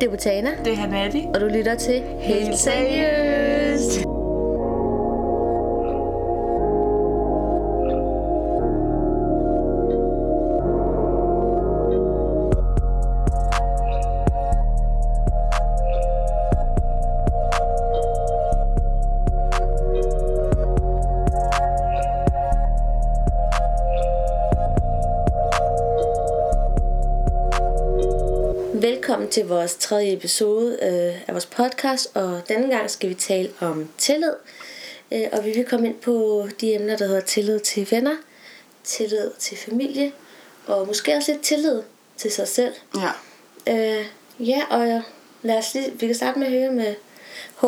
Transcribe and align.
Det 0.00 0.06
er 0.06 0.10
Botana, 0.10 0.50
Det 0.64 0.72
er 0.72 0.76
Hanatti. 0.76 1.26
og 1.34 1.40
du 1.40 1.46
lytter 1.46 1.74
til 1.74 2.02
Helt 2.20 2.58
Seriøst. 2.58 3.96
Velkommen 3.96 4.19
til 29.30 29.46
vores 29.46 29.74
tredje 29.74 30.12
episode 30.12 30.78
øh, 30.82 31.28
af 31.28 31.34
vores 31.34 31.46
podcast, 31.46 32.16
og 32.16 32.42
denne 32.48 32.76
gang 32.76 32.90
skal 32.90 33.08
vi 33.08 33.14
tale 33.14 33.50
om 33.60 33.88
tillid. 33.98 34.32
Øh, 35.12 35.26
og 35.32 35.44
vi 35.44 35.52
vil 35.52 35.64
komme 35.64 35.88
ind 35.88 35.98
på 35.98 36.46
de 36.60 36.74
emner, 36.74 36.96
der 36.96 37.06
hedder 37.06 37.20
tillid 37.20 37.60
til 37.60 37.88
venner, 37.90 38.16
tillid 38.84 39.30
til 39.38 39.56
familie, 39.56 40.12
og 40.66 40.86
måske 40.86 41.16
også 41.16 41.32
lidt 41.32 41.42
tillid 41.42 41.82
til 42.16 42.32
sig 42.32 42.48
selv. 42.48 42.74
Ja. 42.96 43.10
Øh, 43.66 44.06
ja, 44.40 44.62
og 44.70 45.02
lad 45.42 45.58
os 45.58 45.74
lige, 45.74 45.92
vi 45.92 46.06
kan 46.06 46.14
starte 46.14 46.38
med 46.38 46.46
at 46.46 46.52
høre 46.52 46.72
med 46.72 46.94
H. 47.60 47.64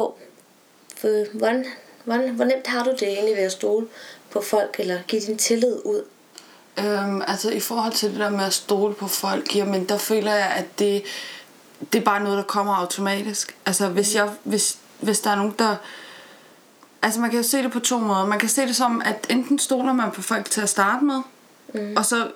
For, 0.96 1.36
hvordan, 1.36 1.66
hvordan, 2.04 2.30
hvor 2.30 2.44
nemt 2.44 2.66
har 2.66 2.84
du 2.84 2.90
det 2.90 3.08
egentlig 3.08 3.36
ved 3.36 3.42
at 3.42 3.52
stole 3.52 3.86
på 4.30 4.40
folk, 4.40 4.76
eller 4.78 4.98
give 5.08 5.22
din 5.22 5.38
tillid 5.38 5.76
ud? 5.84 6.04
Øhm, 6.78 7.22
altså 7.26 7.50
i 7.50 7.60
forhold 7.60 7.92
til 7.92 8.10
det 8.10 8.18
der 8.18 8.30
med 8.30 8.44
at 8.44 8.52
stole 8.52 8.94
på 8.94 9.08
folk, 9.08 9.56
jamen 9.56 9.88
der 9.88 9.98
føler 9.98 10.34
jeg, 10.34 10.52
at 10.56 10.78
det, 10.78 11.02
det 11.92 11.98
er 11.98 12.04
bare 12.04 12.22
noget, 12.22 12.38
der 12.38 12.44
kommer 12.44 12.74
automatisk. 12.74 13.56
Altså 13.66 13.88
hvis, 13.88 14.14
jeg, 14.14 14.30
hvis, 14.44 14.78
hvis 15.00 15.20
der 15.20 15.30
er 15.30 15.36
nogen, 15.36 15.54
der... 15.58 15.76
Altså 17.02 17.20
man 17.20 17.30
kan 17.30 17.36
jo 17.36 17.42
se 17.42 17.62
det 17.62 17.72
på 17.72 17.80
to 17.80 17.98
måder. 17.98 18.26
Man 18.26 18.38
kan 18.38 18.48
se 18.48 18.62
det 18.62 18.76
som, 18.76 19.02
at 19.04 19.26
enten 19.30 19.58
stoler 19.58 19.92
man 19.92 20.10
på 20.10 20.22
folk 20.22 20.50
til 20.50 20.60
at 20.60 20.68
starte 20.68 21.04
med, 21.04 21.20
mm. 21.74 21.96
og 21.96 22.06
så 22.06 22.30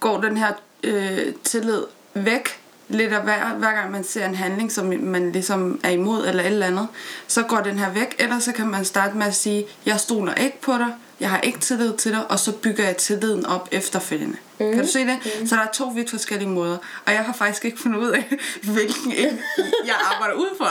går 0.00 0.20
den 0.20 0.36
her 0.36 0.52
øh, 0.82 1.34
tillid 1.44 1.82
væk 2.14 2.60
lidt 2.88 3.12
af 3.12 3.22
hver, 3.22 3.54
hver 3.54 3.72
gang 3.72 3.90
man 3.90 4.04
ser 4.04 4.26
en 4.26 4.34
handling, 4.34 4.72
som 4.72 4.86
man 5.02 5.32
ligesom 5.32 5.80
er 5.84 5.90
imod 5.90 6.26
eller 6.26 6.42
et 6.42 6.46
eller 6.46 6.66
andet, 6.66 6.88
så 7.26 7.42
går 7.42 7.56
den 7.56 7.78
her 7.78 7.90
væk, 7.90 8.16
eller 8.18 8.38
så 8.38 8.52
kan 8.52 8.66
man 8.66 8.84
starte 8.84 9.16
med 9.16 9.26
at 9.26 9.34
sige, 9.34 9.66
jeg 9.86 10.00
stoler 10.00 10.34
ikke 10.34 10.60
på 10.60 10.72
dig, 10.72 10.92
jeg 11.20 11.30
har 11.30 11.40
ikke 11.40 11.58
tillid 11.58 11.96
til 11.96 12.12
dig, 12.12 12.30
og 12.30 12.38
så 12.38 12.52
bygger 12.52 12.84
jeg 12.84 12.96
tilliden 12.96 13.46
op 13.46 13.68
efterfølgende. 13.72 14.36
Mm. 14.58 14.72
Kan 14.72 14.84
du 14.84 14.90
se 14.90 14.98
det? 14.98 15.18
Mm. 15.40 15.46
Så 15.46 15.56
der 15.56 15.62
er 15.62 15.72
to 15.72 15.84
vidt 15.84 16.10
forskellige 16.10 16.48
måder, 16.48 16.78
og 17.06 17.12
jeg 17.12 17.24
har 17.24 17.32
faktisk 17.32 17.64
ikke 17.64 17.80
fundet 17.80 17.98
ud 17.98 18.08
af, 18.08 18.24
hvilken 18.72 19.12
en 19.12 19.40
jeg 19.86 19.94
arbejder 20.14 20.34
ud 20.34 20.56
for, 20.56 20.66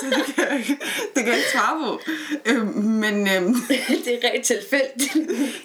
så 0.00 0.18
det 0.18 0.34
kan 0.34 0.44
jeg 0.50 0.58
ikke, 0.58 0.78
det 1.14 1.24
kan 1.24 1.26
jeg 1.26 1.36
ikke 1.36 1.50
svare 1.52 1.78
på. 1.84 2.00
Øhm, 2.46 2.66
men 2.76 3.28
øhm, 3.28 3.54
det 4.04 4.18
er 4.22 4.28
rent 4.28 4.44
tilfældigt. 4.44 5.16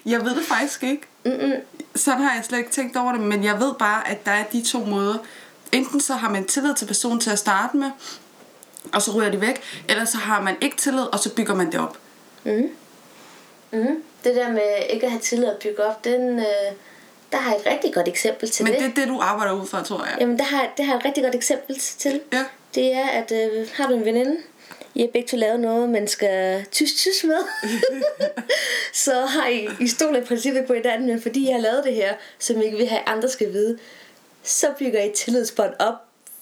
jeg 0.06 0.26
ved 0.26 0.36
det 0.36 0.46
faktisk 0.46 0.84
ikke. 0.84 1.02
Mm-mm. 1.26 1.54
Sådan 1.96 2.22
har 2.22 2.36
jeg 2.36 2.46
slet 2.46 2.58
ikke 2.58 2.72
tænkt 2.72 2.98
over 2.98 3.12
det, 3.12 3.22
men 3.22 3.44
jeg 3.44 3.60
ved 3.60 3.74
bare, 3.80 4.08
at 4.08 4.26
der 4.26 4.32
er 4.32 4.44
de 4.44 4.62
to 4.62 4.80
måder. 4.80 5.18
Enten 5.72 6.02
så 6.02 6.14
har 6.14 6.30
man 6.30 6.46
tillid 6.46 6.74
til 6.74 6.86
personen 6.86 7.20
til 7.20 7.30
at 7.30 7.40
starte 7.40 7.78
med, 7.78 7.92
og 8.94 9.02
så 9.02 9.12
ryger 9.12 9.32
de 9.32 9.42
væk, 9.42 9.62
eller 9.90 10.06
så 10.06 10.18
har 10.18 10.42
man 10.42 10.56
ikke 10.62 10.78
tillid, 10.78 11.02
og 11.02 11.20
så 11.20 11.34
bygger 11.34 11.56
man 11.56 11.72
det 11.72 11.80
op. 11.80 11.98
Mm. 12.44 12.70
Mm. 13.72 14.04
Det 14.28 14.36
der 14.36 14.50
med 14.50 14.62
ikke 14.90 15.06
at 15.06 15.12
have 15.12 15.22
tillid 15.22 15.48
at 15.48 15.58
bygge 15.58 15.84
op, 15.84 16.04
den, 16.04 16.40
øh, 16.40 16.46
der 17.32 17.38
har 17.38 17.52
jeg 17.52 17.60
et 17.60 17.66
rigtig 17.66 17.94
godt 17.94 18.08
eksempel 18.08 18.50
til 18.52 18.66
Men 18.66 18.74
det. 18.74 18.82
det 18.82 18.90
er 18.90 18.94
det, 18.96 19.08
du 19.08 19.20
arbejder 19.22 19.54
ud 19.62 19.68
fra, 19.68 19.84
tror 19.84 20.06
jeg. 20.06 20.18
Jamen, 20.20 20.38
der 20.38 20.44
har, 20.44 20.74
det 20.78 20.86
har 20.86 20.94
jeg 20.94 21.00
et 21.00 21.06
rigtig 21.06 21.24
godt 21.24 21.36
eksempel 21.36 21.80
til. 21.80 22.22
Ja. 22.34 22.46
Det 22.76 22.94
er, 22.94 23.08
at 23.08 23.32
øh, 23.32 23.68
har 23.74 23.88
du 23.88 23.94
en 23.94 24.06
veninde, 24.06 24.38
I 24.96 25.02
har 25.02 25.08
begge 25.14 25.28
to 25.28 25.38
lavet 25.38 25.60
noget, 25.60 25.90
man 25.90 26.08
skal 26.08 26.66
tys-tys 26.72 27.24
med. 27.24 27.38
så 29.06 29.26
har 29.26 29.48
I, 29.48 29.70
I 29.80 29.88
stoler 29.88 30.22
i 30.22 30.24
princippet 30.24 30.66
på 30.66 30.74
hinanden, 30.74 31.08
men 31.08 31.22
fordi 31.22 31.50
I 31.50 31.52
har 31.52 31.60
lavet 31.60 31.84
det 31.84 31.94
her, 31.94 32.14
som 32.40 32.62
I 32.62 32.66
ikke 32.66 32.78
vil 32.78 32.88
have, 32.88 33.02
andre 33.06 33.30
skal 33.30 33.54
vide, 33.54 33.78
så 34.44 34.68
bygger 34.80 35.04
I 35.04 35.12
tillidsbånd 35.16 35.74
op, 35.80 35.94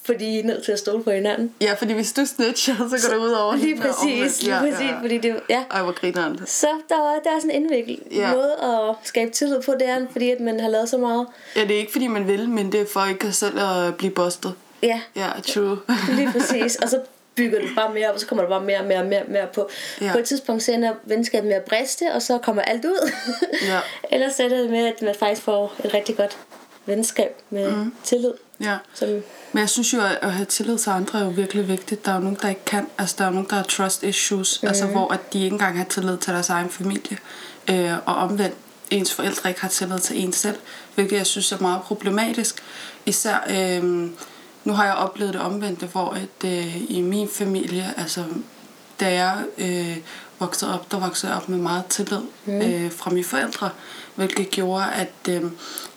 fordi 0.06 0.26
I 0.26 0.40
er 0.40 0.44
nødt 0.44 0.64
til 0.64 0.72
at 0.72 0.80
stole 0.80 1.04
på 1.04 1.12
hinanden. 1.12 1.52
Ja, 1.62 1.74
fordi 1.74 1.94
hvis 1.94 2.14
du 2.14 2.26
snitcher, 2.26 2.76
så 2.76 3.08
går 3.10 3.16
det 3.16 3.24
ud 3.26 3.32
over 3.32 3.56
Lige 3.56 3.82
præcis, 3.82 4.44
lige 4.44 4.56
præcis, 4.60 4.90
fordi 5.02 5.18
det, 5.18 5.36
ja. 5.50 5.64
Ej, 5.72 5.82
hvor 5.84 5.92
griner 5.92 6.36
Så 6.46 6.68
der, 6.90 6.96
er- 6.96 7.20
der 7.24 7.30
er 7.36 7.40
sådan 7.40 7.52
en 7.52 7.64
indviklet 7.64 8.00
Ja. 8.12 8.18
ja. 8.30 8.36
måde 8.36 8.54
at 8.64 8.96
skabe 9.04 9.32
tillid 9.32 9.62
på, 9.66 9.74
det 9.80 9.90
er, 9.90 10.06
fordi 10.12 10.32
at 10.32 10.40
man 10.40 10.60
har 10.60 10.70
lavet 10.70 10.90
så 10.90 10.98
meget. 10.98 11.28
Ja, 11.56 11.62
det 11.62 11.72
er 11.72 11.78
ikke 11.80 11.92
fordi, 11.92 12.08
man 12.08 12.28
vil, 12.28 12.50
men 12.50 12.72
det 12.72 12.82
er 12.82 12.86
for 12.94 13.06
ikke 13.06 13.32
selv 13.32 13.60
at 13.60 13.96
blive 13.96 14.12
bustet. 14.12 14.54
Ja, 14.84 15.02
Ja, 15.16 15.28
true. 15.48 15.78
lige 16.10 16.32
præcis. 16.32 16.76
Og 16.76 16.90
så 16.90 17.00
bygger 17.36 17.62
du 17.62 17.68
bare 17.76 17.94
mere 17.94 18.08
op, 18.10 18.14
og 18.14 18.20
så 18.20 18.28
kommer 18.28 18.44
der 18.44 18.50
bare 18.50 18.62
mere 18.62 18.80
og 18.80 18.86
mere 18.86 19.00
og 19.00 19.06
mere, 19.06 19.24
mere 19.28 19.48
på. 19.54 19.70
Ja. 20.02 20.06
Ja. 20.06 20.12
På 20.12 20.18
et 20.18 20.26
tidspunkt 20.26 20.64
så 20.64 20.72
ender 20.72 20.94
venskabet 21.04 21.48
med 21.48 21.56
at 21.56 21.64
briste, 21.64 22.04
og 22.14 22.22
så 22.22 22.38
kommer 22.38 22.62
alt 22.62 22.86
ud. 22.86 23.12
Ja. 23.68 23.80
Ellers 24.16 24.40
er 24.40 24.48
det 24.50 24.70
med, 24.70 24.86
at 24.88 25.02
man 25.02 25.16
faktisk 25.20 25.42
får 25.42 25.74
et 25.86 25.94
rigtig 25.94 26.18
godt 26.18 26.38
venskab 26.85 27.41
med 27.50 27.72
mm. 27.72 27.94
tillid. 28.03 28.34
ja. 28.59 28.78
Som, 28.94 29.09
Men 29.51 29.59
jeg 29.59 29.69
synes 29.69 29.94
jo, 29.94 30.01
at 30.01 30.18
at 30.22 30.31
have 30.31 30.46
tillid 30.46 30.78
til 30.78 30.90
andre 30.90 31.19
er 31.19 31.23
jo 31.23 31.29
virkelig 31.29 31.68
vigtigt. 31.68 32.06
Der 32.06 32.12
er 32.12 32.16
jo 32.16 32.22
nogen, 32.22 32.38
der 32.41 32.50
ikke 32.50 32.66
kan. 32.66 32.88
Altså, 32.97 33.16
der 33.18 33.23
er 33.23 33.28
jo 33.28 33.34
nogen, 33.34 33.50
der 33.50 33.56
har 33.56 33.63
trust 33.63 34.03
issues. 34.03 34.59
Mm. 34.63 34.68
Altså, 34.68 34.85
hvor 34.85 35.13
at 35.13 35.34
de 35.34 35.44
ikke 35.44 35.53
engang 35.53 35.78
har 35.78 35.85
tillid 35.85 36.18
til 36.18 36.34
deres 36.34 36.50
egen 36.50 36.69
familie. 36.69 37.18
Øh, 37.69 37.94
og 38.06 38.16
omvendt, 38.16 38.56
ens 38.91 39.13
forældre 39.13 39.50
ikke 39.50 39.62
har 39.62 39.69
tillid 39.69 40.00
til 40.00 40.24
en 40.24 40.34
selv. 40.34 40.57
Hvilket 40.95 41.18
jeg 41.18 41.25
synes 41.25 41.51
er 41.51 41.57
meget 41.62 41.81
problematisk. 41.81 42.63
Især, 43.06 43.38
øh, 43.50 44.09
nu 44.63 44.74
har 44.74 44.85
jeg 44.85 44.94
oplevet 44.94 45.34
det 45.34 45.41
omvendte, 45.41 45.85
hvor 45.85 46.09
at, 46.09 46.50
øh, 46.50 46.91
i 46.91 47.01
min 47.01 47.29
familie, 47.29 47.94
altså 47.97 48.24
da 49.00 49.13
jeg 49.13 49.44
øh, 49.57 49.97
voksede 50.40 50.73
op, 50.73 50.91
der 50.91 51.00
voksede 51.00 51.31
jeg 51.31 51.41
op 51.41 51.50
med 51.50 51.57
meget 51.57 51.85
tillid 51.85 52.22
mm. 52.46 52.62
øh, 52.62 52.91
fra 52.91 53.12
mine 53.12 53.23
forældre, 53.23 53.69
hvilket 54.16 54.50
gjorde, 54.50 54.85
at 54.94 55.13
øh, 55.29 55.44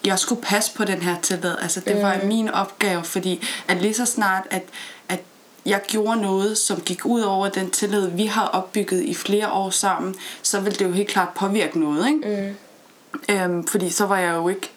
jeg 0.04 0.18
skulle 0.18 0.42
passe 0.42 0.74
på 0.74 0.84
den 0.84 1.02
her 1.02 1.20
tillid. 1.20 1.54
Altså 1.62 1.80
det 1.80 1.96
mm. 1.96 2.02
var 2.02 2.20
min 2.24 2.48
opgave, 2.48 3.04
fordi 3.04 3.46
at 3.68 3.82
lige 3.82 3.94
så 3.94 4.04
snart, 4.04 4.42
at, 4.50 4.62
at 5.08 5.20
jeg 5.66 5.80
gjorde 5.88 6.20
noget, 6.20 6.58
som 6.58 6.80
gik 6.80 7.06
ud 7.06 7.20
over 7.20 7.48
den 7.48 7.70
tillid, 7.70 8.06
vi 8.06 8.26
har 8.26 8.46
opbygget 8.46 9.02
i 9.02 9.14
flere 9.14 9.52
år 9.52 9.70
sammen, 9.70 10.14
så 10.42 10.60
ville 10.60 10.78
det 10.78 10.84
jo 10.84 10.92
helt 10.92 11.08
klart 11.08 11.28
påvirke 11.28 11.80
noget, 11.80 12.08
ikke? 12.08 12.54
Mm. 13.28 13.34
Øhm, 13.34 13.66
fordi 13.66 13.90
så 13.90 14.06
var 14.06 14.18
jeg 14.18 14.34
jo 14.34 14.48
ikke 14.48 14.70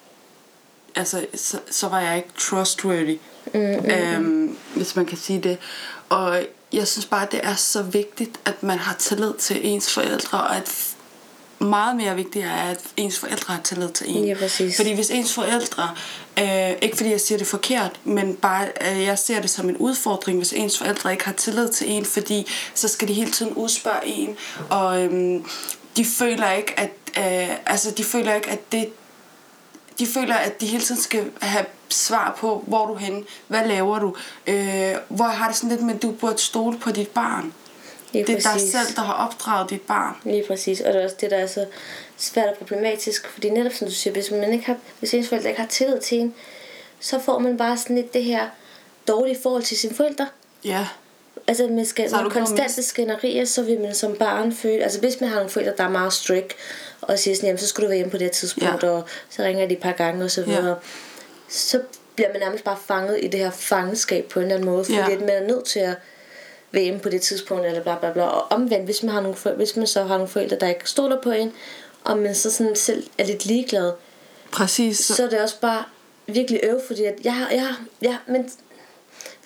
altså, 0.94 1.26
så, 1.34 1.58
så 1.70 1.88
var 1.88 2.00
jeg 2.00 2.16
ikke 2.16 2.28
trustworthy, 2.38 3.18
mm, 3.54 3.60
mm, 3.60 3.90
øhm, 3.90 4.56
hvis 4.76 4.96
man 4.96 5.06
kan 5.06 5.18
sige 5.18 5.40
det. 5.40 5.58
Og 6.12 6.46
jeg 6.72 6.88
synes 6.88 7.06
bare, 7.06 7.26
det 7.30 7.40
er 7.42 7.54
så 7.54 7.82
vigtigt, 7.82 8.40
at 8.44 8.62
man 8.62 8.78
har 8.78 8.94
tillid 8.98 9.34
til 9.34 9.66
ens 9.66 9.92
forældre, 9.94 10.40
og 10.40 10.56
at 10.56 10.94
meget 11.58 11.96
mere 11.96 12.16
vigtigt 12.16 12.44
er, 12.44 12.52
at 12.70 12.80
ens 12.96 13.18
forældre 13.18 13.54
har 13.54 13.62
tillid 13.62 13.90
til 13.90 14.16
en. 14.16 14.24
Ja, 14.24 14.34
præcis. 14.34 14.76
Fordi 14.76 14.92
hvis 14.94 15.10
ens 15.10 15.34
forældre, 15.34 15.90
øh, 16.38 16.70
ikke 16.82 16.96
fordi 16.96 17.10
jeg 17.10 17.20
siger 17.20 17.38
det 17.38 17.46
forkert, 17.46 18.00
men 18.04 18.36
bare 18.36 18.68
øh, 18.80 19.02
jeg 19.02 19.18
ser 19.18 19.40
det 19.40 19.50
som 19.50 19.68
en 19.68 19.76
udfordring, 19.76 20.38
hvis 20.38 20.52
ens 20.52 20.78
forældre 20.78 21.12
ikke 21.12 21.24
har 21.24 21.32
tillid 21.32 21.68
til 21.68 21.90
en, 21.90 22.04
fordi 22.04 22.46
så 22.74 22.88
skal 22.88 23.08
de 23.08 23.12
hele 23.12 23.30
tiden 23.30 23.52
udspørge 23.52 24.06
en, 24.06 24.36
og 24.70 25.02
øhm, 25.02 25.44
de 25.96 26.04
føler 26.04 26.50
ikke, 26.50 26.80
at 26.80 26.90
øh, 27.18 27.56
altså 27.66 27.90
de 27.90 28.04
føler 28.04 28.34
ikke, 28.34 28.50
at 28.50 28.72
det 28.72 28.88
de 29.98 30.06
føler, 30.06 30.34
at 30.34 30.60
de 30.60 30.66
hele 30.66 30.82
tiden 30.82 31.00
skal 31.00 31.30
have 31.40 31.66
svar 31.88 32.36
på, 32.38 32.64
hvor 32.66 32.82
er 32.82 32.86
du 32.86 32.94
henne, 32.94 33.24
hvad 33.48 33.66
laver 33.66 33.98
du, 33.98 34.16
øh, 34.46 34.94
hvor 35.08 35.24
har 35.24 35.46
det 35.48 35.56
sådan 35.56 35.70
lidt 35.70 35.82
med, 35.82 35.94
at 35.94 36.02
du 36.02 36.12
burde 36.12 36.38
stole 36.38 36.78
på 36.78 36.90
dit 36.90 37.08
barn. 37.08 37.54
lige 38.12 38.24
Det 38.26 38.32
er 38.32 38.40
dig 38.40 38.52
præcis. 38.52 38.70
selv, 38.72 38.96
der 38.96 39.02
har 39.02 39.12
opdraget 39.12 39.70
dit 39.70 39.80
barn. 39.80 40.16
Lige 40.24 40.44
præcis, 40.48 40.80
og 40.80 40.92
det 40.92 41.00
er 41.00 41.04
også 41.04 41.16
det, 41.20 41.30
der 41.30 41.36
er 41.36 41.46
så 41.46 41.66
svært 42.16 42.48
og 42.48 42.56
problematisk, 42.56 43.28
fordi 43.28 43.50
netop 43.50 43.72
som 43.72 43.88
du 43.88 43.94
siger, 43.94 44.12
hvis 44.12 44.30
man 44.30 44.52
ikke 44.52 44.66
har, 44.66 44.76
hvis 44.98 45.14
ens 45.14 45.28
forældre 45.28 45.48
ikke 45.48 45.60
har 45.60 45.68
tillid 45.68 46.00
til 46.00 46.18
en, 46.18 46.34
så 47.00 47.18
får 47.18 47.38
man 47.38 47.56
bare 47.56 47.78
sådan 47.78 47.96
lidt 47.96 48.14
det 48.14 48.24
her 48.24 48.48
dårlige 49.08 49.38
forhold 49.42 49.62
til 49.62 49.76
sine 49.78 49.94
forældre. 49.94 50.26
Ja, 50.64 50.86
Altså 51.46 51.66
med, 51.66 51.84
skal, 51.84 52.10
med 52.10 52.30
konstante 52.30 52.82
skænderier, 52.82 53.44
så 53.44 53.62
vil 53.62 53.80
man 53.80 53.94
som 53.94 54.16
barn 54.16 54.52
føle, 54.52 54.82
altså 54.82 55.00
hvis 55.00 55.20
man 55.20 55.28
har 55.28 55.36
nogle 55.36 55.50
forældre, 55.50 55.72
der 55.78 55.84
er 55.84 55.88
meget 55.88 56.12
strict, 56.12 56.52
og 57.02 57.18
siger 57.18 57.34
sådan, 57.34 57.46
jamen 57.46 57.58
så 57.58 57.66
skal 57.66 57.82
du 57.84 57.88
være 57.88 57.96
hjemme 57.96 58.10
på 58.10 58.18
det 58.18 58.32
tidspunkt, 58.32 58.82
Ja. 58.82 58.88
og 58.90 59.04
så 59.30 59.42
ringer 59.42 59.66
de 59.68 59.74
et 59.74 59.80
par 59.80 59.92
gange 59.92 60.24
og 60.24 60.30
så 60.30 60.42
videre, 60.44 60.68
Ja. 60.68 60.74
så 61.48 61.80
bliver 62.14 62.32
man 62.32 62.40
nærmest 62.40 62.64
bare 62.64 62.78
fanget 62.86 63.18
i 63.22 63.28
det 63.28 63.40
her 63.40 63.50
fangenskab 63.50 64.24
på 64.24 64.38
en 64.40 64.44
eller 64.44 64.54
anden 64.54 64.70
måde, 64.70 64.84
fordi 64.84 64.96
Ja. 65.12 65.18
man 65.18 65.28
er 65.30 65.46
nødt 65.46 65.64
til 65.64 65.80
at 65.80 65.94
være 66.72 66.82
hjemme 66.82 67.00
på 67.00 67.08
det 67.08 67.22
tidspunkt, 67.22 67.66
eller 67.66 67.82
bla 67.82 67.98
bla 67.98 68.12
bla. 68.12 68.22
Og 68.22 68.52
omvendt, 68.52 68.84
hvis 68.84 69.02
man, 69.02 69.12
har 69.14 69.20
nogle 69.20 69.36
hvis 69.56 69.76
man 69.76 69.86
så 69.86 70.02
har 70.04 70.14
nogle 70.16 70.28
forældre, 70.28 70.56
der 70.56 70.68
ikke 70.68 70.90
stoler 70.90 71.20
på 71.22 71.30
en, 71.30 71.52
og 72.04 72.18
man 72.18 72.34
så 72.34 72.50
sådan 72.50 72.76
selv 72.76 73.06
er 73.18 73.24
lidt 73.24 73.46
ligeglad, 73.46 73.92
præcis. 74.52 74.98
så, 74.98 75.24
er 75.24 75.28
det 75.28 75.40
også 75.40 75.60
bare 75.60 75.84
virkelig 76.26 76.60
øv, 76.62 76.80
fordi 76.86 77.04
at 77.04 77.14
jeg 77.24 77.46
jeg 77.50 77.74
jeg, 78.02 78.16
men 78.26 78.50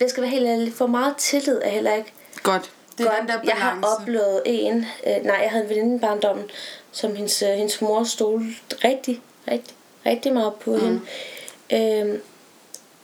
jeg 0.00 0.10
skal 0.10 0.22
være 0.22 0.30
helt 0.30 0.46
ærlig, 0.46 0.72
for 0.74 0.86
meget 0.86 1.14
tillid 1.16 1.58
er 1.62 1.68
heller 1.70 1.94
ikke 1.94 2.12
Godt. 2.42 2.70
Det 2.98 3.06
er 3.06 3.10
godt. 3.10 3.20
den 3.20 3.28
der 3.28 3.40
jeg 3.44 3.54
har 3.54 3.96
oplevet 4.00 4.42
en, 4.46 4.86
øh, 5.06 5.24
nej, 5.24 5.36
jeg 5.42 5.50
havde 5.50 5.64
en 5.64 5.70
veninde 5.70 5.96
i 5.96 5.98
barndommen, 5.98 6.44
som 6.92 7.16
hendes, 7.16 7.42
øh, 7.42 7.48
hendes 7.48 7.80
mor 7.82 8.04
stolede 8.04 8.48
rigtig, 8.84 9.20
rigtig, 9.48 9.74
rigtig 10.06 10.32
meget 10.32 10.54
på 10.54 10.70
mm. 10.76 10.80
hende. 10.80 11.00
Øhm, 11.72 12.20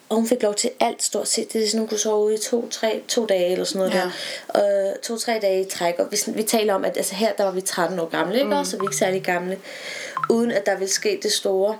Og 0.09 0.17
hun 0.17 0.27
fik 0.29 0.43
lov 0.43 0.55
til 0.55 0.71
alt 0.81 1.03
stort 1.03 1.29
set. 1.29 1.53
Det 1.53 1.63
er 1.63 1.67
sådan, 1.67 1.79
hun 1.81 1.89
kunne 1.89 1.99
sove 1.99 2.25
ude 2.25 2.35
i 2.35 2.39
to, 2.39 2.69
tre, 2.71 3.03
to 3.09 3.27
dage 3.27 3.53
eller 3.53 3.65
sådan 3.65 3.79
noget 3.79 3.95
Ja. 3.95 4.01
der. 4.01 4.93
Og 4.93 5.03
to-tre 5.03 5.39
dage 5.43 5.61
i 5.61 5.71
træk. 5.71 5.95
Og 5.99 6.09
vi, 6.11 6.17
vi 6.27 6.43
taler 6.43 6.75
om, 6.75 6.85
at 6.85 6.97
altså 6.97 7.15
her 7.15 7.33
der 7.33 7.45
var 7.45 7.51
vi 7.51 7.61
13 7.61 7.99
år 7.99 8.07
gamle, 8.09 8.35
ikke? 8.39 8.55
Mm. 8.59 8.65
Så 8.65 8.77
vi 8.77 8.81
er 8.81 8.83
ikke 8.85 8.97
særlig 8.97 9.23
gamle. 9.23 9.59
Uden 10.31 10.51
at 10.51 10.67
der 10.67 10.75
ville 10.75 10.93
ske 10.93 11.21
det 11.23 11.33
store. 11.33 11.79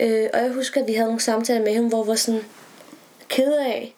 Øh, 0.00 0.28
og 0.34 0.40
jeg 0.40 0.50
husker, 0.50 0.80
at 0.80 0.86
vi 0.86 0.92
havde 0.94 1.06
nogle 1.06 1.20
samtaler 1.20 1.60
med 1.64 1.72
hende, 1.74 1.88
hvor 1.88 2.02
vi 2.02 2.08
var 2.08 2.14
sådan 2.14 2.44
ked 3.28 3.52
af. 3.52 3.94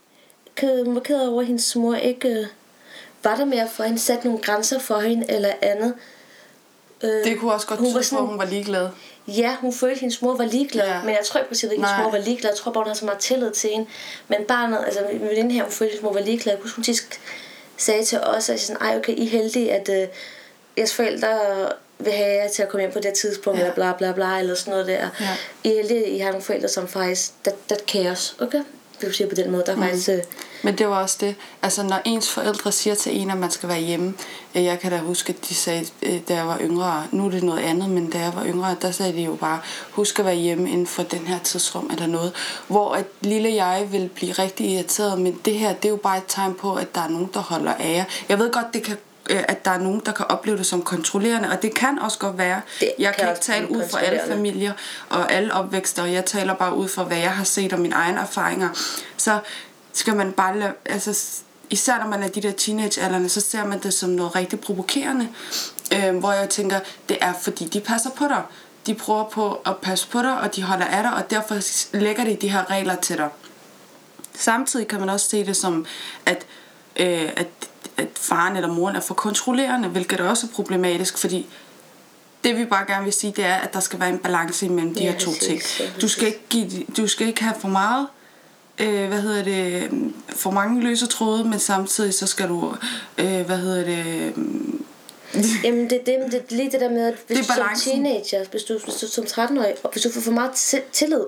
Ked, 0.57 0.85
hun 0.85 0.95
var 0.95 1.01
ked 1.01 1.21
over, 1.29 1.41
at 1.41 1.47
hendes 1.47 1.77
mor 1.77 1.95
ikke 1.95 2.29
øh, 2.29 2.47
var 3.25 3.37
der 3.37 3.45
mere 3.45 3.69
for 3.73 3.85
hende. 3.85 3.99
Satte 3.99 4.25
nogle 4.27 4.43
grænser 4.43 4.79
for 4.79 4.99
hende 4.99 5.27
eller 5.31 5.53
andet. 5.63 5.95
Øh, 7.03 7.11
Det 7.25 7.39
kunne 7.39 7.53
også 7.53 7.67
godt 7.67 7.81
tyde 7.81 7.93
på, 7.93 8.19
at 8.19 8.27
hun 8.27 8.39
var 8.39 8.45
ligeglad. 8.45 8.89
Ja, 9.29 9.57
hun 9.61 9.73
følte, 9.73 9.95
at 9.95 10.01
hendes 10.01 10.23
mor 10.23 10.37
var 10.37 10.45
ligeglad. 10.45 10.87
Ja. 10.87 11.01
Men 11.03 11.11
jeg 11.11 11.21
tror 11.25 11.41
i 11.41 11.45
princippet 11.45 11.73
ikke, 11.75 11.85
at 11.85 11.91
hendes 11.91 12.05
mor 12.05 12.11
var 12.19 12.25
ligeglad. 12.25 12.51
Jeg 12.51 12.59
tror 12.59 12.73
bare, 12.73 12.81
hun 12.83 12.89
havde 12.89 12.99
så 12.99 13.05
meget 13.05 13.19
tillid 13.21 13.51
til 13.51 13.71
hende. 13.71 13.87
Men 14.29 14.39
barnet, 14.49 14.79
altså 14.87 15.01
min 15.13 15.29
veninde 15.29 15.55
her, 15.55 15.63
hun 15.63 15.73
følte, 15.73 15.85
at 15.85 15.91
hendes 15.91 16.03
mor 16.03 16.13
var 16.13 16.21
ligeglad. 16.21 16.55
Jeg 16.55 16.63
husker, 16.63 16.77
hun 16.77 16.85
tisk 16.85 17.21
sagde 17.77 18.05
til 18.05 18.21
os, 18.21 18.49
at 18.49 18.61
sådan, 18.61 18.83
Ej, 18.83 18.97
okay, 18.97 19.13
I 19.17 19.27
er 19.27 19.31
heldige, 19.31 19.73
at 19.73 19.89
øh, 19.89 20.09
jeres 20.79 20.95
forældre 20.95 21.39
vil 21.99 22.13
have 22.13 22.43
jer 22.43 22.49
til 22.49 22.63
at 22.63 22.69
komme 22.69 22.83
hjem 22.83 22.93
på 22.93 22.99
det 23.01 23.15
tidspunkt, 23.15 23.59
ja. 23.59 23.65
eller 23.65 23.75
bla 23.75 23.93
bla 23.93 24.13
bla, 24.13 24.39
eller 24.39 24.55
sådan 24.55 24.71
noget 24.71 24.87
der. 24.87 25.09
Ja. 25.21 25.37
I 25.65 25.69
er 25.73 25.75
heldige, 25.77 26.05
at 26.07 26.13
I 26.13 26.19
har 26.19 26.31
nogle 26.31 26.43
forældre, 26.45 26.69
som 26.69 26.89
faktisk, 26.89 27.33
that, 27.45 27.57
that 27.69 27.81
cares. 27.81 28.37
Okay? 28.41 28.61
Det 29.03 29.09
vil 29.09 29.17
sige 29.17 29.27
på 29.29 29.35
den 29.35 29.51
måde, 29.51 29.63
der 29.67 29.73
er 29.73 29.77
mm. 29.77 29.83
faktisk... 29.83 30.09
Øh, 30.09 30.19
Men 30.63 30.79
det 30.79 30.89
var 30.89 31.03
også 31.03 31.17
det. 31.21 31.35
Altså, 31.63 31.83
når 31.83 32.01
ens 32.05 32.31
forældre 32.31 32.73
siger 32.73 32.95
til 32.95 33.21
en, 33.21 33.31
at 33.31 33.37
man 33.39 33.51
skal 33.51 33.69
være 33.69 33.81
hjemme. 33.81 34.15
øh, 34.55 34.65
Jeg 34.65 34.81
kan 34.81 34.91
da 34.91 34.99
huske, 34.99 35.31
at 35.39 35.49
de 35.49 35.55
sagde, 35.55 35.87
øh, 36.03 36.21
da 36.29 36.35
jeg 36.35 36.47
var 36.47 36.59
yngre, 36.61 37.07
nu 37.13 37.27
er 37.27 37.31
det 37.31 37.43
noget 37.43 37.61
andet, 37.61 37.91
men 37.91 38.11
da 38.11 38.19
jeg 38.19 38.33
var 38.35 38.45
yngre, 38.45 38.77
der 38.83 38.91
sagde 38.91 39.13
de 39.13 39.23
jo 39.23 39.35
bare, 39.35 39.61
husk 39.91 40.19
at 40.19 40.25
være 40.25 40.35
hjemme 40.35 40.71
inden 40.71 40.87
for 40.87 41.03
den 41.03 41.19
her 41.27 41.39
tidsrum 41.39 41.91
eller 41.93 42.07
noget. 42.07 42.33
Hvor 42.69 42.95
at 42.95 43.05
lille 43.21 43.55
jeg 43.55 43.89
vil 43.93 44.11
blive 44.15 44.33
rigtig 44.33 44.67
irriteret, 44.67 45.21
men 45.21 45.41
det 45.45 45.55
her, 45.55 45.73
det 45.73 45.85
er 45.85 45.91
jo 45.91 45.97
bare 45.97 46.19
et 46.19 46.25
tegn 46.29 46.55
på, 46.55 46.75
at 46.75 46.95
der 46.95 47.01
er 47.01 47.09
nogen, 47.09 47.31
der 47.35 47.41
holder 47.41 47.75
af 47.75 47.93
jer. 47.95 48.05
Jeg 48.29 48.39
ved 48.39 48.53
godt, 48.53 48.67
det 48.75 48.83
kan 48.83 48.97
at 49.31 49.65
der 49.65 49.71
er 49.71 49.79
nogen, 49.79 50.03
der 50.07 50.13
kan 50.13 50.27
opleve 50.29 50.59
det 50.59 50.67
som 50.67 50.83
kontrollerende, 50.83 51.51
og 51.51 51.63
det 51.63 51.75
kan 51.75 51.99
også 51.99 52.19
godt 52.19 52.39
være. 52.39 52.61
Det 52.81 52.93
jeg 52.99 53.15
kan 53.15 53.25
kan 53.25 53.35
ikke 53.35 53.43
tale 53.43 53.71
ud 53.71 53.83
fra 53.91 54.01
alle 54.01 54.21
familier 54.29 54.73
og 55.09 55.33
alle 55.33 55.55
opvækster, 55.55 56.05
jeg 56.05 56.25
taler 56.25 56.55
bare 56.55 56.77
ud 56.77 56.89
fra, 56.89 57.05
hvad 57.05 57.19
jeg 57.19 57.33
har 57.33 57.45
set 57.45 57.73
og 57.73 57.81
mine 57.81 57.95
egne 57.95 58.21
erfaringer. 58.21 58.69
Så 59.17 59.39
skal 59.93 60.17
man 60.17 60.33
bare 60.33 60.59
lade, 60.59 60.73
altså 60.85 61.43
især 61.71 61.99
når 61.99 62.07
man 62.07 62.23
er 62.23 62.29
de 62.29 62.43
der 62.43 62.53
teenagealderne, 62.53 63.29
så 63.29 63.41
ser 63.41 63.65
man 63.65 63.79
det 63.83 63.95
som 63.95 64.11
noget 64.11 64.35
rigtig 64.35 64.61
provokerende, 64.61 65.29
øh, 65.95 66.17
hvor 66.17 66.33
jeg 66.33 66.49
tænker, 66.49 66.81
det 67.09 67.19
er 67.21 67.33
fordi 67.43 67.65
de 67.65 67.81
passer 67.81 68.11
på 68.11 68.25
dig. 68.25 68.43
De 68.87 68.95
prøver 68.95 69.25
på 69.25 69.55
at 69.67 69.77
passe 69.77 70.09
på 70.09 70.23
dig, 70.23 70.41
og 70.41 70.57
de 70.57 70.63
holder 70.63 70.87
af 70.87 71.03
dig, 71.03 71.15
og 71.15 71.31
derfor 71.31 71.59
lægger 71.97 72.25
de 72.25 72.37
de 72.37 72.49
her 72.49 72.71
regler 72.71 72.97
til 72.97 73.17
dig. 73.17 73.29
Samtidig 74.35 74.89
kan 74.89 75.01
man 75.01 75.09
også 75.09 75.29
se 75.29 75.47
det 75.47 75.57
som, 75.57 75.87
at, 76.27 76.47
øh, 76.97 77.31
at, 77.37 77.47
at 77.97 78.09
faren 78.15 78.57
eller 78.57 78.69
moren 78.73 78.97
er 78.97 79.01
for 79.01 79.15
kontrollerende, 79.15 79.89
hvilket 79.89 80.21
også 80.21 80.47
er 80.47 80.55
problematisk, 80.55 81.19
fordi 81.19 81.47
det 82.45 82.57
vi 82.59 82.65
bare 82.65 82.85
gerne 82.87 83.05
vil 83.05 83.13
sige, 83.13 83.33
det 83.37 83.45
er, 83.45 83.55
at 83.55 83.73
der 83.75 83.81
skal 83.81 84.01
være 84.01 84.09
en 84.09 84.19
balance 84.19 84.67
imellem 84.67 84.95
de 84.95 85.03
Ja, 85.03 85.11
her 85.13 85.19
to 85.19 85.33
ting. 85.35 85.63
Du 86.01 86.09
skal 86.09 86.27
ikke, 86.27 86.41
give, 86.51 86.71
du 86.97 87.07
skal 87.07 87.27
ikke 87.27 87.43
have 87.43 87.55
for 87.61 87.69
meget, 87.69 88.07
øh, 88.79 89.09
hvad 89.09 89.21
hedder 89.21 89.45
det, 89.45 89.91
for 90.29 90.51
mange 90.51 90.81
løse 90.83 91.07
tråde, 91.07 91.45
men 91.45 91.59
samtidig 91.59 92.15
så 92.15 92.27
skal 92.27 92.49
du, 92.49 92.75
øh, 93.19 93.41
hvad 93.47 93.57
hedder 93.59 93.85
det, 93.85 94.33
Jamen, 95.65 95.91
det, 95.91 96.01
det, 96.07 96.17
det, 96.25 96.33
det 96.33 96.53
er 96.53 96.57
lige 96.57 96.71
det 96.71 96.81
der 96.81 96.91
med, 96.91 97.07
at 97.07 97.15
hvis 97.27 97.27
Det 97.27 97.37
er 97.37 97.41
du 97.41 97.47
som 97.47 97.57
balancen. 97.57 97.93
teenager, 97.93 98.45
hvis 98.51 98.63
du, 98.63 98.79
hvis 98.85 98.95
du 98.95 99.07
som 99.09 99.25
13-årig, 99.25 99.75
og 99.85 99.91
hvis 99.93 100.03
du 100.03 100.11
får 100.13 100.21
for 100.21 100.33
meget 100.33 100.51
ti- 100.53 100.77
tillid, 100.93 101.25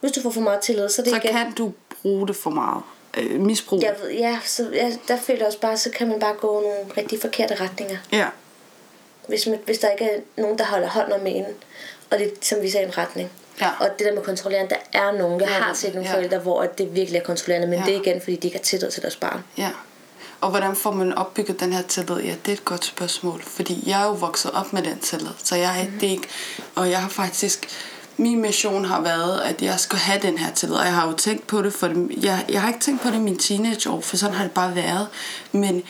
hvis 0.00 0.12
du 0.12 0.22
får 0.22 0.30
for 0.30 0.40
meget 0.40 0.60
tillid, 0.60 0.88
så 0.88 1.02
er 1.02 1.04
det 1.04 1.10
så 1.12 1.16
igen... 1.16 1.32
kan 1.32 1.52
du 1.52 1.72
bruge 2.02 2.26
det 2.28 2.36
for 2.36 2.50
meget. 2.50 2.82
Øh, 3.16 3.40
misbrug. 3.40 3.82
Jeg 3.82 3.94
ved, 4.02 4.10
ja, 4.10 4.38
så 4.44 4.68
ja, 4.72 4.90
der 5.08 5.16
føler 5.16 5.38
jeg 5.38 5.46
også 5.46 5.60
bare, 5.60 5.76
så 5.76 5.90
kan 5.90 6.08
man 6.08 6.20
bare 6.20 6.34
gå 6.34 6.60
nogle 6.60 6.76
rigtig 6.96 7.20
forkerte 7.20 7.54
retninger. 7.54 7.96
Ja. 8.12 8.26
Hvis, 9.28 9.46
man, 9.46 9.58
hvis 9.64 9.78
der 9.78 9.90
ikke 9.90 10.04
er 10.04 10.20
nogen, 10.36 10.58
der 10.58 10.64
holder 10.64 10.88
hånd 10.88 11.12
om 11.12 11.26
en, 11.26 11.44
og 12.10 12.18
det 12.18 12.32
som 12.40 12.62
vi 12.62 12.70
sagde, 12.70 12.86
en 12.86 12.98
retning. 12.98 13.30
Ja. 13.60 13.68
Og 13.80 13.88
det 13.98 14.06
der 14.06 14.14
med 14.14 14.22
kontrollerende, 14.22 14.74
der 14.74 14.98
er 14.98 15.12
nogen, 15.18 15.40
jeg 15.40 15.48
Ja, 15.48 15.54
har 15.54 15.74
set 15.74 15.94
nogle 15.94 16.08
ja. 16.10 16.14
forældre, 16.16 16.38
hvor 16.38 16.62
det 16.64 16.94
virkelig 16.94 17.18
er 17.18 17.24
kontrollerende, 17.24 17.66
men 17.68 17.78
Ja. 17.78 17.84
det 17.84 17.96
er 17.96 18.00
igen, 18.00 18.20
fordi 18.20 18.36
de 18.36 18.46
ikke 18.48 18.58
har 18.58 18.62
tillid 18.64 18.90
til 18.90 19.02
deres 19.02 19.16
barn. 19.16 19.44
Ja. 19.58 19.70
Og 20.40 20.50
hvordan 20.50 20.76
får 20.76 20.90
man 20.90 21.14
opbygget 21.14 21.60
den 21.60 21.72
her 21.72 21.82
tillid? 21.82 22.16
Ja, 22.16 22.34
det 22.46 22.48
er 22.48 22.52
et 22.52 22.64
godt 22.64 22.84
spørgsmål. 22.84 23.42
Fordi 23.42 23.82
jeg 23.86 24.00
er 24.02 24.06
jo 24.06 24.12
vokset 24.12 24.50
op 24.50 24.72
med 24.72 24.82
den 24.82 24.98
tillid. 24.98 25.28
Så 25.44 25.56
jeg 25.56 25.80
er 25.80 25.86
det 26.00 26.06
ikke... 26.06 26.28
Og 26.74 26.90
jeg 26.90 27.00
har 27.02 27.08
faktisk... 27.08 27.68
Min 28.20 28.40
mission 28.40 28.84
har 28.84 29.00
været, 29.00 29.40
at 29.40 29.62
jeg 29.62 29.80
skal 29.80 29.98
have 29.98 30.20
den 30.22 30.38
her 30.38 30.52
tillid. 30.52 30.76
Og 30.76 30.84
jeg 30.84 30.94
har 30.94 31.06
jo 31.06 31.12
tænkt 31.12 31.46
på 31.46 31.62
det 31.62 31.72
for 31.72 31.88
dem. 31.88 32.10
Jeg, 32.22 32.44
jeg 32.48 32.60
har 32.60 32.68
ikke 32.68 32.80
tænkt 32.80 33.02
på 33.02 33.08
det 33.08 33.14
i 33.14 33.18
mine 33.18 33.38
teenageår, 33.38 34.00
for 34.00 34.16
sådan 34.16 34.34
har 34.34 34.42
det 34.42 34.52
bare 34.52 34.74
været. 34.74 35.08
Men 35.52 35.82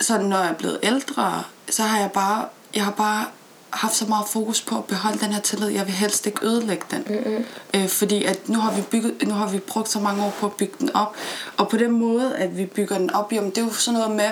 så 0.00 0.18
når 0.18 0.38
jeg 0.38 0.48
er 0.48 0.54
blevet 0.54 0.78
ældre, 0.82 1.44
så 1.70 1.82
har 1.82 1.98
jeg 1.98 2.10
bare... 2.12 2.44
Jeg 2.74 2.84
har 2.84 2.90
bare 2.90 3.26
haft 3.70 3.94
så 3.94 4.04
meget 4.06 4.28
fokus 4.28 4.60
på 4.60 4.78
at 4.78 4.84
beholde 4.84 5.18
den 5.18 5.32
her 5.32 5.40
tillid. 5.40 5.68
Jeg 5.68 5.86
vil 5.86 5.94
helst 5.94 6.26
ikke 6.26 6.46
ødelægge 6.46 6.84
den. 6.90 7.04
Mm-hmm. 7.08 7.44
Øh, 7.74 7.88
fordi 7.88 8.24
at 8.24 8.48
nu 8.48 8.58
har, 8.58 8.74
vi 8.74 8.82
bygget, 8.82 9.28
nu 9.28 9.34
har 9.34 9.48
vi 9.48 9.58
brugt 9.58 9.88
så 9.88 10.00
mange 10.00 10.24
år 10.24 10.34
på 10.40 10.46
at 10.46 10.52
bygge 10.52 10.74
den 10.80 10.96
op. 10.96 11.16
Og 11.56 11.68
på 11.68 11.76
den 11.76 11.90
måde, 11.90 12.36
at 12.36 12.56
vi 12.56 12.66
bygger 12.66 12.98
den 12.98 13.10
op, 13.10 13.32
jamen, 13.32 13.50
det 13.50 13.58
er 13.58 13.62
jo 13.62 13.72
sådan 13.72 14.00
noget 14.00 14.16
med, 14.16 14.30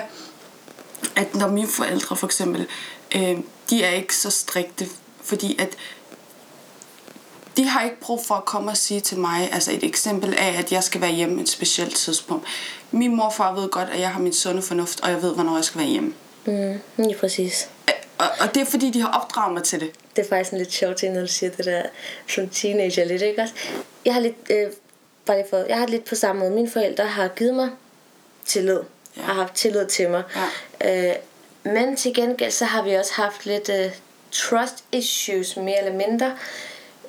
at 1.15 1.35
når 1.35 1.47
mine 1.47 1.67
forældre 1.67 2.15
for 2.15 2.27
eksempel, 2.27 2.67
øh, 3.15 3.37
de 3.69 3.83
er 3.83 3.89
ikke 3.89 4.15
så 4.15 4.29
strikte, 4.29 4.87
fordi 5.23 5.55
at 5.59 5.69
de 7.57 7.67
har 7.67 7.83
ikke 7.83 7.99
brug 7.99 8.25
for 8.25 8.35
at 8.35 8.45
komme 8.45 8.71
og 8.71 8.77
sige 8.77 8.99
til 8.99 9.17
mig, 9.17 9.49
altså 9.53 9.71
et 9.71 9.83
eksempel 9.83 10.33
af, 10.37 10.55
at 10.59 10.71
jeg 10.71 10.83
skal 10.83 11.01
være 11.01 11.11
hjemme 11.11 11.41
et 11.41 11.49
specielt 11.49 11.95
tidspunkt. 11.95 12.47
Min 12.91 13.15
morfar 13.15 13.53
ved 13.53 13.69
godt, 13.69 13.89
at 13.89 13.99
jeg 13.99 14.09
har 14.09 14.19
min 14.19 14.33
sunde 14.33 14.61
fornuft, 14.61 15.01
og 15.01 15.09
jeg 15.09 15.21
ved, 15.21 15.33
hvornår 15.33 15.55
jeg 15.55 15.63
skal 15.63 15.79
være 15.79 15.89
hjemme. 15.89 16.13
Mm, 16.45 16.79
lige 16.97 17.15
præcis. 17.15 17.69
Og, 18.17 18.27
og 18.39 18.55
det 18.55 18.61
er 18.61 18.65
fordi, 18.65 18.89
de 18.89 19.01
har 19.01 19.21
opdraget 19.21 19.53
mig 19.53 19.63
til 19.63 19.79
det. 19.79 19.91
Det 20.15 20.25
er 20.25 20.29
faktisk 20.29 20.51
en 20.51 20.57
lidt 20.57 20.73
sjov 20.73 20.95
ting, 20.95 21.13
når 21.13 21.21
du 21.21 21.27
siger 21.27 21.51
det 21.51 21.65
der 21.65 21.83
som 22.27 22.49
teenager 22.49 23.05
lidt, 23.05 23.21
ikke 23.21 23.41
også? 23.41 23.53
Jeg 24.05 24.13
har 24.13 24.21
lidt, 24.21 24.35
øh, 24.49 24.67
bare 25.25 25.37
lige 25.37 25.47
for, 25.49 25.57
jeg 25.57 25.77
har 25.77 25.87
lidt 25.87 26.05
på 26.05 26.15
samme 26.15 26.39
måde. 26.39 26.51
Mine 26.51 26.69
forældre 26.69 27.03
har 27.05 27.27
givet 27.27 27.53
mig 27.53 27.69
tillid. 28.45 28.79
Ja. 29.17 29.21
Har 29.21 29.33
haft 29.33 29.53
tillid 29.53 29.85
til 29.85 30.09
mig. 30.09 30.23
Ja. 30.81 31.09
Øh, 31.09 31.15
men 31.63 31.95
til 31.95 32.13
gengæld 32.13 32.51
så 32.51 32.65
har 32.65 32.83
vi 32.83 32.93
også 32.93 33.13
haft 33.13 33.45
lidt 33.45 33.69
øh, 33.69 33.91
trust 34.31 34.83
issues, 34.91 35.57
mere 35.57 35.77
eller 35.77 36.07
mindre, 36.07 36.33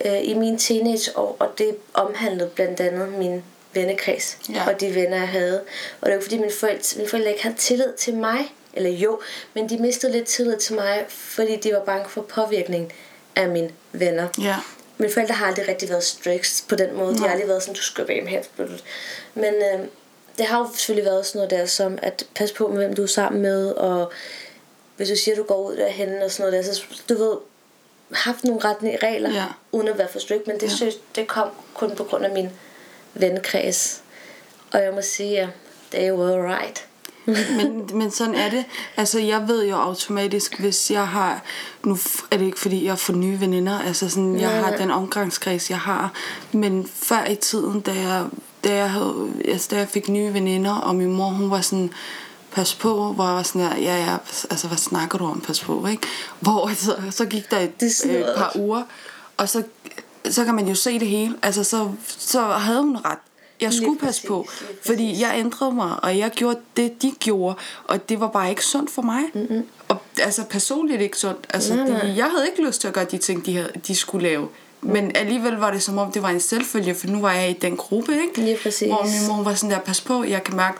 øh, 0.05 0.29
i 0.29 0.35
mine 0.35 0.59
teenageår, 0.59 1.37
og 1.39 1.49
det 1.59 1.77
omhandlede 1.95 2.49
blandt 2.55 2.81
andet 2.81 3.09
min 3.09 3.45
vennekreds 3.75 4.39
Ja. 4.55 4.69
og 4.69 4.81
de 4.81 4.95
venner, 4.95 5.17
jeg 5.17 5.29
havde. 5.29 5.63
Og 6.01 6.07
det 6.07 6.17
var 6.17 6.23
fordi 6.23 6.39
mine 6.39 6.53
forældre, 6.53 6.97
mine 6.97 7.09
forældre 7.09 7.31
ikke 7.31 7.43
havde 7.43 7.57
tillid 7.57 7.93
til 7.99 8.15
mig, 8.15 8.55
eller 8.75 8.91
jo, 8.91 9.21
men 9.55 9.69
de 9.69 9.79
mistede 9.79 10.13
lidt 10.13 10.27
tillid 10.27 10.57
til 10.57 10.75
mig, 10.75 11.05
fordi 11.09 11.57
de 11.57 11.73
var 11.73 11.85
bange 11.85 12.09
for 12.09 12.23
påvirkning 12.23 12.93
af 13.37 13.49
mine 13.49 13.71
venner. 13.93 14.29
Ja. 14.41 14.57
Mine 14.99 15.13
forældre 15.13 15.35
har 15.35 15.47
aldrig 15.47 15.69
rigtig 15.69 15.89
været 15.89 16.05
strict 16.05 16.65
på 16.69 16.75
den 16.77 16.95
måde. 16.97 17.15
De 17.15 17.19
har 17.21 17.29
aldrig 17.29 17.49
været 17.49 17.63
sådan, 17.63 17.75
du 17.75 17.83
skal 17.83 18.09
være 18.09 18.27
her. 18.27 18.43
Men 19.35 19.55
øh, 19.55 19.81
det 20.39 20.47
har 20.47 20.59
jo 20.59 20.67
selvfølgelig 20.77 21.11
været 21.11 21.27
sådan 21.27 21.39
noget 21.39 21.51
der, 21.51 21.67
som 21.67 21.99
at 22.03 22.25
passe 22.35 22.55
på 22.55 22.69
med, 22.69 22.77
hvem 22.77 22.95
du 22.95 23.03
er 23.03 23.07
sammen 23.07 23.43
med, 23.43 23.71
og 23.73 24.13
hvis 24.97 25.09
du 25.09 25.17
siger, 25.17 25.37
du 25.37 25.43
går 25.43 25.57
ud 25.71 25.77
derhen 25.77 26.23
og 26.23 26.31
sådan 26.31 26.51
noget 26.53 26.67
der, 26.67 26.73
så 26.73 26.83
du 27.09 27.15
ved, 27.15 27.37
haft 28.15 28.45
nogle 28.45 28.61
retne 28.65 28.97
regler, 29.03 29.31
Ja. 29.33 29.45
uden 29.73 29.89
at 29.89 29.99
være 29.99 30.09
for 30.13 30.19
strict, 30.19 30.47
men 30.47 30.57
det, 30.57 30.63
ja. 30.63 30.69
synes, 30.69 30.95
det 31.17 31.27
kom 31.27 31.49
kun 31.75 31.97
på 31.97 32.05
grund 32.05 32.25
af 32.25 32.31
min 32.31 32.49
vennekreds. 33.15 34.01
Og 34.73 34.83
jeg 34.83 34.93
må 34.95 35.01
sige, 35.03 35.41
at 35.41 35.49
they 35.93 36.13
were 36.13 36.57
right. 36.59 36.87
men, 37.57 37.91
men 37.95 38.11
sådan 38.11 38.35
er 38.35 38.51
det. 38.51 38.65
Altså, 38.97 39.19
jeg 39.21 39.49
ved 39.49 39.65
jo 39.67 39.77
automatisk, 39.77 40.61
hvis 40.61 40.91
jeg 40.91 41.09
har... 41.09 41.43
Nu 41.85 41.99
er 42.31 42.37
det 42.37 42.47
ikke, 42.47 42.59
fordi 42.59 42.85
jeg 42.87 42.99
får 42.99 43.13
nye 43.13 43.41
veninder. 43.41 43.79
Altså, 43.81 44.09
sådan, 44.09 44.41
jeg 44.41 44.51
Nej, 44.51 44.61
har 44.61 44.71
nej. 44.71 44.77
den 44.79 44.91
omgangskreds, 44.91 45.71
jeg 45.71 45.79
har. 45.79 46.13
Men 46.53 46.89
før 46.95 47.25
i 47.25 47.35
tiden, 47.35 47.81
da 47.81 47.93
jeg, 47.93 48.25
da 48.65 48.75
jeg, 48.75 48.91
havde, 48.91 49.33
altså, 49.49 49.69
da 49.71 49.77
jeg 49.77 49.89
fik 49.89 50.09
nye 50.09 50.35
veninder, 50.35 50.75
og 50.75 50.95
min 50.95 51.13
mor, 51.13 51.29
hun 51.29 51.51
var 51.51 51.61
sådan 51.61 51.93
pas 52.55 52.75
på, 52.75 53.13
hvor 53.13 53.25
jeg 53.25 53.35
var 53.35 53.43
sådan 53.43 53.61
der, 53.61 53.77
ja, 53.77 54.05
ja, 54.05 54.17
altså, 54.51 54.67
hvad 54.69 54.79
snakker 54.79 55.19
du 55.19 55.25
om, 55.25 55.41
pas 55.41 55.61
på, 55.61 55.87
ikke? 55.87 56.07
Hvor 56.41 56.71
så, 56.85 56.97
så 57.11 57.25
gik 57.25 57.51
der 57.51 57.59
et, 57.59 58.05
øh, 58.07 58.25
par 58.37 58.53
uger, 58.57 58.83
og 59.37 59.49
så, 59.49 59.63
så 60.31 60.45
kan 60.45 60.55
man 60.55 60.69
jo 60.69 60.75
se 60.75 60.99
det 60.99 61.09
hele. 61.09 61.35
Altså, 61.43 61.65
så, 61.65 61.91
så 62.07 62.43
havde 62.43 62.83
hun 62.83 62.97
ret. 62.97 63.19
Jeg 63.61 63.71
Lige 63.71 63.83
skulle 63.83 63.99
passe 63.99 64.27
på, 64.27 64.47
præcis, 64.49 64.69
lige 64.69 64.79
fordi 64.87 65.21
jeg 65.21 65.35
ændrede 65.37 65.73
mig, 65.73 66.05
og 66.05 66.19
jeg 66.19 66.31
gjorde 66.31 66.59
det, 66.77 67.03
de 67.03 67.13
gjorde, 67.21 67.57
og 67.85 68.09
det 68.09 68.21
var 68.21 68.29
bare 68.29 68.51
ikke 68.51 68.65
sundt 68.65 68.91
for 68.91 69.03
mig. 69.03 69.23
Mm-hmm. 69.35 69.67
Og 69.89 69.99
altså 70.21 70.45
personligt 70.45 71.03
ikke 71.03 71.19
sundt. 71.19 71.47
Altså, 71.51 71.75
Nej, 71.75 71.89
nej. 71.89 72.01
det, 72.01 72.17
jeg 72.17 72.31
havde 72.31 72.47
ikke 72.51 72.67
lyst 72.67 72.81
til 72.81 72.89
at 72.89 72.95
gøre 72.95 73.05
de 73.05 73.19
ting, 73.19 73.47
de, 73.47 73.57
havde, 73.57 73.71
de 73.87 73.95
skulle 73.95 74.29
lave. 74.29 74.49
Men 74.81 75.17
alligevel 75.17 75.53
var 75.53 75.71
det 75.71 75.83
som 75.83 75.99
om, 75.99 76.13
det 76.13 76.23
var 76.23 76.29
en 76.29 76.41
selvfølge, 76.41 76.95
for 76.95 77.07
nu 77.07 77.21
var 77.21 77.33
jeg 77.33 77.51
i 77.51 77.53
den 77.53 77.77
gruppe, 77.77 78.13
ikke? 78.13 78.41
Lige 78.41 78.59
præcis. 78.63 78.89
Hvor 78.89 79.03
min 79.03 79.29
mor 79.29 79.43
var 79.43 79.55
sådan 79.55 79.71
der, 79.71 79.79
pas 79.79 80.01
på, 80.01 80.25
jeg 80.25 80.45
kan 80.45 80.57
mærke, 80.57 80.79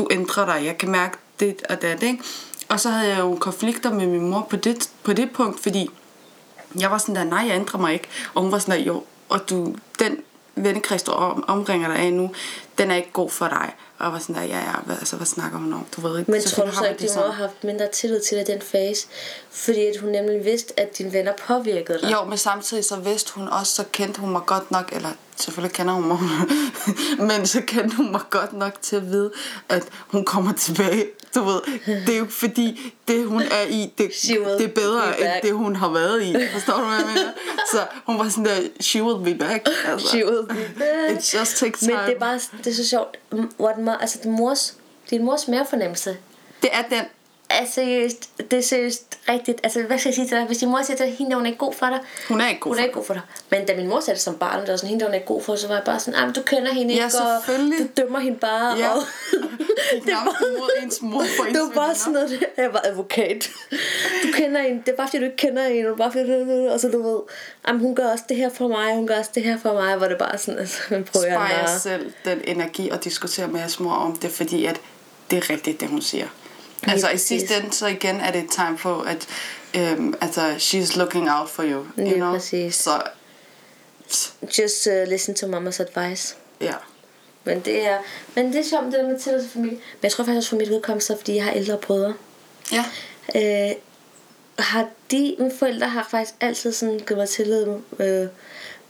du 0.00 0.08
ændrer 0.10 0.46
dig, 0.46 0.64
jeg 0.64 0.78
kan 0.78 0.90
mærke 0.90 1.18
det 1.40 1.62
og 1.68 1.82
det, 1.82 2.02
ikke? 2.02 2.22
Og 2.68 2.80
så 2.80 2.90
havde 2.90 3.08
jeg 3.08 3.20
jo 3.20 3.36
konflikter 3.40 3.92
med 3.92 4.06
min 4.06 4.30
mor 4.30 4.46
på 4.50 4.56
det, 4.56 4.90
på 5.02 5.12
det 5.12 5.30
punkt, 5.30 5.62
fordi 5.62 5.90
jeg 6.80 6.90
var 6.90 6.98
sådan 6.98 7.16
der, 7.16 7.24
nej, 7.24 7.46
jeg 7.48 7.56
ændrer 7.56 7.80
mig 7.80 7.92
ikke. 7.92 8.08
Og 8.34 8.42
hun 8.42 8.52
var 8.52 8.58
sådan 8.58 8.78
der, 8.78 8.86
jo, 8.86 9.04
og 9.28 9.50
du, 9.50 9.74
den 9.98 10.16
vennekreds, 10.54 11.02
du 11.02 11.12
om, 11.12 11.44
omringer 11.48 11.88
dig 11.88 11.98
af 11.98 12.12
nu, 12.12 12.30
den 12.80 12.90
er 12.90 12.96
ikke 12.96 13.12
god 13.12 13.30
for 13.30 13.48
dig. 13.48 13.74
Og 13.98 14.04
jeg 14.04 14.12
var 14.12 14.18
sådan 14.18 14.34
der, 14.34 14.42
ja, 14.42 14.58
ja, 14.58 14.72
hvad, 14.86 14.96
altså, 14.96 15.16
hvad 15.16 15.26
snakker 15.26 15.58
hun 15.58 15.72
om? 15.72 15.86
Du 15.96 16.00
ved 16.00 16.18
ikke. 16.18 16.30
Men 16.30 16.42
tror 16.42 16.64
du 16.66 16.72
så 16.72 16.78
har 16.78 16.86
ikke, 16.86 17.08
sådan. 17.08 17.22
have 17.22 17.32
haft 17.32 17.64
mindre 17.64 17.88
tillid 17.92 18.20
til 18.20 18.38
dig 18.38 18.48
i 18.48 18.52
den 18.52 18.62
fase? 18.62 19.06
Fordi 19.50 19.86
at 19.86 19.96
hun 20.00 20.10
nemlig 20.10 20.44
vidste, 20.44 20.80
at 20.80 20.98
dine 20.98 21.12
venner 21.12 21.32
påvirkede 21.46 21.98
dig. 22.02 22.12
Jo, 22.12 22.24
men 22.24 22.38
samtidig 22.38 22.84
så 22.84 22.96
vidste 22.96 23.32
hun 23.34 23.48
også, 23.48 23.74
så 23.74 23.84
kendte 23.92 24.20
hun 24.20 24.30
mig 24.30 24.42
godt 24.46 24.70
nok, 24.70 24.92
eller 24.92 25.08
selvfølgelig 25.36 25.74
kender 25.76 25.94
hun 25.94 26.08
mig, 26.08 26.18
men 27.28 27.46
så 27.46 27.60
kendte 27.66 27.96
hun 27.96 28.12
mig 28.12 28.20
godt 28.30 28.52
nok 28.52 28.82
til 28.82 28.96
at 28.96 29.06
vide, 29.06 29.30
at 29.68 29.82
hun 30.08 30.24
kommer 30.24 30.52
tilbage. 30.52 31.06
Du 31.34 31.44
ved, 31.44 31.60
det 32.06 32.14
er 32.14 32.18
jo 32.18 32.26
fordi, 32.30 32.94
det 33.08 33.26
hun 33.26 33.42
er 33.42 33.66
i, 33.68 33.92
det, 33.98 34.10
det 34.58 34.64
er 34.64 34.74
bedre 34.74 35.02
be 35.16 35.20
end 35.20 35.30
det 35.42 35.52
hun 35.52 35.76
har 35.76 35.88
været 35.88 36.22
i. 36.22 36.36
Forstår 36.52 36.76
du, 36.76 36.84
hvad 36.84 36.96
jeg 36.96 37.06
mener? 37.06 37.32
Så 37.72 37.86
hun 38.06 38.18
var 38.18 38.28
sådan 38.28 38.44
der, 38.44 38.60
she 38.80 39.02
will 39.02 39.24
be 39.24 39.44
back. 39.44 39.68
Altså. 39.86 40.08
She 40.08 40.26
will 40.26 40.46
be 40.48 40.70
back. 40.78 41.18
It 41.18 41.34
just 41.34 41.56
takes 41.56 41.80
time. 41.80 41.94
Men 41.94 42.04
det 42.06 42.14
er 42.14 42.18
bare 42.18 42.40
det 42.64 42.69
det 42.70 42.78
er 42.78 42.84
så 42.84 42.88
sjovt. 42.88 43.16
hvor 43.56 43.72
den, 43.72 43.88
altså 43.88 44.18
din 44.22 44.32
mors, 44.32 44.76
din 45.10 45.24
mors 45.24 45.48
mavefornemmelse 45.48 46.16
det 46.62 46.70
er 46.72 46.82
den 46.82 47.04
er 47.50 47.64
seriøst, 47.64 48.30
det 48.50 48.58
er 48.58 48.62
seriøst 48.62 49.18
rigtigt. 49.28 49.60
Altså, 49.62 49.82
hvad 49.82 49.98
skal 49.98 50.08
jeg 50.08 50.14
sige 50.14 50.28
til 50.28 50.36
dig? 50.36 50.46
Hvis 50.46 50.58
din 50.58 50.68
mor 50.68 50.82
siger 50.82 50.96
til 50.96 51.06
dig, 51.06 51.14
hende 51.14 51.34
hun 51.36 51.46
er 51.46 51.50
ikke 51.50 51.58
god 51.58 51.74
for 51.74 51.86
dig. 51.86 52.00
Hun 52.28 52.40
er 52.40 52.48
ikke 52.48 52.60
god 52.60 52.70
Hun 52.70 52.76
for 52.76 52.80
er 52.80 52.84
ikke 52.84 52.94
god 52.94 53.04
for 53.04 53.14
dig. 53.14 53.22
Men 53.50 53.66
da 53.66 53.76
min 53.76 53.88
mor 53.88 54.00
sagde 54.00 54.14
det 54.14 54.22
som 54.22 54.34
barn, 54.34 54.60
der 54.60 54.72
var 54.72 54.76
sådan, 54.76 54.88
hende 54.90 55.04
hun 55.04 55.10
er 55.10 55.14
ikke 55.14 55.26
god 55.26 55.42
for, 55.42 55.56
så 55.56 55.68
var 55.68 55.74
jeg 55.74 55.84
bare 55.84 56.00
sådan, 56.00 56.20
ah, 56.20 56.26
men 56.26 56.34
du 56.34 56.42
kender 56.42 56.72
hende 56.72 56.94
Ja, 56.94 57.04
ikke, 57.04 57.18
og 57.18 57.58
du 57.78 57.86
dømmer 57.96 58.18
hende 58.18 58.38
bare. 58.38 58.78
Ja. 58.78 58.88
Og 58.90 59.02
Det 60.04 60.12
er 60.12 60.56
imod 60.56 60.70
ens 60.82 61.02
mor 61.02 61.24
for 61.36 61.44
ens 61.44 61.52
det 61.52 61.62
var 61.62 61.72
bare 61.74 61.94
sådan 61.94 62.12
noget, 62.12 62.44
jeg 62.56 62.72
var 62.72 62.80
advokat. 62.84 63.50
Du 64.22 64.28
kender 64.34 64.62
hende, 64.62 64.82
det 64.86 64.92
er 64.92 64.96
bare 64.96 65.08
fordi 65.08 65.18
du 65.18 65.24
ikke 65.24 65.36
kender 65.36 65.68
hende, 65.68 65.90
og 65.90 65.96
bare 65.96 66.12
fordi, 66.12 66.66
og 66.70 66.80
så 66.80 66.88
du 66.88 67.02
ved, 67.02 67.20
jamen, 67.68 67.80
hun 67.80 67.94
gør 67.94 68.08
også 68.12 68.24
det 68.28 68.36
her 68.36 68.50
for 68.50 68.68
mig, 68.68 68.94
hun 68.94 69.06
gør 69.06 69.18
også 69.18 69.30
det 69.34 69.42
her 69.42 69.58
for 69.58 69.72
mig, 69.72 69.96
hvor 69.96 70.06
det 70.06 70.18
bare 70.18 70.38
sådan, 70.38 70.60
altså, 70.60 70.78
man 70.90 71.04
prøver 71.04 71.26
jeg 71.26 71.34
Spar 71.34 71.48
jeg 71.48 71.68
selv 71.80 72.12
den 72.24 72.40
energi 72.44 72.88
og 72.88 73.04
diskutere 73.04 73.48
med 73.48 73.60
jeres 73.60 73.80
mor 73.80 73.92
om 73.92 74.16
det, 74.16 74.30
fordi 74.30 74.64
at 74.64 74.80
det 75.30 75.36
er 75.36 75.50
rigtigt, 75.50 75.80
det 75.80 75.88
hun 75.88 76.02
siger. 76.02 76.26
Altså 76.86 77.08
i 77.10 77.18
sidste 77.18 77.56
ende, 77.56 77.72
så 77.72 77.86
igen 77.86 78.20
er 78.20 78.30
det 78.32 78.42
et 78.44 78.50
tegn 78.50 78.76
på, 78.76 79.00
at 79.00 79.28
øhm, 79.76 80.14
altså, 80.20 80.54
she's 80.54 80.98
looking 80.98 81.30
out 81.30 81.48
for 81.50 81.62
you. 81.62 81.70
you 81.78 81.84
Lige 81.96 82.14
know? 82.14 82.32
præcis. 82.32 82.74
Så 82.74 83.02
Just 84.58 84.86
uh, 84.86 85.08
listen 85.08 85.34
to 85.34 85.46
mamas 85.46 85.80
advice. 85.80 86.34
ja. 86.60 86.74
Men 87.44 87.60
det 87.60 87.86
er, 87.86 87.98
men 88.34 88.52
det 88.52 88.60
er 88.60 88.64
sjovt, 88.64 88.84
det 88.84 88.92
der 88.92 89.08
med 89.08 89.18
tillid 89.20 89.40
til 89.40 89.50
familie. 89.50 89.76
Men 89.76 90.02
jeg 90.02 90.12
tror 90.12 90.24
faktisk 90.24 90.36
også 90.36 90.48
for 90.50 90.90
mit 90.92 91.02
så 91.02 91.16
fordi 91.16 91.34
jeg 91.34 91.44
har 91.44 91.52
ældre 91.52 91.76
brødre. 91.76 92.14
Ja. 92.72 92.84
Øh, 93.34 93.74
har 94.58 94.88
de, 95.10 95.36
mine 95.38 95.52
forældre 95.58 95.88
har 95.88 96.08
faktisk 96.10 96.34
altid 96.40 96.72
sådan 96.72 96.98
givet 96.98 97.16
mig 97.18 97.28
tillid. 97.28 97.66
Øh, 97.98 98.28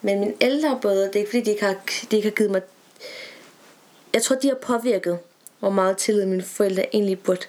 men 0.02 0.20
mine 0.20 0.32
ældre 0.40 0.78
brødre, 0.82 1.06
det 1.06 1.16
er 1.16 1.20
ikke 1.20 1.30
fordi, 1.30 1.40
de 1.42 1.50
ikke 1.50 1.64
har, 1.64 1.74
de 2.10 2.16
ikke 2.16 2.28
har 2.28 2.34
givet 2.34 2.50
mig... 2.50 2.62
Jeg 4.14 4.22
tror, 4.22 4.36
de 4.36 4.48
har 4.48 4.54
påvirket, 4.54 5.18
hvor 5.58 5.70
meget 5.70 5.96
tillid 5.96 6.26
mine 6.26 6.42
forældre 6.42 6.94
egentlig 6.94 7.18
burde 7.18 7.46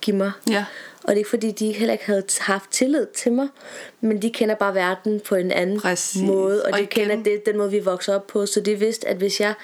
give 0.00 0.16
mig. 0.16 0.32
Ja. 0.50 0.64
Og 1.02 1.08
det 1.08 1.12
er 1.12 1.16
ikke 1.18 1.30
fordi, 1.30 1.50
de 1.50 1.72
heller 1.72 1.92
ikke 1.92 2.04
havde 2.06 2.22
haft 2.38 2.70
tillid 2.70 3.06
til 3.06 3.32
mig, 3.32 3.48
men 4.00 4.22
de 4.22 4.30
kender 4.30 4.54
bare 4.54 4.74
verden 4.74 5.20
på 5.20 5.34
en 5.34 5.50
anden 5.52 5.80
Præcis. 5.80 6.22
måde, 6.22 6.62
og, 6.62 6.70
Og 6.72 6.78
de 6.78 6.82
igen- 6.84 7.08
kender 7.08 7.22
det, 7.30 7.46
den 7.46 7.56
måde, 7.58 7.70
vi 7.70 7.78
vokser 7.78 8.14
op 8.14 8.26
på. 8.26 8.46
Så 8.46 8.60
de 8.60 8.74
vidste, 8.74 9.08
at 9.08 9.16
hvis 9.16 9.40
jeg... 9.40 9.54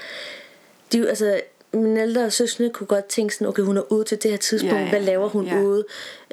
De, 0.92 1.08
altså, 1.08 1.40
mine 1.72 2.02
ældre 2.02 2.30
søskende 2.30 2.70
kunne 2.70 2.86
godt 2.86 3.04
tænke 3.04 3.34
sådan, 3.34 3.46
okay, 3.46 3.62
hun 3.62 3.76
er 3.76 3.92
ude 3.92 4.04
til 4.04 4.22
det 4.22 4.30
her 4.30 4.38
tidspunkt, 4.38 4.74
Ja, 4.76 4.80
ja. 4.82 4.88
hvad 4.88 5.00
laver 5.00 5.28
hun 5.28 5.46
Ja. 5.46 5.60
ude? 5.60 5.84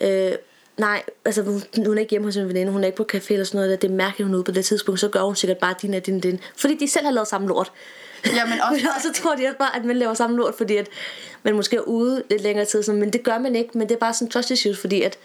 Øh, 0.01 0.31
nej, 0.77 1.03
altså 1.25 1.41
hun, 1.41 1.63
hun 1.85 1.97
er 1.97 2.01
ikke 2.01 2.09
hjemme 2.11 2.27
hos 2.27 2.37
en 2.37 2.47
veninde, 2.47 2.71
hun 2.71 2.81
er 2.83 2.85
ikke 2.85 2.97
på 2.97 3.05
café 3.13 3.25
eller 3.33 3.45
sådan 3.45 3.61
noget, 3.61 3.81
det 3.81 3.89
er 3.91 3.95
mærkeligt, 3.95 4.25
hun 4.27 4.33
er 4.33 4.37
ude 4.37 4.43
på 4.43 4.51
det 4.51 4.65
tidspunkt, 4.65 4.99
så 4.99 5.07
gør 5.09 5.21
hun 5.21 5.35
sikkert 5.35 5.57
bare 5.57 5.75
din 5.81 5.93
og 5.93 6.05
din 6.05 6.15
og 6.17 6.23
din. 6.23 6.39
Fordi 6.57 6.75
de 6.77 6.87
selv 6.87 7.05
har 7.05 7.11
lavet 7.13 7.27
samme 7.27 7.47
lort. 7.47 7.71
Ja, 8.25 8.45
men 8.45 8.61
også- 8.61 8.87
men 9.03 9.13
så 9.15 9.21
tror 9.21 9.35
de 9.35 9.45
også 9.45 9.57
bare, 9.57 9.75
at 9.75 9.85
man 9.85 9.97
laver 9.97 10.13
samme 10.13 10.37
lort, 10.37 10.55
fordi 10.57 10.75
at 10.77 10.87
man 11.43 11.55
måske 11.55 11.75
er 11.75 11.81
ude 11.81 12.23
lidt 12.29 12.41
længere 12.41 12.65
tid, 12.65 12.83
sådan, 12.83 12.99
men 12.99 13.13
det 13.13 13.23
gør 13.23 13.37
man 13.37 13.55
ikke, 13.55 13.77
men 13.77 13.89
det 13.89 13.95
er 13.95 13.99
bare 13.99 14.13
sådan 14.13 14.31
trust 14.31 14.51
issues, 14.51 14.79
fordi 14.79 15.01
at 15.01 15.17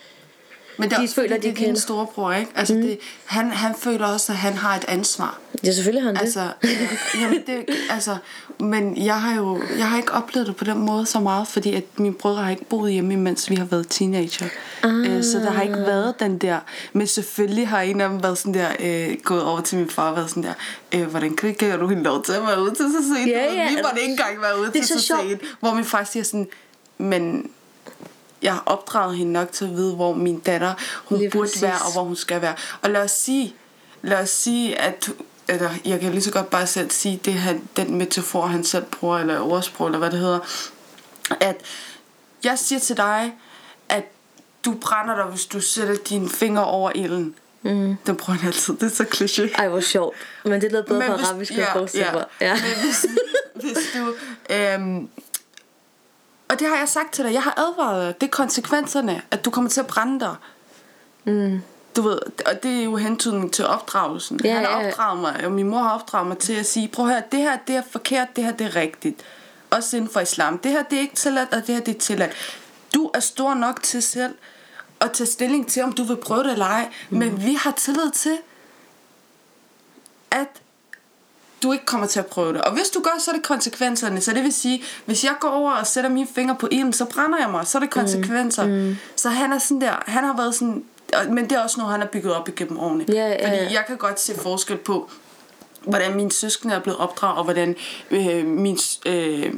men 0.78 0.90
det 0.90 0.96
er 0.96 1.00
De 1.00 1.08
føler, 1.08 1.28
fordi, 1.28 1.40
de 1.40 1.42
det 1.42 1.50
er 1.50 1.54
din 1.54 1.64
kender. 1.64 1.80
storebror, 1.80 2.32
ikke? 2.32 2.50
Altså, 2.54 2.74
mm. 2.74 2.82
det, 2.82 2.98
han, 3.24 3.50
han 3.50 3.74
føler 3.78 4.06
også, 4.06 4.32
at 4.32 4.38
han 4.38 4.52
har 4.52 4.76
et 4.76 4.84
ansvar. 4.88 5.38
Ja, 5.64 5.72
selvfølgelig 5.72 6.02
har 6.02 6.08
han 6.08 6.14
det. 6.14 6.20
Altså, 6.22 6.48
øh, 6.64 7.20
jamen 7.22 7.42
det, 7.46 7.64
altså, 7.90 8.16
men 8.60 9.04
jeg 9.04 9.20
har 9.20 9.36
jo 9.36 9.62
jeg 9.78 9.90
har 9.90 9.96
ikke 9.96 10.12
oplevet 10.12 10.46
det 10.46 10.56
på 10.56 10.64
den 10.64 10.78
måde 10.78 11.06
så 11.06 11.20
meget, 11.20 11.48
fordi 11.48 11.74
at 11.74 11.84
mine 11.98 12.14
brødre 12.14 12.42
har 12.42 12.50
ikke 12.50 12.64
boet 12.64 12.92
hjemme, 12.92 13.16
mens 13.16 13.50
vi 13.50 13.54
har 13.54 13.64
været 13.64 13.86
teenager. 13.90 14.46
Ah. 14.82 15.24
Så 15.24 15.38
der 15.38 15.50
har 15.50 15.62
ikke 15.62 15.76
været 15.76 16.20
den 16.20 16.38
der. 16.38 16.58
Men 16.92 17.06
selvfølgelig 17.06 17.68
har 17.68 17.80
en 17.80 18.00
af 18.00 18.08
dem 18.08 18.22
været 18.22 18.38
sådan 18.38 18.54
der, 18.54 18.68
øh, 18.80 19.16
gået 19.24 19.42
over 19.44 19.60
til 19.60 19.78
min 19.78 19.90
far 19.90 20.10
og 20.10 20.16
været 20.16 20.30
sådan 20.30 20.42
der, 20.42 20.52
øh, 20.94 21.02
hvordan 21.06 21.36
kan 21.36 21.78
du 21.80 21.88
hende 21.88 22.02
lov 22.02 22.24
til 22.24 22.32
at 22.32 22.42
være 22.42 22.62
ude 22.62 22.70
til 22.70 22.76
så 22.76 23.14
sent? 23.16 23.30
Ja, 23.30 23.54
ja. 23.54 23.68
Vi 23.68 23.76
måtte 23.84 24.00
ikke 24.00 24.10
engang 24.10 24.40
være 24.42 24.60
ude 24.60 24.66
Det 24.72 24.76
er 24.80 24.84
til 24.84 25.00
så 25.00 25.06
så 25.06 25.14
sent. 25.28 25.40
Hvor 25.60 25.74
min 25.74 25.84
far 25.84 26.04
siger 26.04 26.22
sådan, 26.24 26.48
men 26.98 27.50
jeg 28.42 28.52
har 28.52 28.62
opdraget 28.66 29.16
hende 29.16 29.32
nok 29.32 29.52
til 29.52 29.64
at 29.64 29.70
vide, 29.70 29.94
hvor 29.94 30.14
min 30.14 30.38
datter 30.40 30.74
hun 31.04 31.18
Lige 31.18 31.30
burde 31.30 31.48
præcis. 31.48 31.62
være, 31.62 31.78
og 31.86 31.92
hvor 31.92 32.02
hun 32.02 32.16
skal 32.16 32.42
være. 32.42 32.54
Og 32.82 32.90
lad 32.90 33.02
os 33.02 33.10
sige, 33.10 33.54
lad 34.02 34.18
os 34.18 34.30
sige 34.30 34.80
at 34.80 35.10
eller 35.48 35.70
jeg 35.84 36.00
kan 36.00 36.10
lige 36.12 36.22
så 36.22 36.32
godt 36.32 36.50
bare 36.50 36.66
selv 36.66 36.90
sige, 36.90 37.20
det 37.24 37.34
han, 37.34 37.68
den 37.76 37.94
metafor, 37.94 38.46
han 38.46 38.64
selv 38.64 38.84
bruger, 38.84 39.18
eller 39.18 39.40
ordsprog, 39.40 39.86
eller 39.86 39.98
hvad 39.98 40.10
det 40.10 40.18
hedder, 40.18 40.38
at 41.40 41.56
jeg 42.44 42.58
siger 42.58 42.78
til 42.78 42.96
dig, 42.96 43.32
at 43.88 44.04
du 44.64 44.74
brænder 44.80 45.14
dig, 45.14 45.24
hvis 45.24 45.46
du 45.46 45.60
sætter 45.60 45.94
dine 46.08 46.28
fingre 46.28 46.64
over 46.64 46.92
ilden. 46.94 47.34
Mm. 47.62 47.96
Den 48.06 48.16
bruger 48.16 48.38
han 48.38 48.46
altid. 48.46 48.74
Det 48.74 48.82
er 48.82 48.88
så 48.94 49.02
kliché. 49.04 49.54
Ej, 49.58 49.68
hvor 49.68 49.80
sjovt. 49.80 50.16
Men 50.44 50.60
det 50.60 50.72
lød 50.72 50.82
bedre 50.82 51.06
på 51.06 51.16
hvis- 51.16 51.28
arabisk, 51.28 51.52
ja, 51.52 51.72
jeg 51.74 51.88
ja. 51.94 52.46
Ja. 52.46 52.52
Men 52.54 52.84
hvis, 52.84 53.06
hvis 53.54 53.78
du... 53.96 54.14
Øhm, 54.54 55.08
og 56.48 56.58
det 56.58 56.68
har 56.68 56.76
jeg 56.76 56.88
sagt 56.88 57.12
til 57.12 57.24
dig. 57.24 57.32
Jeg 57.32 57.42
har 57.42 57.54
advaret 57.56 58.06
dig. 58.06 58.20
Det 58.20 58.26
er 58.26 58.30
konsekvenserne, 58.30 59.22
at 59.30 59.44
du 59.44 59.50
kommer 59.50 59.70
til 59.70 59.80
at 59.80 59.86
brænde 59.86 60.20
dig. 60.20 60.34
Mm. 61.24 61.62
Du 61.96 62.02
ved, 62.02 62.18
og 62.46 62.62
det 62.62 62.80
er 62.80 62.84
jo 62.84 62.96
hentydning 62.96 63.52
til 63.52 63.66
opdragelsen. 63.66 64.40
Ja, 64.44 64.54
Han 64.54 64.64
har 64.64 64.80
ja, 64.80 64.88
opdraget 64.88 65.20
mig, 65.20 65.44
og 65.44 65.52
min 65.52 65.68
mor 65.68 65.78
har 65.78 65.94
opdraget 65.94 66.28
mig 66.28 66.38
til 66.38 66.52
at 66.52 66.66
sige, 66.66 66.88
prøv 66.88 67.06
høre, 67.06 67.22
det 67.32 67.38
her 67.38 67.58
det 67.66 67.76
er 67.76 67.82
forkert, 67.90 68.36
det 68.36 68.44
her 68.44 68.52
det 68.52 68.66
er 68.66 68.76
rigtigt. 68.76 69.22
Også 69.70 69.96
inden 69.96 70.10
for 70.10 70.20
islam. 70.20 70.58
Det 70.58 70.70
her 70.70 70.82
det 70.82 70.96
er 70.96 71.00
ikke 71.00 71.14
tilladt, 71.14 71.54
og 71.54 71.66
det 71.66 71.74
her 71.74 71.82
det 71.82 71.96
er 71.96 71.98
tilladt. 71.98 72.32
Du 72.94 73.10
er 73.14 73.20
stor 73.20 73.54
nok 73.54 73.82
til 73.82 74.02
selv 74.02 74.34
at 75.00 75.12
tage 75.12 75.26
stilling 75.26 75.68
til, 75.68 75.82
om 75.82 75.92
du 75.92 76.04
vil 76.04 76.16
prøve 76.16 76.44
det 76.44 76.52
eller 76.52 76.66
ej. 76.66 76.88
Mm. 77.10 77.18
Men 77.18 77.44
vi 77.44 77.54
har 77.54 77.70
tillid 77.70 78.10
til, 78.10 78.38
at 80.30 80.48
du 81.62 81.72
ikke 81.72 81.86
kommer 81.86 82.06
til 82.06 82.18
at 82.18 82.26
prøve 82.26 82.52
det. 82.52 82.62
Og 82.62 82.72
hvis 82.72 82.88
du 82.94 83.00
gør, 83.00 83.10
så 83.18 83.30
er 83.30 83.34
det 83.34 83.44
konsekvenserne. 83.44 84.20
Så 84.20 84.32
det 84.32 84.42
vil 84.42 84.52
sige, 84.52 84.82
hvis 85.04 85.24
jeg 85.24 85.32
går 85.40 85.48
over 85.48 85.72
og 85.72 85.86
sætter 85.86 86.10
mine 86.10 86.26
fingre 86.34 86.56
på 86.60 86.68
ilden, 86.70 86.92
så 86.92 87.04
brænder 87.04 87.38
jeg 87.38 87.50
mig. 87.50 87.66
Så 87.66 87.78
er 87.78 87.80
det 87.80 87.90
konsekvenser. 87.90 88.66
Mm. 88.66 88.96
Så 89.16 89.28
han 89.28 89.52
er 89.52 89.58
sådan 89.58 89.80
der, 89.80 90.02
han 90.06 90.24
har 90.24 90.36
været 90.36 90.54
sådan, 90.54 90.84
men 91.28 91.44
det 91.44 91.52
er 91.52 91.60
også 91.62 91.76
noget, 91.80 91.92
han 91.92 92.00
har 92.00 92.08
bygget 92.08 92.34
op 92.34 92.48
igennem 92.48 92.78
årene. 92.78 93.04
Ja, 93.08 93.14
ja, 93.28 93.48
Fordi 93.48 93.62
ja. 93.62 93.72
jeg 93.72 93.84
kan 93.86 93.96
godt 93.96 94.20
se 94.20 94.34
forskel 94.34 94.76
på, 94.76 95.10
hvordan 95.84 96.16
mine 96.16 96.32
søskende 96.32 96.74
er 96.74 96.80
blevet 96.80 96.98
opdraget, 97.00 97.38
og 97.38 97.44
hvordan 97.44 97.76
øh, 98.10 98.46
min 98.46 98.78
øh, 99.06 99.52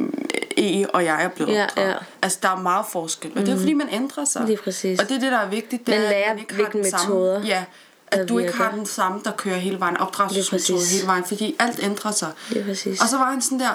E 0.59 0.87
og 0.95 1.05
jeg 1.05 1.25
er 1.25 1.29
blevet 1.29 1.53
Ja, 1.53 1.65
opdraget. 1.65 1.89
ja. 1.89 1.95
Altså, 2.23 2.39
der 2.43 2.49
er 2.49 2.57
meget 2.57 2.87
forskel. 2.93 3.33
Og 3.37 3.47
det 3.47 3.49
er 3.55 3.59
fordi, 3.59 3.73
man 3.73 3.89
ændrer 3.93 4.25
sig. 4.25 4.43
Lige 4.47 4.57
præcis. 4.65 5.01
Og 5.01 5.09
det 5.09 5.17
er 5.17 5.21
det, 5.21 5.33
der 5.33 5.39
er 5.39 5.49
vigtigt. 5.49 5.87
Det 5.87 5.95
Man 5.95 6.01
er, 6.03 6.05
at 6.07 6.11
lærer, 6.11 6.29
man 6.29 6.39
ikke 6.39 6.55
har 6.55 6.65
den 6.71 6.91
samme, 6.91 7.15
metoder, 7.15 7.41
Ja, 7.45 7.55
der 7.55 7.65
at 8.11 8.29
du 8.29 8.39
ikke 8.39 8.53
har 8.53 8.71
den 8.71 8.87
samme, 8.87 9.21
der 9.25 9.31
kører 9.33 9.57
hele 9.57 9.81
vejen. 9.81 9.97
Opdragelsesmetode 9.97 10.79
præcis. 10.79 10.93
hele 10.93 11.07
vejen. 11.07 11.25
Fordi 11.25 11.57
alt 11.59 11.81
ændrer 11.83 12.11
sig. 12.11 12.33
Lige 12.49 12.65
præcis. 12.65 13.01
Og 13.03 13.09
så 13.09 13.17
var 13.19 13.31
han 13.31 13.43
sådan 13.43 13.61
der, 13.61 13.75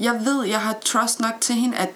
jeg 0.00 0.20
ved, 0.24 0.44
jeg 0.44 0.60
har 0.60 0.76
trust 0.84 1.20
nok 1.20 1.34
til 1.40 1.54
hende, 1.54 1.76
at 1.76 1.90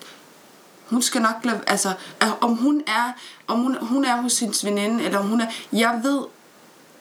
hun 0.86 1.02
skal 1.02 1.22
nok 1.22 1.34
lade, 1.44 1.60
altså, 1.66 1.92
om 2.40 2.56
hun 2.56 2.82
er, 2.86 3.12
om 3.46 3.60
hun, 3.60 3.76
hun 3.80 4.04
er 4.04 4.16
hos 4.16 4.32
sin 4.32 4.54
veninde, 4.64 5.04
eller 5.04 5.18
om 5.18 5.28
hun 5.28 5.40
er, 5.40 5.46
jeg 5.72 6.00
ved, 6.02 6.24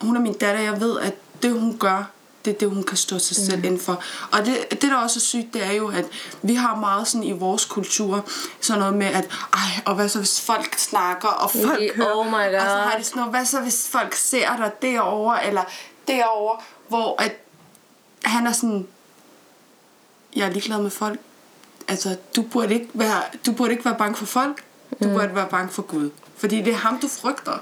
hun 0.00 0.16
er 0.16 0.20
min 0.20 0.32
datter, 0.32 0.62
jeg 0.62 0.80
ved, 0.80 1.00
at 1.00 1.14
det 1.42 1.52
hun 1.52 1.78
gør, 1.78 2.10
det 2.46 2.54
er 2.54 2.58
det, 2.58 2.68
hun 2.68 2.82
kan 2.82 2.96
stå 2.96 3.18
sig 3.18 3.36
selv 3.36 3.58
mm. 3.58 3.64
inden 3.64 3.80
for. 3.80 4.02
Og 4.32 4.46
det, 4.46 4.70
det, 4.70 4.82
der 4.82 4.96
også 4.96 5.18
er 5.18 5.20
sygt, 5.20 5.54
det 5.54 5.64
er 5.64 5.72
jo, 5.72 5.88
at 5.88 6.04
vi 6.42 6.54
har 6.54 6.76
meget 6.76 7.08
sådan 7.08 7.24
i 7.24 7.32
vores 7.32 7.64
kultur, 7.64 8.24
sådan 8.60 8.80
noget 8.80 8.96
med, 8.96 9.06
at 9.06 9.28
ej, 9.52 9.82
og 9.86 9.94
hvad 9.94 10.08
så 10.08 10.18
hvis 10.18 10.40
folk 10.40 10.78
snakker, 10.78 11.28
og 11.28 11.50
folk 11.50 11.66
Okay, 11.66 11.94
hører, 11.94 12.14
oh 12.14 12.26
my 12.26 12.32
og 12.32 12.60
så 12.60 12.76
har 12.76 12.90
God. 12.90 12.98
de 13.00 13.04
sådan 13.04 13.20
noget, 13.20 13.32
hvad 13.32 13.44
så 13.44 13.60
hvis 13.60 13.88
folk 13.88 14.14
ser 14.14 14.56
dig 14.56 14.72
derovre, 14.82 15.46
eller 15.46 15.62
derovre, 16.08 16.62
hvor 16.88 17.22
at 17.22 17.32
han 18.24 18.46
er 18.46 18.52
sådan, 18.52 18.86
jeg 20.36 20.46
er 20.46 20.50
ligeglad 20.50 20.78
med 20.82 20.90
folk. 20.90 21.20
Altså, 21.88 22.16
du 22.36 22.42
burde 22.42 22.74
ikke 22.74 22.88
være, 22.94 23.22
du 23.46 23.52
burde 23.52 23.72
ikke 23.72 23.84
være 23.84 23.96
bange 23.98 24.16
for 24.16 24.26
folk. 24.26 24.64
Du 25.02 25.08
mm. 25.08 25.14
burde 25.14 25.34
være 25.34 25.48
bange 25.48 25.72
for 25.72 25.82
Gud. 25.82 26.10
Fordi 26.36 26.62
det 26.62 26.72
er 26.72 26.76
ham, 26.76 26.98
du 26.98 27.08
frygter. 27.08 27.58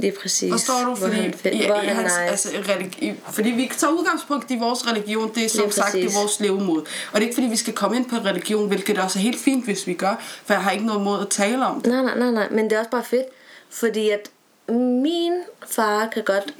Lige 0.00 0.12
præcis. 0.22 0.50
Forstår 0.52 0.78
du? 0.78 0.84
Hvor 0.94 0.96
Fordi, 1.08 1.20
han, 1.20 1.32
fedt, 1.34 1.54
i, 1.54 1.66
hvor 1.66 1.74
han 1.76 1.96
hans, 1.96 2.12
altså, 2.18 2.48
religi- 2.48 3.14
fordi 3.32 3.50
vi 3.50 3.70
tager 3.78 3.92
udgangspunkt 3.92 4.50
i 4.50 4.56
vores 4.58 4.86
religion, 4.86 5.34
det 5.34 5.44
er 5.44 5.48
som 5.48 5.62
Lige 5.64 5.72
sagt 5.72 5.92
det 5.92 6.02
præcis. 6.04 6.16
er 6.16 6.20
vores 6.20 6.40
levemod. 6.40 6.80
Og 6.80 6.86
det 7.14 7.16
er 7.16 7.20
ikke 7.20 7.34
fordi, 7.34 7.46
vi 7.46 7.56
skal 7.56 7.72
komme 7.74 7.96
ind 7.96 8.10
på 8.10 8.16
religion, 8.16 8.68
hvilket 8.68 8.98
også 8.98 9.18
er 9.18 9.22
helt 9.22 9.40
fint, 9.40 9.64
hvis 9.64 9.86
vi 9.86 9.94
gør. 9.94 10.14
For 10.44 10.54
jeg 10.54 10.62
har 10.62 10.70
ikke 10.70 10.86
noget 10.86 11.02
mod 11.02 11.20
at 11.20 11.28
tale 11.28 11.66
om 11.66 11.80
det. 11.82 11.92
Nej, 11.92 12.02
nej, 12.02 12.18
nej, 12.18 12.30
nej. 12.30 12.48
Men 12.50 12.64
det 12.64 12.72
er 12.72 12.78
også 12.78 12.90
bare 12.90 13.04
fedt. 13.04 13.26
Fordi 13.70 14.10
at 14.10 14.28
min 14.68 15.32
far 15.70 16.06
kan 16.14 16.22
godt 16.24 16.54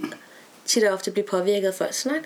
tit 0.67 0.85
og 0.85 0.95
ofte 0.95 1.11
blive 1.11 1.25
påvirket 1.27 1.69
af 1.69 1.75
folks 1.75 2.01
snak. 2.01 2.23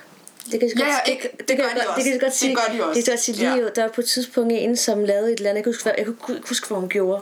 Det 0.51 0.61
kan 0.61 0.69
Ja, 0.77 0.85
godt, 0.85 0.89
ja, 0.89 0.95
det, 1.07 1.13
ikke- 1.13 1.29
det, 1.31 1.39
det 1.39 1.49
det, 1.49 1.57
gør 1.57 1.65
de 1.65 1.75
godt, 1.75 1.87
også. 1.87 2.05
det 2.05 2.11
kan 2.13 2.21
godt 2.21 2.33
Det 2.33 2.39
sige. 2.39 2.55
gør 2.57 2.75
de 2.77 2.85
også. 2.85 2.97
Det 2.99 3.05
kan 3.05 3.13
godt 3.13 3.21
sige 3.21 3.37
lige 3.39 3.55
Ja. 3.55 3.69
Der 3.77 3.83
var 3.83 3.89
på 3.91 4.01
et 4.01 4.07
tidspunkt 4.09 4.53
en, 4.53 4.77
som 4.77 5.05
lavede 5.05 5.33
et 5.33 5.37
eller 5.39 5.51
andet. 5.51 5.59
Jeg 5.59 5.65
kunne, 5.65 5.73
huske, 5.75 5.93
jeg 5.99 6.07
kunne 6.07 6.37
ikke 6.37 6.49
huske, 6.49 6.67
hvad 6.69 6.79
hun 6.79 6.89
gjorde. 6.89 7.21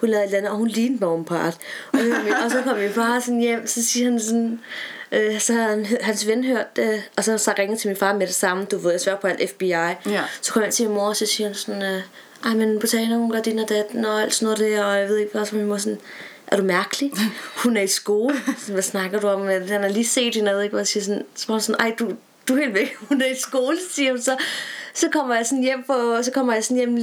Hun 0.00 0.08
lavede 0.10 0.24
et 0.24 0.26
eller 0.26 0.38
andet, 0.38 0.50
og 0.52 0.56
hun 0.58 0.68
lignede 0.68 1.00
mig 1.00 1.08
åbenbart. 1.08 1.56
Og, 1.92 1.98
og 2.44 2.50
så 2.50 2.62
kom 2.64 2.78
min 2.78 2.90
far 2.92 3.20
sådan 3.20 3.40
hjem, 3.40 3.66
så 3.66 3.84
siger 3.86 4.10
han 4.10 4.20
sådan... 4.20 4.60
Øh, 5.12 5.40
så 5.40 5.52
havde 5.52 5.68
han, 5.68 5.86
hans 6.00 6.26
ven 6.26 6.44
hørt 6.44 6.76
det, 6.76 7.02
og 7.16 7.24
så, 7.24 7.38
så 7.38 7.54
ringede 7.58 7.80
til 7.80 7.88
min 7.88 7.96
far 7.96 8.12
med 8.14 8.26
det 8.26 8.34
samme. 8.34 8.64
Du 8.64 8.78
ved, 8.78 8.90
jeg 8.90 9.00
svær 9.00 9.16
på 9.16 9.26
alt 9.26 9.50
FBI. 9.50 9.66
Ja. 9.66 9.92
Så 10.40 10.52
kom 10.52 10.62
jeg 10.62 10.72
til 10.72 10.86
min 10.86 10.94
mor, 10.94 11.08
og 11.08 11.16
så 11.16 11.26
siger 11.26 11.46
han 11.46 11.54
sådan... 11.54 11.82
Øh, 11.82 12.00
ej, 12.44 12.54
men 12.54 12.80
Botana, 12.80 13.14
hun 13.16 13.30
gør 13.30 13.40
din 13.42 13.58
og 13.58 13.68
datten, 13.68 14.04
og 14.04 14.22
alt 14.22 14.34
sådan 14.34 14.58
noget 14.58 14.72
der, 14.72 14.84
og 14.84 14.98
jeg 14.98 15.08
ved 15.08 15.16
ikke 15.18 15.32
hvad, 15.32 15.46
så 15.46 15.56
min 15.56 15.66
mor 15.66 15.76
sådan, 15.76 15.98
er 16.46 16.56
du 16.56 16.62
mærkelig? 16.62 17.12
Hun 17.56 17.76
er 17.76 17.82
i 17.82 17.86
skole. 17.86 18.34
Så, 18.66 18.72
hvad 18.72 18.82
snakker 18.82 19.20
du 19.20 19.26
om? 19.28 19.46
Han 19.46 19.68
har 19.82 19.88
lige 19.88 20.06
set 20.06 20.34
hende, 20.34 20.56
og 20.56 20.64
ikke, 20.64 20.76
jeg 20.76 20.86
siger 20.86 21.04
sådan, 21.04 21.24
så 21.34 21.44
var 21.48 21.54
hun 21.54 21.60
sådan, 21.60 21.80
ej, 21.80 21.94
du, 21.98 22.12
du 22.48 22.54
er 22.54 22.58
helt 22.58 22.74
væk. 22.74 22.96
Hun 23.08 23.22
er 23.22 23.26
i 23.26 23.36
skole, 23.36 23.78
siger 23.90 24.10
hun 24.12 24.22
så. 24.22 24.36
Så 24.94 25.08
kommer 25.12 25.34
jeg 25.34 25.46
sådan 25.46 25.62
hjem, 25.62 25.82
på, 25.86 26.22
så 26.22 26.30
kommer 26.34 26.52
jeg 26.54 26.64
sådan 26.64 26.76
hjem 26.76 26.98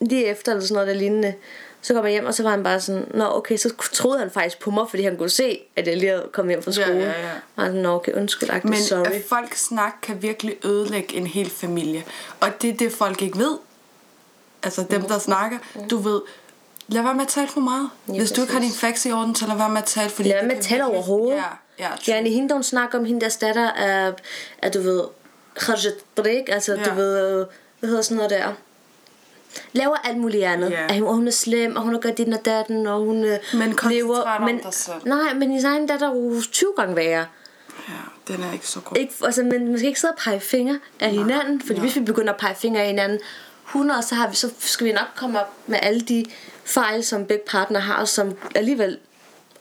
lige 0.00 0.26
efter, 0.26 0.52
eller 0.52 0.62
sådan 0.66 0.74
noget 0.74 0.88
der 0.88 0.94
lignende. 0.94 1.34
Så 1.82 1.94
kommer 1.94 2.08
jeg 2.08 2.12
hjem, 2.12 2.26
og 2.26 2.34
så 2.34 2.42
var 2.42 2.50
han 2.50 2.62
bare 2.62 2.80
sådan, 2.80 3.04
nå 3.14 3.24
okay, 3.36 3.56
så 3.56 3.72
troede 3.92 4.18
han 4.18 4.30
faktisk 4.30 4.58
på 4.60 4.70
mig, 4.70 4.86
fordi 4.90 5.02
han 5.02 5.16
kunne 5.16 5.28
se, 5.30 5.58
at 5.76 5.86
jeg 5.88 5.96
lige 5.96 6.10
havde 6.10 6.28
kommet 6.32 6.50
hjem 6.52 6.62
fra 6.62 6.70
Ja, 6.76 6.82
skole. 6.84 6.98
ja, 6.98 7.04
ja. 7.20 7.30
Og 7.56 7.62
han 7.62 7.66
sådan, 7.72 7.82
nå 7.82 7.94
okay, 7.94 8.12
undskyld, 8.12 8.50
agtig, 8.50 8.70
Men 8.70 8.78
sorry. 8.78 9.06
at 9.06 9.22
folk 9.28 9.54
snak 9.54 9.92
kan 10.02 10.22
virkelig 10.22 10.56
ødelægge 10.64 11.14
en 11.16 11.26
hel 11.26 11.50
familie. 11.50 12.04
Og 12.40 12.48
det 12.62 12.70
er 12.70 12.76
det, 12.76 12.92
folk 12.92 13.22
ikke 13.22 13.38
ved. 13.38 13.58
Altså 14.62 14.84
dem, 14.90 15.02
der 15.02 15.18
snakker. 15.18 15.58
Du 15.90 15.96
ved, 15.96 16.20
lad 16.88 17.02
være 17.02 17.14
med 17.14 17.22
at 17.22 17.28
tale 17.28 17.48
for 17.48 17.60
meget. 17.60 17.90
Ja, 18.08 18.12
Hvis 18.18 18.32
du 18.32 18.40
ikke 18.40 18.52
har 18.52 18.60
din 18.60 18.72
facts 18.72 19.06
i 19.06 19.12
orden, 19.12 19.34
så 19.34 19.46
lad 19.46 19.56
være 19.56 19.68
med 19.68 19.78
at 19.78 19.84
tale. 19.84 20.10
Fordi 20.10 20.28
Lad 20.28 20.34
være 20.36 20.42
det 20.44 20.48
med 20.48 20.56
at 20.56 20.62
tale 20.64 20.84
overhovedet. 20.86 21.36
Ja, 21.36 21.42
ja, 21.78 21.88
Ja, 22.08 22.24
i 22.24 22.30
hende, 22.30 22.54
hun 22.54 22.62
snakker 22.62 22.98
om 22.98 23.04
hende 23.04 23.20
der 23.20 23.36
datter 23.40 23.70
af, 23.70 24.12
af 24.62 24.72
du 24.72 24.80
ved, 24.80 25.02
Kharjat 25.56 25.94
Brik, 26.14 26.48
altså 26.48 26.74
Ja. 26.74 26.84
du 26.84 26.94
ved, 26.94 27.46
hvad 27.80 27.88
hedder 27.88 28.02
sådan 28.02 28.16
noget 28.16 28.30
der? 28.30 28.52
Laver 29.72 29.96
alt 30.04 30.18
muligt 30.18 30.44
andet. 30.44 30.70
Ja. 30.70 30.86
At 30.88 31.00
hun, 31.00 31.14
hun 31.14 31.26
er 31.26 31.32
slem, 31.32 31.76
og 31.76 31.82
hun 31.82 32.00
gjort 32.00 32.18
din 32.18 32.32
og 32.32 32.44
datten, 32.44 32.86
og 32.86 32.98
hun 33.00 33.24
øh, 33.24 33.38
Men 33.54 33.76
lever... 33.90 34.44
Men, 34.46 34.58
dig 34.58 34.74
selv. 34.74 34.96
nej, 35.04 35.34
men 35.34 35.42
hendes 35.42 35.64
egen 35.64 35.86
datter 35.86 36.10
er 36.10 36.14
jo 36.14 36.42
20 36.52 36.72
gange 36.76 36.96
værre. 36.96 37.26
Ja, 37.88 38.32
den 38.34 38.42
er 38.42 38.52
ikke 38.52 38.68
så 38.68 38.80
god. 38.80 38.96
Ikke, 38.96 39.14
altså, 39.24 39.42
men 39.42 39.68
man 39.68 39.78
skal 39.78 39.88
ikke 39.88 40.00
sidde 40.00 40.12
og 40.12 40.18
pege 40.18 40.40
fingre 40.40 40.78
af 41.00 41.10
hinanden, 41.10 41.62
fordi 41.66 41.80
hvis 41.80 41.96
vi 41.96 42.00
begynder 42.00 42.32
at 42.32 42.40
pege 42.40 42.54
fingre 42.54 42.80
af 42.80 42.86
hinanden, 42.86 43.18
100, 43.66 44.02
så, 44.02 44.14
har 44.14 44.28
vi, 44.28 44.36
så 44.36 44.50
skal 44.58 44.86
vi 44.86 44.92
nok 44.92 45.06
komme 45.16 45.40
op 45.40 45.52
med 45.66 45.78
alle 45.82 46.00
de 46.00 46.24
fejl, 46.64 47.04
som 47.04 47.26
begge 47.26 47.44
partner 47.46 47.80
har, 47.80 48.04
som 48.04 48.32
alligevel 48.54 48.98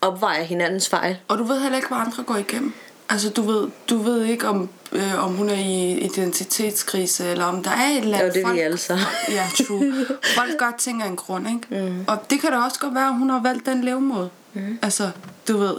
opvejer 0.04 0.44
hinandens 0.44 0.90
fejl. 0.90 1.18
Og 1.28 1.38
du 1.38 1.44
ved 1.44 1.60
heller 1.60 1.76
ikke, 1.76 1.88
hvad 1.88 1.98
andre 1.98 2.24
går 2.24 2.36
igennem. 2.36 2.74
Altså, 3.10 3.30
du 3.30 3.42
ved, 3.42 3.68
du 3.90 3.98
ved 3.98 4.24
ikke, 4.26 4.48
om, 4.48 4.70
øh, 4.92 5.24
om 5.24 5.36
hun 5.36 5.50
er 5.50 5.54
i 5.54 5.92
identitetskrise, 5.92 7.30
eller 7.30 7.46
om 7.46 7.64
der 7.64 7.72
er 7.72 7.90
et 7.90 7.98
eller 7.98 8.18
Jo, 8.18 8.24
andet. 8.24 8.34
det 8.34 8.44
er 8.44 8.54
vi 8.54 8.60
alle 8.60 8.78
så. 8.78 8.98
Ja, 9.30 9.48
true. 9.68 10.06
Folk 10.36 10.78
ting 10.78 11.04
af 11.04 11.08
en 11.08 11.16
grund, 11.16 11.48
ikke? 11.48 11.90
Mm. 11.90 12.06
Og 12.08 12.18
det 12.30 12.42
kan 12.42 12.52
da 12.52 12.58
også 12.58 12.80
godt 12.80 12.96
være, 12.96 13.08
at 13.08 13.14
hun 13.18 13.30
har 13.30 13.42
valgt 13.42 13.66
den 13.66 13.84
levemåde. 13.84 14.30
Mm. 14.54 14.80
Altså, 14.82 15.10
du 15.48 15.58
ved, 15.58 15.76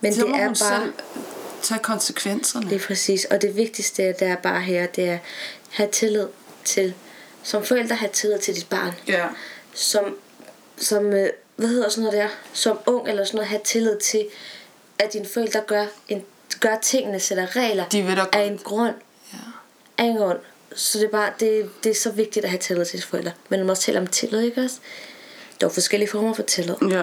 Men 0.00 0.14
så 0.14 0.20
det 0.20 0.30
må 0.30 0.36
er 0.36 0.44
hun 0.46 0.56
bare... 0.60 0.80
selv 0.80 0.92
tage 1.62 1.80
konsekvenserne. 1.80 2.70
Det 2.70 2.82
er 2.82 2.86
præcis. 2.86 3.24
Og 3.24 3.42
det 3.42 3.56
vigtigste, 3.56 4.02
det 4.02 4.22
er 4.22 4.36
bare 4.36 4.60
her, 4.60 4.86
det 4.86 5.08
er 5.08 5.12
at 5.12 5.20
have 5.70 5.88
tillid 5.92 6.26
til, 6.64 6.94
som 7.42 7.64
forældre 7.64 7.96
have 7.96 8.10
tillid 8.12 8.38
til 8.38 8.54
dit 8.54 8.68
barn. 8.68 8.92
Ja. 9.08 9.26
Som, 9.74 10.02
som 10.76 11.04
øh, 11.12 11.28
hvad 11.56 11.68
hedder 11.68 11.88
sådan 11.88 12.04
noget 12.04 12.18
der, 12.18 12.28
som 12.52 12.78
ung 12.86 13.08
eller 13.08 13.24
sådan 13.24 13.36
noget, 13.36 13.48
have 13.48 13.60
tillid 13.64 13.98
til, 13.98 14.26
at 14.98 15.12
dine 15.12 15.26
forældre 15.26 15.60
gør, 15.60 15.86
en, 16.08 16.24
gør 16.60 16.78
tingene, 16.82 17.20
sætter 17.20 17.56
regler 17.56 17.88
De 17.88 18.02
vil 18.02 18.20
af 18.32 18.42
en 18.42 18.58
grund. 18.58 18.94
Ja. 19.32 19.38
Af 19.98 20.04
en 20.04 20.16
grund. 20.16 20.38
Så 20.76 20.98
det 20.98 21.04
er 21.04 21.10
bare, 21.10 21.32
det, 21.40 21.70
det 21.84 21.90
er 21.90 21.94
så 21.94 22.10
vigtigt 22.10 22.44
at 22.44 22.50
have 22.50 22.58
tillid 22.58 22.84
til 22.84 23.00
sine 23.00 23.10
forældre. 23.10 23.32
Men 23.48 23.60
man 23.60 23.66
må 23.66 23.70
også 23.70 23.82
tale 23.82 23.98
om 23.98 24.06
tillid, 24.06 24.40
ikke 24.40 24.60
også? 24.60 24.76
Der 25.60 25.66
er 25.66 25.70
forskellige 25.70 26.10
former 26.10 26.34
for 26.34 26.42
tillid. 26.42 26.74
Ja. 26.90 27.02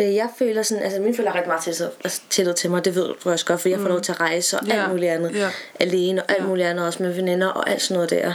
For 0.00 0.04
jeg 0.04 0.28
føler 0.38 0.62
sådan, 0.62 0.84
altså 0.84 1.00
mine 1.00 1.16
føler 1.16 1.34
rigtig 1.34 1.48
meget 1.48 1.62
tillid, 1.62 1.88
altså, 2.04 2.20
tillid 2.30 2.54
til 2.54 2.70
mig, 2.70 2.84
det 2.84 2.94
ved 2.94 3.08
du 3.24 3.30
også 3.30 3.46
godt, 3.46 3.60
for 3.60 3.68
jeg 3.68 3.78
får 3.78 3.88
lov 3.88 4.00
til 4.00 4.12
at 4.12 4.20
rejse 4.20 4.56
og 4.58 4.62
alt 4.72 4.90
muligt 4.90 5.12
andet 5.12 5.34
ja. 5.34 5.48
alene, 5.80 6.22
og 6.22 6.30
alt 6.32 6.42
Ja. 6.42 6.46
muligt 6.46 6.68
andet 6.68 6.86
også 6.86 7.02
med 7.02 7.12
veninder 7.12 7.46
og 7.46 7.70
alt 7.70 7.82
sådan 7.82 7.94
noget 7.94 8.10
der. 8.10 8.32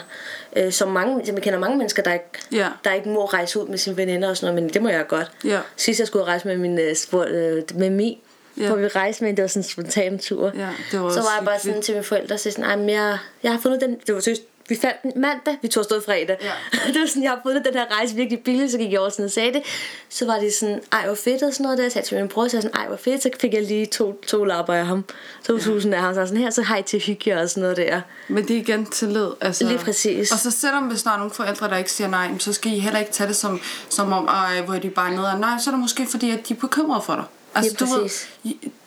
Øh, 0.55 0.71
som 0.71 0.87
mange, 0.91 1.21
jeg 1.25 1.35
kender 1.43 1.59
mange 1.59 1.77
mennesker, 1.77 2.03
der 2.03 2.13
ikke, 2.13 2.25
Ja. 2.51 2.67
der 2.83 2.93
ikke 2.93 3.09
må 3.09 3.25
rejse 3.25 3.59
ud 3.59 3.67
med 3.67 3.77
sine 3.77 3.97
veninder 3.97 4.29
og 4.29 4.37
sådan 4.37 4.53
noget, 4.53 4.63
men 4.63 4.73
det 4.73 4.81
må 4.81 4.89
jeg 4.89 5.07
godt. 5.07 5.31
Ja. 5.45 5.59
Sidst 5.75 5.99
jeg 5.99 6.07
skulle 6.07 6.25
rejse 6.25 6.47
med 6.47 6.57
min 6.57 6.79
øh, 6.79 6.95
spor, 6.95 7.25
øh, 7.29 7.63
med 7.75 7.89
Mi, 7.89 8.23
ja. 8.57 8.67
hvor 8.67 8.75
vi 8.75 8.87
rejste 8.87 9.23
med, 9.23 9.33
det 9.33 9.41
var 9.41 9.47
sådan 9.47 9.59
en 9.59 9.63
spontan 9.69 10.19
tur. 10.19 10.51
Ja, 10.57 10.67
det 10.91 11.01
var 11.01 11.09
så 11.09 11.19
var 11.21 11.35
jeg 11.37 11.45
bare 11.45 11.59
sådan 11.59 11.81
til 11.81 11.93
mine 11.93 12.03
forældre, 12.03 12.37
så 12.37 12.51
sådan, 12.51 12.89
jeg, 12.89 13.17
jeg 13.43 13.51
har 13.51 13.59
fundet 13.59 13.81
den, 13.81 13.97
det 14.07 14.15
var 14.15 14.21
seriøst, 14.21 14.41
vi 14.69 14.75
fandt 14.81 15.03
den 15.03 15.21
mandag, 15.21 15.57
vi 15.61 15.67
tog 15.67 15.81
afsted 15.81 16.01
fredag. 16.05 16.37
Ja. 16.41 16.51
det 16.93 17.01
var 17.01 17.07
sådan, 17.07 17.23
jeg 17.23 17.31
har 17.31 17.39
fundet 17.43 17.65
den 17.65 17.73
her 17.73 17.85
rejse 17.91 18.15
virkelig 18.15 18.43
billigt, 18.43 18.71
så 18.71 18.77
gik 18.77 18.91
jeg 18.91 18.99
over 18.99 19.09
sådan 19.09 19.25
og 19.25 19.31
sagde 19.31 19.53
det. 19.53 19.63
Så 20.09 20.25
var 20.25 20.39
det 20.39 20.53
sådan, 20.53 20.81
ej 20.91 21.05
hvor 21.05 21.15
fedt 21.15 21.43
og 21.43 21.53
sådan 21.53 21.63
noget 21.63 21.77
der. 21.77 21.83
Jeg 21.83 21.91
sagde 21.91 22.07
til 22.07 22.17
min 22.17 22.27
bror, 22.27 22.47
så 22.47 22.57
jeg 22.57 22.61
sådan, 22.63 22.77
ej 22.77 22.87
hvor 22.87 22.97
fedt, 22.97 23.23
så 23.23 23.29
fik 23.41 23.53
jeg 23.53 23.63
lige 23.63 23.85
to, 23.85 24.21
to 24.27 24.43
lapper 24.43 24.73
af 24.73 24.85
ham. 24.85 25.05
2000 25.43 25.93
af 25.93 26.01
ham, 26.01 26.13
så 26.13 26.25
sådan 26.25 26.41
her, 26.41 26.49
så 26.49 26.61
hej 26.61 26.81
til 26.81 26.99
hygge 26.99 27.37
og 27.37 27.49
sådan 27.49 27.61
noget 27.61 27.77
der. 27.77 28.01
Men 28.27 28.47
det 28.47 28.55
er 28.55 28.59
igen 28.59 28.85
tillid. 28.85 29.27
Altså. 29.41 29.67
Lige 29.67 29.79
præcis. 29.79 30.31
Og 30.31 30.39
så 30.39 30.51
selvom 30.51 30.83
hvis 30.83 31.03
der 31.03 31.11
er 31.11 31.17
nogle 31.17 31.31
forældre, 31.31 31.69
der 31.69 31.77
ikke 31.77 31.91
siger 31.91 32.07
nej, 32.07 32.29
så 32.39 32.53
skal 32.53 32.71
I 32.71 32.79
heller 32.79 32.99
ikke 32.99 33.11
tage 33.11 33.27
det 33.27 33.35
som, 33.35 33.61
som 33.89 34.13
om, 34.13 34.25
ej, 34.25 34.61
hvor 34.61 34.73
er 34.73 34.79
de 34.79 34.89
bare 34.89 35.11
nede. 35.11 35.39
Nej, 35.39 35.59
så 35.59 35.69
er 35.69 35.71
det 35.71 35.79
måske 35.81 36.05
fordi, 36.05 36.31
at 36.31 36.47
de 36.47 36.53
er 36.53 36.57
bekymrede 36.57 37.01
for 37.01 37.15
dig. 37.15 37.23
Altså, 37.55 37.85
Lige 37.85 37.95
du 37.95 38.01
ved, 38.01 38.09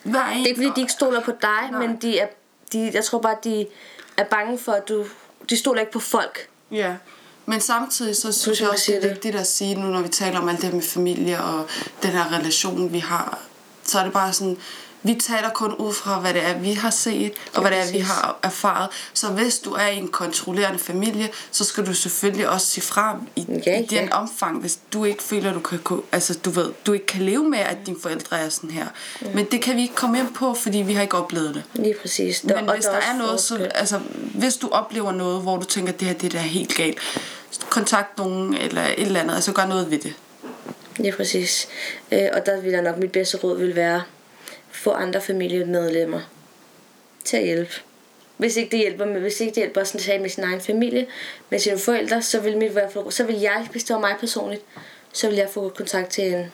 hver 0.02 0.26
en, 0.26 0.38
Det 0.38 0.42
er 0.42 0.46
ikke 0.46 0.58
fordi, 0.58 0.70
de 0.76 0.80
ikke 0.80 0.92
stoler 0.92 1.20
på 1.20 1.32
dig, 1.42 1.70
Nej. 1.70 1.86
men 1.86 1.96
de 1.96 2.18
er, 2.18 2.26
de, 2.72 2.90
jeg 2.94 3.04
tror 3.04 3.18
bare, 3.18 3.36
de 3.44 3.66
er 4.16 4.24
bange 4.24 4.58
for, 4.58 4.72
at 4.72 4.88
du, 4.88 5.04
de 5.50 5.56
stoler 5.56 5.80
ikke 5.80 5.92
på 5.92 6.00
folk. 6.00 6.48
Ja, 6.70 6.94
men 7.46 7.60
samtidig 7.60 8.16
så 8.16 8.32
synes 8.32 8.44
Hvis 8.44 8.60
jeg 8.60 8.70
også, 8.70 8.92
det 8.92 9.04
er 9.04 9.08
vigtigt 9.08 9.36
at 9.36 9.46
sige 9.46 9.74
nu, 9.74 9.86
når 9.86 10.02
vi 10.02 10.08
taler 10.08 10.38
om 10.38 10.48
alt 10.48 10.62
det 10.62 10.74
med 10.74 10.82
familie 10.82 11.42
og 11.42 11.66
den 12.02 12.10
her 12.10 12.32
relation, 12.32 12.92
vi 12.92 12.98
har, 12.98 13.38
så 13.84 13.98
er 13.98 14.04
det 14.04 14.12
bare 14.12 14.32
sådan, 14.32 14.58
vi 15.02 15.14
taler 15.14 15.50
kun 15.50 15.74
ud 15.74 15.94
fra, 15.94 16.20
hvad 16.20 16.34
det 16.34 16.44
er, 16.44 16.58
vi 16.58 16.72
har 16.72 16.90
set, 16.90 17.32
og 17.54 17.60
hvad 17.60 17.70
det 17.70 17.78
er, 17.78 17.92
vi 17.92 17.98
har 17.98 18.38
erfaret. 18.42 18.88
Så 19.14 19.28
hvis 19.28 19.58
du 19.58 19.72
er 19.72 19.86
i 19.86 19.96
en 19.96 20.08
kontrollerende 20.08 20.78
familie, 20.78 21.28
så 21.50 21.64
skal 21.64 21.86
du 21.86 21.94
selvfølgelig 21.94 22.48
også 22.48 22.66
sige 22.66 22.84
fra 22.84 23.20
i, 23.36 23.46
Ja, 23.66 23.80
i 23.80 23.86
den 23.86 24.04
ja. 24.04 24.20
omfang, 24.20 24.60
hvis 24.60 24.78
du 24.92 25.04
ikke 25.04 25.22
føler, 25.22 25.52
du 25.52 25.60
kan, 25.60 25.80
altså, 26.12 26.38
du 26.44 26.50
ved, 26.50 26.72
du 26.86 26.92
ikke 26.92 27.06
kan 27.06 27.22
leve 27.22 27.44
med, 27.44 27.58
at 27.58 27.76
dine 27.86 27.96
forældre 28.02 28.38
er 28.38 28.48
sådan 28.48 28.70
her. 28.70 28.86
Mm. 29.20 29.28
Men 29.34 29.44
det 29.44 29.62
kan 29.62 29.76
vi 29.76 29.82
ikke 29.82 29.94
komme 29.94 30.18
ind 30.18 30.34
på, 30.34 30.54
fordi 30.54 30.78
vi 30.78 30.92
har 30.92 31.02
ikke 31.02 31.16
oplevet 31.16 31.54
det. 31.54 31.62
Lige 31.74 31.94
præcis. 32.02 32.44
Men 32.44 32.68
og 32.68 32.74
hvis 32.74 32.84
der 32.84 32.96
også 32.96 33.08
er 33.12 33.16
noget, 33.18 33.40
så, 33.40 33.56
altså, 33.74 34.00
hvis 34.34 34.56
du 34.56 34.68
oplever 34.68 35.12
noget, 35.12 35.42
hvor 35.42 35.56
du 35.56 35.64
tænker, 35.64 35.92
at 35.92 36.00
det 36.00 36.08
her 36.08 36.14
det 36.14 36.32
der 36.32 36.38
er 36.38 36.42
helt 36.42 36.74
galt, 36.76 36.98
kontakt 37.70 38.18
nogen 38.18 38.54
eller 38.54 38.82
et 38.82 38.94
eller 39.06 39.20
andet, 39.20 39.34
altså 39.34 39.52
gør 39.52 39.66
noget 39.66 39.90
ved 39.90 39.98
det. 39.98 40.14
Lige 40.96 41.12
præcis. 41.12 41.68
Øh, 42.12 42.28
og 42.32 42.46
der 42.46 42.60
vil 42.60 42.70
jeg 42.70 42.82
nok, 42.82 42.98
mit 42.98 43.12
bedste 43.12 43.36
råd 43.36 43.58
vil 43.58 43.76
være, 43.76 44.02
få 44.78 44.90
andre 44.90 45.20
familiemedlemmer 45.20 46.20
til 47.24 47.36
at 47.36 47.44
hjælpe. 47.44 47.72
Hvis 48.36 48.56
ikke 48.56 48.70
det 48.70 48.78
hjælper, 48.78 49.04
med, 49.04 49.20
hvis 49.20 49.40
ikke 49.40 49.50
det 49.54 49.56
hjælper 49.56 49.84
sådan, 49.84 50.00
sagde, 50.00 50.20
med 50.20 50.30
sin 50.30 50.44
egen 50.44 50.60
familie, 50.60 51.06
med 51.50 51.58
sine 51.58 51.78
forældre, 51.78 52.22
så 52.22 52.40
vil, 52.40 52.58
mit, 52.58 52.72
så 53.10 53.24
vil 53.24 53.40
jeg, 53.40 53.68
hvis 53.70 53.84
det 53.84 53.94
var 53.94 54.00
mig 54.00 54.16
personligt, 54.20 54.62
så 55.12 55.28
vil 55.28 55.36
jeg 55.36 55.48
få 55.50 55.68
kontakt 55.68 56.10
til 56.10 56.34
en, 56.34 56.52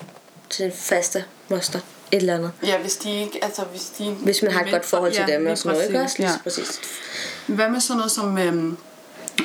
til 0.50 0.66
en 0.66 0.72
faste 0.72 1.24
moster. 1.48 1.78
Et 2.12 2.16
eller 2.16 2.34
andet. 2.34 2.52
Ja, 2.66 2.78
hvis 2.78 2.96
de 2.96 3.20
ikke, 3.20 3.44
altså 3.44 3.62
hvis 3.62 3.82
de... 3.98 4.10
Hvis 4.10 4.42
man 4.42 4.52
har 4.52 4.64
et 4.64 4.70
godt 4.70 4.84
forhold 4.84 5.12
til 5.12 5.26
dem 5.26 5.42
lige 5.42 5.52
og 5.52 5.58
sådan 5.58 5.72
noget, 5.72 5.88
ikke 5.88 6.00
også? 6.00 6.22
Ja. 6.22 6.30
præcis. 6.42 6.80
Hvad 7.46 7.68
med 7.68 7.80
sådan 7.80 7.96
noget 7.96 8.12
som, 8.12 8.38
øhm, 8.38 8.76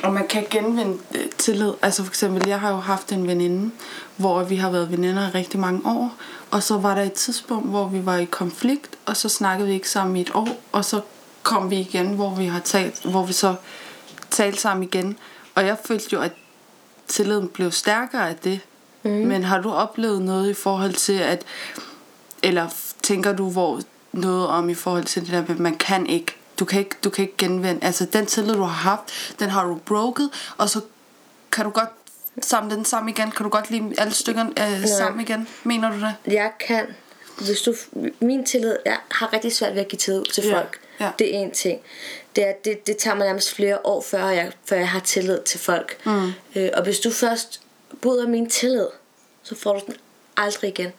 om 0.02 0.12
man 0.12 0.28
kan 0.28 0.44
genvinde 0.50 0.98
øh, 1.14 1.26
tillid? 1.38 1.72
Altså 1.82 2.02
for 2.02 2.10
eksempel, 2.10 2.48
jeg 2.48 2.60
har 2.60 2.70
jo 2.70 2.76
haft 2.76 3.12
en 3.12 3.26
veninde, 3.26 3.70
hvor 4.16 4.44
vi 4.44 4.56
har 4.56 4.70
været 4.70 4.90
veninder 4.90 5.28
i 5.28 5.30
rigtig 5.30 5.60
mange 5.60 5.80
år, 5.84 6.14
og 6.50 6.62
så 6.62 6.78
var 6.78 6.94
der 6.94 7.02
et 7.02 7.12
tidspunkt, 7.12 7.68
hvor 7.68 7.88
vi 7.88 8.06
var 8.06 8.16
i 8.16 8.24
konflikt, 8.24 8.96
og 9.06 9.16
så 9.16 9.28
snakkede 9.28 9.68
vi 9.68 9.74
ikke 9.74 9.90
sammen 9.90 10.16
i 10.16 10.20
et 10.20 10.30
år, 10.34 10.48
og 10.72 10.84
så 10.84 11.00
kom 11.42 11.70
vi 11.70 11.76
igen, 11.76 12.06
hvor 12.06 12.34
vi 12.34 12.46
har 12.46 12.60
talt, 12.60 13.02
hvor 13.04 13.26
vi 13.26 13.32
så 13.32 13.54
talte 14.30 14.60
sammen 14.60 14.82
igen. 14.82 15.18
Og 15.54 15.66
jeg 15.66 15.76
følte 15.84 16.08
jo, 16.12 16.20
at 16.20 16.32
tilliden 17.08 17.48
blev 17.48 17.70
stærkere 17.70 18.28
af 18.28 18.36
det. 18.36 18.60
Mm. 19.02 19.10
Men 19.10 19.44
har 19.44 19.60
du 19.60 19.70
oplevet 19.70 20.22
noget 20.22 20.50
i 20.50 20.54
forhold 20.54 20.92
til, 20.92 21.12
at 21.12 21.44
eller 22.42 22.68
tænker 23.02 23.32
du 23.32 23.50
hvor 23.50 23.80
noget 24.12 24.46
om 24.46 24.68
i 24.68 24.74
forhold 24.74 25.04
til 25.04 25.22
det 25.22 25.32
der 25.32 25.40
med, 25.40 25.50
at 25.50 25.58
man 25.58 25.76
kan 25.76 26.06
ikke, 26.06 26.36
du 26.60 26.64
kan 26.64 26.78
ikke, 26.78 26.96
du 27.04 27.10
kan 27.10 27.22
ikke 27.22 27.36
genvinde, 27.38 27.84
altså 27.84 28.04
den 28.04 28.26
tillid 28.26 28.54
du 28.54 28.62
har 28.62 28.90
haft, 28.90 29.34
den 29.38 29.50
har 29.50 29.64
du 29.66 29.74
broket, 29.74 30.30
og 30.58 30.68
så 30.70 30.80
kan 31.52 31.64
du 31.64 31.70
godt 31.70 31.88
samle 32.42 32.76
den 32.76 32.84
sammen 32.84 33.08
igen, 33.08 33.30
kan 33.30 33.44
du 33.44 33.50
godt 33.50 33.70
lide 33.70 33.94
alle 33.98 34.14
stykkerne 34.14 34.50
øh, 34.80 34.88
sammen 34.88 35.20
igen, 35.20 35.48
mener 35.64 35.90
du 35.90 35.96
det? 36.00 36.14
Jeg 36.34 36.52
kan, 36.66 36.86
hvis 37.36 37.60
du, 37.62 37.74
min 38.20 38.44
tillid, 38.46 38.76
jeg 38.84 38.98
har 39.10 39.32
rigtig 39.32 39.52
svært 39.52 39.74
ved 39.74 39.80
at 39.80 39.88
give 39.88 39.98
tillid 39.98 40.24
til 40.24 40.44
Ja, 40.44 40.54
folk. 40.58 40.80
ja. 41.00 41.10
Det 41.18 41.34
er 41.36 41.38
en 41.38 41.50
ting. 41.50 41.80
Det, 42.36 42.48
er, 42.48 42.52
det, 42.64 42.86
det 42.86 42.96
tager 42.96 43.14
mig 43.16 43.26
nærmest 43.26 43.54
flere 43.54 43.78
år, 43.84 44.00
før 44.02 44.28
jeg, 44.28 44.52
før 44.64 44.76
jeg 44.76 44.88
har 44.88 45.00
tillid 45.00 45.38
til 45.46 45.60
folk. 45.60 45.96
Mm. 46.06 46.32
Øh, 46.56 46.70
og 46.74 46.82
hvis 46.82 46.98
du 47.00 47.10
først 47.10 47.60
bryder 48.02 48.28
min 48.28 48.50
tillid, 48.50 48.86
så 49.42 49.54
får 49.54 49.72
du 49.72 49.80
den 49.86 49.94
aldrig 50.36 50.68
igen. 50.68 50.92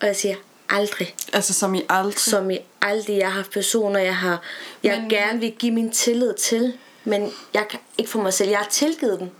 Og 0.00 0.06
jeg 0.06 0.16
siger 0.16 0.36
aldrig. 0.70 1.14
Altså 1.32 1.54
som 1.54 1.74
i 1.74 1.82
aldrig. 1.88 2.18
Som 2.18 2.50
i 2.50 2.58
aldrig. 2.82 3.18
Jeg 3.18 3.26
har 3.28 3.34
haft 3.36 3.50
personer, 3.52 4.00
jeg 4.00 4.16
har 4.16 4.40
jeg 4.82 4.98
Men- 5.00 5.10
gerne 5.10 5.40
vil 5.40 5.52
give 5.58 5.72
min 5.72 5.90
tillid 5.90 6.34
til, 6.34 6.72
men 7.04 7.30
jeg 7.54 7.66
kan 7.70 7.78
ikke 7.98 8.10
få 8.10 8.22
mig 8.22 8.34
selv. 8.34 8.50
Jeg 8.50 8.58
har 8.58 8.68
tilgivet 8.70 9.20
dem. 9.20 9.30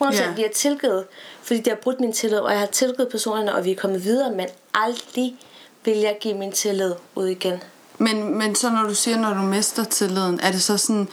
100% 0.00 0.22
Ja. 0.28 0.34
vi 0.34 0.42
har 0.42 0.48
tilgivet, 0.48 1.04
fordi 1.42 1.60
de 1.60 1.70
har 1.70 1.76
brudt 1.76 2.00
min 2.00 2.12
tillid, 2.12 2.38
og 2.38 2.50
jeg 2.52 2.60
har 2.60 2.66
tilgivet 2.66 3.08
personerne, 3.10 3.54
og 3.54 3.64
vi 3.64 3.70
er 3.70 3.76
kommet 3.76 4.04
videre, 4.04 4.30
men 4.32 4.46
aldrig 4.74 5.36
vil 5.84 5.96
jeg 5.98 6.16
give 6.20 6.34
min 6.34 6.52
tillid 6.52 6.94
ud 7.14 7.26
igen. 7.26 7.62
Men, 7.98 8.38
men 8.38 8.54
så 8.54 8.70
når 8.70 8.82
du 8.82 8.94
siger, 8.94 9.18
når 9.18 9.34
du 9.34 9.40
mister 9.42 9.84
tilliden, 9.84 10.40
er 10.40 10.50
det 10.52 10.62
så 10.62 10.76
sådan, 10.76 11.08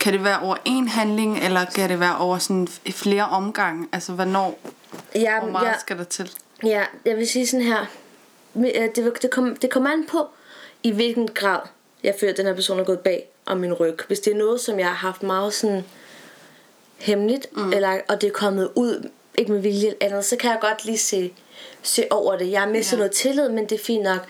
kan 0.00 0.12
det 0.12 0.24
være 0.24 0.40
over 0.40 0.56
en 0.64 0.88
handling, 0.88 1.38
eller 1.44 1.64
kan 1.64 1.88
det 1.90 2.00
være 2.00 2.16
over 2.18 2.38
sådan 2.38 2.68
flere 2.90 3.24
omgange? 3.28 3.88
Altså, 3.92 4.12
hvornår, 4.12 4.58
Jeg, 5.14 5.38
hvor 5.42 5.50
meget 5.52 5.66
jeg, 5.66 5.76
skal 5.80 5.98
der 5.98 6.04
til? 6.04 6.30
Ja, 6.64 6.82
jeg 7.04 7.16
vil 7.16 7.28
sige 7.28 7.46
sådan 7.46 7.66
her. 7.66 7.86
Øh, 8.56 8.88
Det, 8.96 9.22
det, 9.22 9.30
kom, 9.30 9.56
det 9.56 9.70
kommer 9.70 9.90
an 9.90 10.06
på, 10.06 10.26
i 10.82 10.90
hvilken 10.90 11.28
grad 11.28 11.60
jeg 12.02 12.14
føler, 12.20 12.32
at 12.32 12.36
den 12.36 12.46
her 12.46 12.54
person 12.54 12.78
er 12.80 12.84
gået 12.84 13.00
bag 13.00 13.28
om 13.46 13.56
min 13.58 13.72
ryg. 13.72 13.98
Hvis 14.06 14.20
det 14.20 14.32
er 14.32 14.36
noget, 14.36 14.60
som 14.60 14.78
jeg 14.78 14.86
har 14.86 14.94
haft 14.94 15.22
meget 15.22 15.54
sådan 15.54 15.84
hemmeligt, 16.98 17.56
mm. 17.56 17.72
eller, 17.72 18.00
og 18.08 18.20
det 18.20 18.26
er 18.26 18.32
kommet 18.32 18.70
ud, 18.74 19.08
ikke 19.38 19.52
med 19.52 19.60
vilje 19.60 19.86
eller 19.86 19.96
andet, 20.00 20.24
så 20.24 20.36
kan 20.36 20.50
jeg 20.50 20.58
godt 20.60 20.84
lige 20.84 20.98
se, 20.98 21.32
se 21.82 22.04
over 22.10 22.38
det. 22.38 22.50
Jeg 22.50 22.60
har 22.60 22.68
mistet 22.68 22.92
Ja. 22.92 22.96
ja. 22.96 22.98
noget 22.98 23.12
tillid, 23.12 23.48
men 23.48 23.64
det 23.66 23.80
er 23.80 23.84
fint 23.84 24.02
nok. 24.02 24.20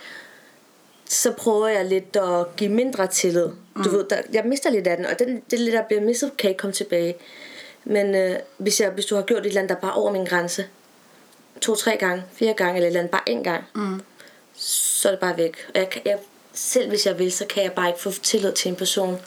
Så 1.09 1.33
prøver 1.33 1.69
jeg 1.69 1.85
lidt 1.85 2.17
at 2.17 2.57
give 2.57 2.71
mindre 2.71 3.07
tillid. 3.07 3.49
Mm. 3.77 3.83
Du 3.83 3.91
ved, 3.91 4.05
der, 4.11 4.17
jeg 4.33 4.45
mister 4.45 4.71
lidt 4.71 4.87
af 4.87 4.97
den, 4.97 5.07
og 5.07 5.19
den, 5.19 5.43
det 5.51 5.61
lidt, 5.61 5.73
der 5.75 5.83
bliver 5.83 6.03
mistet, 6.03 6.37
kan 6.37 6.51
ikke 6.51 6.59
komme 6.59 6.73
tilbage. 6.75 7.17
Men 7.85 8.15
øh, 8.15 8.37
hvis, 8.59 8.81
jeg, 8.81 8.91
hvis 8.91 9.07
du 9.07 9.15
har 9.15 9.23
gjort 9.23 9.41
et 9.41 9.47
eller 9.47 9.61
andet, 9.61 9.77
der 9.77 9.81
bare 9.81 9.91
er 9.91 9.95
over 9.95 10.13
min 10.13 10.25
grænse, 10.25 10.67
to-tre 11.61 11.97
gange, 11.97 12.23
fire 12.33 12.53
gange, 12.53 12.75
eller 12.75 12.87
et 12.87 12.87
eller 12.87 13.01
andet, 13.01 13.11
bare 13.11 13.23
en 13.29 13.45
gang, 13.45 13.65
mm 13.75 14.01
så 14.59 15.09
er 15.09 15.13
det 15.13 15.21
bare 15.21 15.37
væk. 15.37 15.57
Og 15.75 15.81
jeg, 15.81 15.91
kan- 15.91 16.03
jeg, 16.05 16.19
selv 16.55 16.89
hvis 16.89 17.07
jeg 17.07 17.19
vil, 17.19 17.33
så 17.33 17.45
kan 17.47 17.63
jeg 17.63 17.73
bare 17.73 17.89
ikke 17.89 18.01
få 18.01 18.11
tillid 18.23 18.53
til 18.53 18.69
en 18.69 18.77
person, 18.77 19.19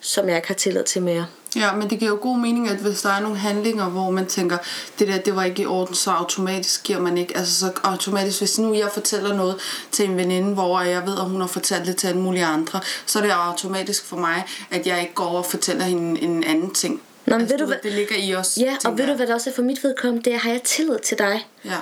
som 0.00 0.28
jeg 0.28 0.36
ikke 0.36 0.48
har 0.48 0.54
tillid 0.54 0.84
til 0.84 1.02
mere. 1.02 1.26
Ja, 1.56 1.74
men 1.74 1.90
det 1.90 1.98
giver 1.98 2.10
jo 2.10 2.18
god 2.22 2.38
mening, 2.38 2.68
at 2.68 2.76
hvis 2.76 3.02
der 3.02 3.08
er 3.10 3.20
nogle 3.20 3.36
handlinger, 3.38 3.88
hvor 3.88 4.10
man 4.10 4.26
tænker, 4.26 4.58
det 4.98 5.08
der, 5.08 5.18
det 5.18 5.36
var 5.36 5.44
ikke 5.44 5.62
i 5.62 5.66
orden, 5.66 5.94
så 5.94 6.10
automatisk 6.10 6.82
giver 6.82 7.00
man 7.00 7.18
ikke. 7.18 7.36
Altså 7.36 7.54
så 7.60 7.72
automatisk, 7.82 8.38
hvis 8.38 8.58
nu 8.58 8.74
jeg 8.74 8.88
fortæller 8.94 9.34
noget 9.34 9.56
til 9.92 10.04
en 10.10 10.16
veninde, 10.16 10.54
hvor 10.54 10.80
jeg 10.80 11.06
ved, 11.06 11.18
at 11.18 11.24
hun 11.24 11.40
har 11.40 11.48
fortalt 11.48 11.86
det 11.86 11.96
til 11.96 12.06
alle 12.08 12.20
mulige 12.20 12.44
andre, 12.44 12.80
så 13.06 13.18
er 13.18 13.22
det 13.22 13.30
automatisk 13.30 14.04
for 14.04 14.16
mig, 14.16 14.44
at 14.70 14.86
jeg 14.86 15.00
ikke 15.00 15.14
går 15.14 15.24
over 15.24 15.38
og 15.38 15.46
fortæller 15.46 15.84
hende 15.84 16.20
en 16.22 16.44
anden 16.44 16.74
ting. 16.74 17.02
Nå, 17.26 17.34
men 17.34 17.40
altså, 17.40 17.56
ved 17.56 17.66
du 17.66 17.66
ved, 17.66 17.76
det 17.82 17.92
ligger 17.92 18.16
i 18.16 18.34
os. 18.34 18.58
Ja, 18.60 18.76
og 18.84 18.98
ved 18.98 19.06
du 19.06 19.14
hvad 19.14 19.26
der 19.26 19.34
også 19.34 19.50
er 19.50 19.54
for 19.54 19.62
mit 19.62 19.84
vedkommende, 19.84 20.24
det 20.24 20.34
er, 20.34 20.38
har 20.38 20.50
jeg 20.50 20.62
tillid 20.62 20.98
til 20.98 21.18
dig. 21.18 21.48
Ja. 21.64 21.76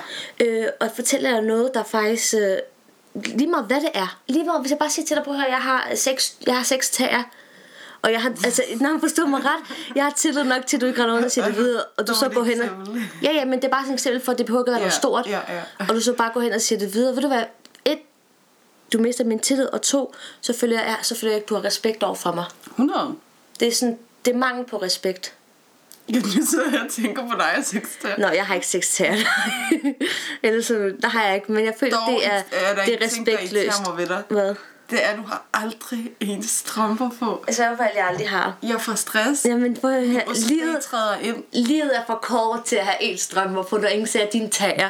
Øh, 0.45 0.67
og 0.79 0.89
fortæller 0.95 1.29
jeg 1.29 1.41
noget, 1.41 1.73
der 1.73 1.83
faktisk... 1.83 2.33
Øh, 2.33 2.57
lige 3.25 3.47
meget 3.47 3.65
hvad 3.65 3.81
det 3.81 3.89
er. 3.93 4.19
Lige 4.27 4.45
meget, 4.45 4.61
hvis 4.61 4.71
jeg 4.71 4.79
bare 4.79 4.89
siger 4.89 5.05
til 5.05 5.15
dig, 5.15 5.25
på 5.25 5.33
her, 5.33 5.47
jeg 5.47 5.57
har 5.57 5.91
seks, 5.95 6.35
jeg 6.47 6.55
har 6.55 6.63
seks 6.63 6.89
tager. 6.89 7.23
Og 8.01 8.11
jeg 8.11 8.21
har, 8.21 8.29
altså, 8.29 8.63
når 8.81 8.91
man 8.91 8.99
forstår 8.99 9.25
mig 9.25 9.41
ret, 9.45 9.77
jeg 9.95 10.03
har 10.03 10.13
tillid 10.17 10.43
nok 10.43 10.65
til, 10.67 10.77
at 10.77 10.81
du 10.81 10.85
ikke 10.85 11.01
render 11.01 11.15
rundt 11.15 11.25
og 11.25 11.31
siger 11.31 11.45
det 11.45 11.57
videre, 11.57 11.83
og 11.97 12.07
du 12.07 12.13
så 12.13 12.29
går 12.29 12.43
hen 12.43 12.61
og... 12.61 12.69
Ja, 13.23 13.31
ja, 13.31 13.45
men 13.45 13.53
det 13.53 13.63
er 13.63 13.69
bare 13.71 13.81
sådan 13.81 13.93
et 13.93 13.99
eksempel 13.99 14.21
for, 14.21 14.31
at 14.31 14.37
det 14.37 14.45
behøver 14.45 14.63
ikke 14.63 14.69
at 14.71 14.73
være 14.73 14.81
noget 14.81 14.93
stort. 14.93 15.25
ja, 15.27 15.39
ja. 15.53 15.61
Og 15.79 15.95
du 15.95 16.01
så 16.01 16.13
bare 16.13 16.31
går 16.33 16.41
hen 16.41 16.53
og 16.53 16.61
siger 16.61 16.79
det 16.79 16.93
videre. 16.93 17.15
Ved 17.15 17.21
du 17.21 17.27
hvad? 17.27 17.43
Et, 17.85 17.99
du 18.93 18.99
mister 18.99 19.23
min 19.23 19.39
tillid, 19.39 19.65
og 19.65 19.81
to, 19.81 20.13
så 20.41 20.53
føler 20.53 20.81
jeg, 20.81 20.97
så 21.01 21.15
føler 21.15 21.31
jeg 21.31 21.37
ikke, 21.37 21.47
du 21.47 21.55
har 21.55 21.63
respekt 21.65 22.03
over 22.03 22.15
for 22.15 22.31
mig. 22.31 22.45
100. 22.71 23.15
Det 23.59 23.67
er 23.67 23.71
sådan, 23.71 23.97
det 24.25 24.33
er 24.33 24.37
mangel 24.37 24.65
på 24.65 24.77
respekt. 24.77 25.33
Jeg 26.09 26.21
sidder 26.49 26.69
her 26.69 26.83
og 26.83 26.91
tænker 26.91 27.27
på 27.27 27.33
dig, 27.37 27.47
jeg 27.57 27.65
synes 27.65 27.89
det. 28.01 28.13
Nå, 28.17 28.27
jeg 28.27 28.45
har 28.45 28.55
ikke 28.55 28.67
sex 28.67 28.87
til 28.87 29.05
Ellers 30.43 30.65
så, 30.65 30.93
der 31.01 31.07
har 31.07 31.23
jeg 31.25 31.35
ikke, 31.35 31.51
men 31.51 31.65
jeg 31.65 31.73
føler, 31.79 31.97
Dog, 31.97 32.07
det 32.09 32.25
er, 32.25 32.31
er 32.51 32.75
der 32.75 32.85
det 32.85 32.93
er 32.93 33.03
en 33.03 33.09
ting, 33.09 33.25
der 33.25 33.33
respektløst. 33.33 33.81
ved 33.97 34.07
dig. 34.07 34.23
Hvad? 34.29 34.55
Det 34.89 35.05
er, 35.05 35.09
at 35.09 35.17
du 35.17 35.21
har 35.23 35.43
aldrig 35.53 36.11
en 36.19 36.43
strømper 36.43 37.09
på. 37.19 37.43
Altså, 37.47 37.63
i 37.63 37.67
hvert 37.67 37.77
fald, 37.77 37.89
jeg 37.95 38.07
aldrig 38.07 38.29
har. 38.29 38.53
Jeg 38.63 38.81
får 38.81 38.95
stress, 38.95 39.45
Jamen, 39.45 39.77
prøv 39.81 39.91
at 39.91 40.07
høre, 40.07 40.23
og 40.27 40.35
så 40.35 40.47
livet, 40.47 40.81
træder 40.81 41.17
ind. 41.17 41.43
livet 41.53 41.97
er 41.97 42.01
for 42.07 42.19
kort 42.21 42.63
til 42.65 42.75
at 42.75 42.85
have 42.85 43.03
en 43.03 43.17
strømper 43.17 43.63
på, 43.63 43.77
når 43.77 43.87
ingen 43.87 44.07
ser 44.07 44.25
dine 44.29 44.49
tager. 44.49 44.89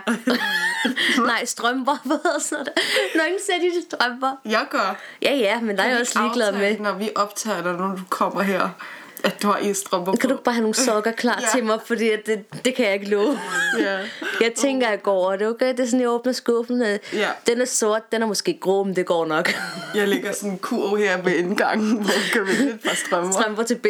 Nej, 1.27 1.45
strømper, 1.45 1.97
hvad 2.05 2.17
hedder 2.23 2.39
sådan? 2.39 2.73
Når 3.15 3.23
ingen 3.23 3.41
ser 3.45 3.59
dine 3.59 3.81
strømper. 3.89 4.31
Jeg 4.45 4.65
gør. 4.69 4.97
Ja, 5.21 5.33
ja, 5.35 5.59
men 5.59 5.77
der 5.77 5.83
er 5.83 5.89
jeg 5.89 5.99
også 5.99 6.21
ligeglad 6.21 6.51
med. 6.51 6.77
Når 6.77 6.93
vi 6.93 7.09
optager 7.15 7.63
dig, 7.63 7.73
når 7.73 7.95
du 7.95 8.01
kommer 8.09 8.41
her, 8.41 8.69
at 9.25 9.41
du 9.41 9.47
har 9.47 9.57
en 9.57 9.75
strømper 9.75 10.11
på. 10.11 10.17
Kan 10.17 10.29
du 10.29 10.35
ikke 10.35 10.43
bare 10.43 10.55
have 10.55 10.61
nogle 10.61 10.75
sokker 10.75 11.11
klar 11.11 11.39
Ja. 11.41 11.47
til 11.57 11.63
mig, 11.65 11.79
fordi 11.85 12.09
at 12.09 12.25
det, 12.25 12.65
det 12.65 12.75
kan 12.75 12.85
jeg 12.85 12.93
ikke 12.93 13.09
love. 13.09 13.39
Ja. 13.79 13.97
Jeg 14.41 14.53
tænker, 14.55 14.89
jeg 14.89 15.01
går 15.01 15.11
over 15.13 15.35
det, 15.35 15.47
okay? 15.47 15.69
Det 15.71 15.79
er 15.79 15.85
sådan, 15.85 15.99
jeg 16.01 16.09
åbner 16.09 16.31
skuffen. 16.33 16.81
øh, 16.81 16.99
Ja. 17.13 17.29
Den 17.47 17.61
er 17.61 17.65
sort, 17.65 18.11
den 18.11 18.21
er 18.21 18.25
måske 18.25 18.57
grå, 18.61 18.83
men 18.83 18.95
det 18.95 19.05
går 19.05 19.25
nok. 19.25 19.53
Jeg 19.95 20.07
lægger 20.07 20.31
sådan 20.33 20.49
en 20.51 20.57
kurv 20.57 20.97
her 20.97 21.21
ved 21.21 21.31
indgangen, 21.35 21.91
hvor 22.01 22.03
du 22.03 22.33
kan 22.33 22.47
vælge 22.47 22.69
et 22.73 22.79
par 22.85 22.95
strømper. 22.95 23.31
Strømper 23.31 23.63
til 23.63 23.75
B. 23.75 23.85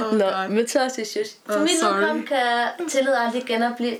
Oh, 0.00 0.12
Nå, 0.18 0.24
God. 0.24 0.48
men 0.48 0.68
så 0.68 0.84
også 0.84 1.04
synes. 1.04 1.28
For 1.46 1.54
Oh, 1.54 1.60
min 1.60 1.68
vedkommende 1.82 2.26
kan 2.26 2.88
tillid 2.88 3.12
aldrig 3.16 3.44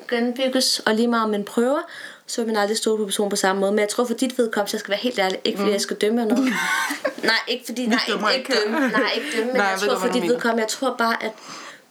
genbygges, 0.08 0.78
og 0.86 0.94
lige 0.94 1.08
meget 1.08 1.24
om 1.24 1.30
man 1.30 1.44
prøver, 1.44 1.78
så 2.26 2.40
vil 2.40 2.46
man 2.52 2.56
aldrig 2.62 2.76
stå 2.76 2.96
på 2.96 3.04
personen 3.04 3.30
på 3.30 3.36
samme 3.36 3.60
måde. 3.60 3.72
Men 3.72 3.78
jeg 3.78 3.88
tror 3.88 4.04
for 4.04 4.14
dit 4.14 4.38
vedkommende, 4.38 4.70
så 4.70 4.76
jeg 4.76 4.80
skal 4.80 4.90
være 4.90 5.00
helt 5.00 5.18
ærlig, 5.18 5.38
ikke 5.44 5.58
fordi 5.58 5.72
jeg 5.72 5.80
skal 5.80 5.96
dømme 5.96 6.24
noget. 6.26 6.44
nej, 7.22 7.32
ikke 7.48 7.64
fordi, 7.66 7.86
nej, 7.86 7.98
ikke, 8.08 8.38
ikke 8.38 8.54
dømme, 8.64 8.80
nej, 8.88 9.10
ikke 9.14 9.26
dømme, 9.36 9.46
men 9.52 9.56
Nej, 9.56 9.66
jeg, 9.66 9.78
jeg 9.82 9.88
tror 9.90 9.98
for 9.98 10.08
dit 10.12 10.22
vedkommende, 10.22 10.62
jeg 10.62 10.68
tror 10.68 10.94
bare, 10.98 11.22
at 11.24 11.32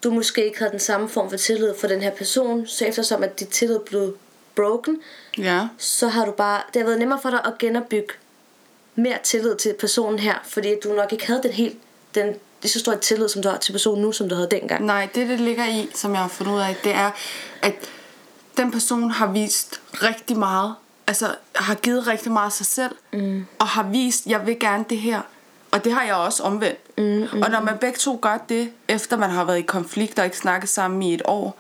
du 0.03 0.11
måske 0.11 0.45
ikke 0.45 0.59
havde 0.59 0.71
den 0.71 0.79
samme 0.79 1.09
form 1.09 1.29
for 1.29 1.37
tillid 1.37 1.73
for 1.79 1.87
den 1.87 2.01
her 2.01 2.11
person, 2.11 2.67
så 2.67 2.85
eftersom 2.85 3.23
at 3.23 3.39
dit 3.39 3.47
tillid 3.47 3.79
blev 3.79 4.17
broken, 4.55 4.97
Ja. 5.37 5.67
så 5.77 6.07
har 6.07 6.25
du 6.25 6.31
bare, 6.31 6.61
det 6.73 6.81
har 6.81 6.85
været 6.85 6.99
nemmere 6.99 7.19
for 7.21 7.29
dig 7.29 7.39
at 7.45 7.57
genopbygge 7.59 8.13
mere 8.95 9.17
tillid 9.23 9.55
til 9.55 9.73
personen 9.79 10.19
her, 10.19 10.35
fordi 10.47 10.75
du 10.83 10.89
nok 10.93 11.11
ikke 11.13 11.27
havde 11.27 11.43
den 11.43 11.51
helt, 11.51 11.77
den, 12.15 12.35
lige 12.61 12.71
så 12.71 12.79
stor 12.79 12.95
tillid, 12.95 13.29
som 13.29 13.41
du 13.41 13.49
har 13.49 13.57
til 13.57 13.71
personen 13.71 14.01
nu, 14.01 14.11
som 14.11 14.29
du 14.29 14.35
havde 14.35 14.47
dengang. 14.51 14.85
Nej, 14.85 15.09
det 15.15 15.29
det 15.29 15.39
ligger 15.39 15.65
i, 15.65 15.89
som 15.93 16.11
jeg 16.11 16.21
har 16.21 16.27
fundet 16.27 16.53
ud 16.53 16.59
af, 16.59 16.75
det 16.83 16.91
er, 16.91 17.11
at 17.61 17.73
den 18.57 18.71
person 18.71 19.11
har 19.11 19.27
vist 19.27 19.81
rigtig 19.93 20.37
meget, 20.37 20.75
altså 21.07 21.35
har 21.55 21.75
givet 21.75 22.07
rigtig 22.07 22.31
meget 22.31 22.45
af 22.45 22.51
sig 22.51 22.65
selv, 22.65 22.95
mm. 23.13 23.45
og 23.59 23.67
har 23.67 23.83
vist, 23.83 24.25
jeg 24.25 24.45
vil 24.45 24.59
gerne 24.59 24.85
det 24.89 24.97
her. 24.97 25.21
Og 25.71 25.83
det 25.83 25.93
har 25.93 26.03
jeg 26.03 26.15
også 26.15 26.43
omvendt. 26.43 26.79
Mm, 26.97 27.03
mm, 27.03 27.41
og 27.41 27.49
når 27.49 27.61
man 27.61 27.77
begge 27.77 27.97
to 27.97 28.19
gør 28.21 28.37
det, 28.49 28.71
efter 28.87 29.17
man 29.17 29.29
har 29.29 29.43
været 29.43 29.57
i 29.57 29.61
konflikt 29.61 30.19
og 30.19 30.25
ikke 30.25 30.37
snakket 30.37 30.69
sammen 30.69 31.03
i 31.03 31.13
et 31.13 31.21
år, 31.25 31.59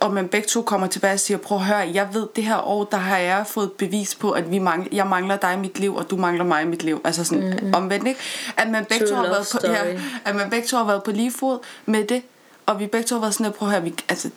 og 0.00 0.14
man 0.14 0.28
begge 0.28 0.48
to 0.48 0.62
kommer 0.62 0.86
tilbage 0.86 1.12
og 1.12 1.20
siger, 1.20 1.38
prøv 1.38 1.58
at 1.58 1.64
høre, 1.64 1.90
jeg 1.94 2.08
ved, 2.12 2.26
det 2.36 2.44
her 2.44 2.68
år, 2.68 2.84
der 2.84 2.96
har 2.96 3.18
jeg 3.18 3.46
fået 3.46 3.72
bevis 3.72 4.14
på, 4.14 4.30
at 4.30 4.50
vi 4.50 4.58
mangler, 4.58 4.88
jeg 4.92 5.06
mangler 5.06 5.36
dig 5.36 5.54
i 5.54 5.56
mit 5.56 5.78
liv, 5.78 5.96
og 5.96 6.10
du 6.10 6.16
mangler 6.16 6.44
mig 6.44 6.62
i 6.62 6.66
mit 6.66 6.82
liv. 6.82 7.00
Altså 7.04 7.24
sådan 7.24 7.58
mm. 7.62 7.74
omvendt, 7.74 8.06
ikke? 8.06 8.20
At 8.56 8.70
man 8.70 8.84
begge 8.84 9.06
True 9.06 9.16
to 9.16 9.22
har 9.22 9.22
været 9.22 9.48
på, 9.52 9.58
ja, 9.64 10.00
at 10.24 10.36
man 10.36 10.50
begge 10.50 10.68
to 10.68 10.76
har 10.76 10.84
været 10.84 11.02
på 11.02 11.10
lige 11.10 11.32
fod 11.32 11.58
med 11.86 12.04
det, 12.04 12.22
og 12.66 12.80
vi 12.80 12.86
begge 12.86 13.06
to 13.06 13.14
har 13.14 13.20
været 13.20 13.34
sådan, 13.34 13.46
at 13.46 13.54
prøv 13.54 13.68
at 13.68 13.74
høre, 13.74 13.82
vi, 13.82 13.94
altså, 14.08 14.30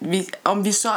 vi, 0.00 0.28
om 0.44 0.64
vi 0.64 0.72
så... 0.72 0.90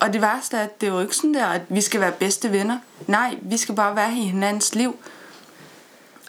Og 0.00 0.12
det 0.12 0.22
værste 0.22 0.56
er, 0.56 0.62
at 0.62 0.80
det 0.80 0.86
er 0.86 0.92
jo 0.92 1.00
ikke 1.00 1.16
sådan 1.16 1.34
der, 1.34 1.46
at 1.46 1.62
vi 1.68 1.80
skal 1.80 2.00
være 2.00 2.12
bedste 2.12 2.52
venner. 2.52 2.78
Nej, 3.06 3.38
vi 3.42 3.56
skal 3.56 3.74
bare 3.74 3.96
være 3.96 4.12
i 4.12 4.24
hinandens 4.24 4.74
liv. 4.74 4.96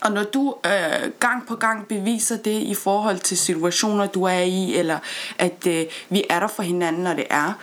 Og 0.01 0.11
når 0.11 0.23
du 0.23 0.55
øh, 0.65 1.11
gang 1.19 1.47
på 1.47 1.55
gang 1.55 1.87
beviser 1.87 2.37
det 2.37 2.61
i 2.61 2.75
forhold 2.75 3.19
til 3.19 3.37
situationer, 3.37 4.05
du 4.05 4.23
er 4.23 4.39
i, 4.39 4.75
eller 4.75 4.99
at 5.39 5.67
øh, 5.67 5.85
vi 6.09 6.23
er 6.29 6.39
der 6.39 6.47
for 6.47 6.63
hinanden, 6.63 7.03
når 7.03 7.13
det 7.13 7.25
er, 7.29 7.53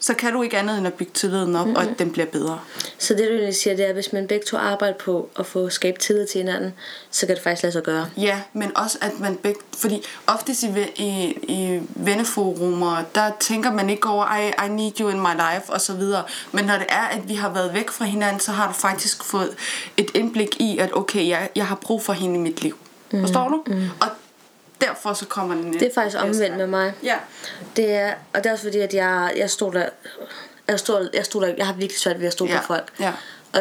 så 0.00 0.14
kan 0.14 0.32
du 0.32 0.42
ikke 0.42 0.58
andet 0.58 0.78
end 0.78 0.86
at 0.86 0.94
bygge 0.94 1.12
tilliden 1.14 1.56
op, 1.56 1.66
mm-hmm. 1.66 1.76
og 1.76 1.82
at 1.82 1.98
den 1.98 2.12
bliver 2.12 2.26
bedre. 2.26 2.60
Så 2.98 3.14
det 3.14 3.28
du 3.28 3.34
egentlig 3.34 3.56
siger, 3.56 3.76
det 3.76 3.84
er, 3.84 3.88
at 3.88 3.94
hvis 3.94 4.12
man 4.12 4.26
begge 4.26 4.44
to 4.46 4.56
arbejder 4.56 4.98
på 4.98 5.28
at 5.38 5.46
få 5.46 5.68
skabt 5.68 6.00
tillid 6.00 6.26
til 6.26 6.38
hinanden, 6.38 6.74
så 7.10 7.26
kan 7.26 7.34
det 7.34 7.42
faktisk 7.42 7.62
lade 7.62 7.72
sig 7.72 7.82
gøre. 7.82 8.06
Ja, 8.16 8.40
men 8.52 8.76
også 8.76 8.98
at 9.00 9.20
man 9.20 9.36
begge... 9.36 9.60
Fordi 9.78 10.02
oftest 10.26 10.62
i, 10.62 10.66
i, 10.96 11.36
i 11.42 11.80
venneforumer, 11.94 13.02
der 13.14 13.30
tænker 13.40 13.72
man 13.72 13.90
ikke 13.90 14.08
over, 14.08 14.36
I, 14.36 14.66
I 14.66 14.68
need 14.68 15.00
you 15.00 15.08
in 15.08 15.20
my 15.20 15.32
life, 15.34 15.72
og 15.72 15.80
så 15.80 15.94
videre. 15.94 16.22
Men 16.52 16.64
når 16.64 16.74
det 16.74 16.86
er, 16.88 17.08
at 17.18 17.28
vi 17.28 17.34
har 17.34 17.52
været 17.52 17.74
væk 17.74 17.90
fra 17.90 18.04
hinanden, 18.04 18.40
så 18.40 18.52
har 18.52 18.66
du 18.66 18.72
faktisk 18.72 19.24
fået 19.24 19.50
et 19.96 20.10
indblik 20.14 20.60
i, 20.60 20.78
at 20.78 20.96
okay, 20.96 21.28
jeg, 21.28 21.48
jeg 21.56 21.66
har 21.66 21.74
brug 21.74 22.02
for 22.02 22.12
hende 22.12 22.34
i 22.34 22.38
mit 22.38 22.62
liv. 22.62 22.78
Mm. 23.10 23.20
Forstår 23.20 23.48
du? 23.48 23.62
Mm. 23.66 23.88
Og 24.00 24.08
derfor 24.80 25.12
så 25.12 25.26
kommer 25.26 25.54
den 25.54 25.72
Det 25.72 25.82
er 25.82 25.94
faktisk 25.94 26.16
omvendt 26.22 26.56
med 26.56 26.66
mig. 26.66 26.92
Ja. 27.02 27.16
Det 27.76 27.90
er, 27.92 28.14
og 28.34 28.44
det 28.44 28.46
er 28.46 28.52
også 28.52 28.64
fordi, 28.64 28.78
at 28.78 28.94
jeg, 28.94 29.32
jeg 29.36 29.50
stoler, 29.50 29.88
jeg 30.68 30.78
stoler, 30.80 31.08
jeg 31.14 31.24
stoler, 31.24 31.54
jeg 31.56 31.66
har 31.66 31.74
virkelig 31.74 32.00
svært 32.00 32.20
ved 32.20 32.26
at 32.26 32.32
stole 32.32 32.50
Ja, 32.52 32.58
på 32.60 32.66
folk. 32.66 32.92
ja. 33.00 33.12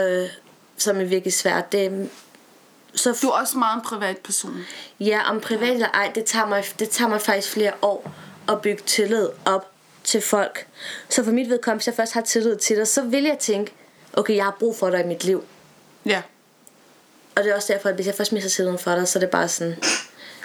Øh, 0.02 0.30
som 0.78 1.00
er 1.00 1.04
virkelig 1.04 1.34
svært. 1.34 1.72
Det, 1.72 2.10
så 2.96 3.18
Du 3.22 3.28
er 3.28 3.32
også 3.42 3.58
meget 3.58 3.76
en 3.76 3.82
privat 3.82 4.18
person. 4.18 4.66
Ja, 5.00 5.30
om 5.30 5.40
privat 5.40 5.70
eller 5.74 5.88
ej, 5.88 6.12
det 6.16 6.26
tager, 6.26 6.46
mig, 6.46 6.64
det 6.80 6.90
tager 6.90 7.10
mig 7.10 7.22
faktisk 7.22 7.54
flere 7.54 7.72
år 7.82 8.12
at 8.50 8.62
bygge 8.62 8.84
tillid 8.86 9.30
op 9.46 9.72
til 10.04 10.22
folk. 10.22 10.68
Så 11.10 11.24
for 11.24 11.32
mit 11.32 11.50
vedkommende, 11.50 11.80
hvis 11.80 11.88
jeg 11.88 11.96
først 11.96 12.14
har 12.14 12.22
tillid 12.22 12.56
til 12.58 12.78
dig, 12.78 12.88
så 12.88 13.02
vil 13.02 13.24
jeg 13.24 13.38
tænke, 13.40 13.72
okay, 14.14 14.36
jeg 14.36 14.44
har 14.44 14.56
brug 14.60 14.76
for 14.78 14.90
dig 14.90 15.04
i 15.04 15.08
mit 15.08 15.24
liv. 15.24 15.44
Ja. 16.06 16.22
Og 17.36 17.44
det 17.44 17.52
er 17.52 17.56
også 17.56 17.74
derfor, 17.74 17.90
at 17.90 17.96
hvis 17.96 18.08
jeg 18.08 18.16
først 18.16 18.32
mister 18.32 18.50
tilliden 18.50 18.80
for 18.80 18.96
dig, 18.96 19.08
så 19.08 19.20
er 19.20 19.22
det 19.22 19.30
bare 19.30 19.48
sådan, 19.48 19.78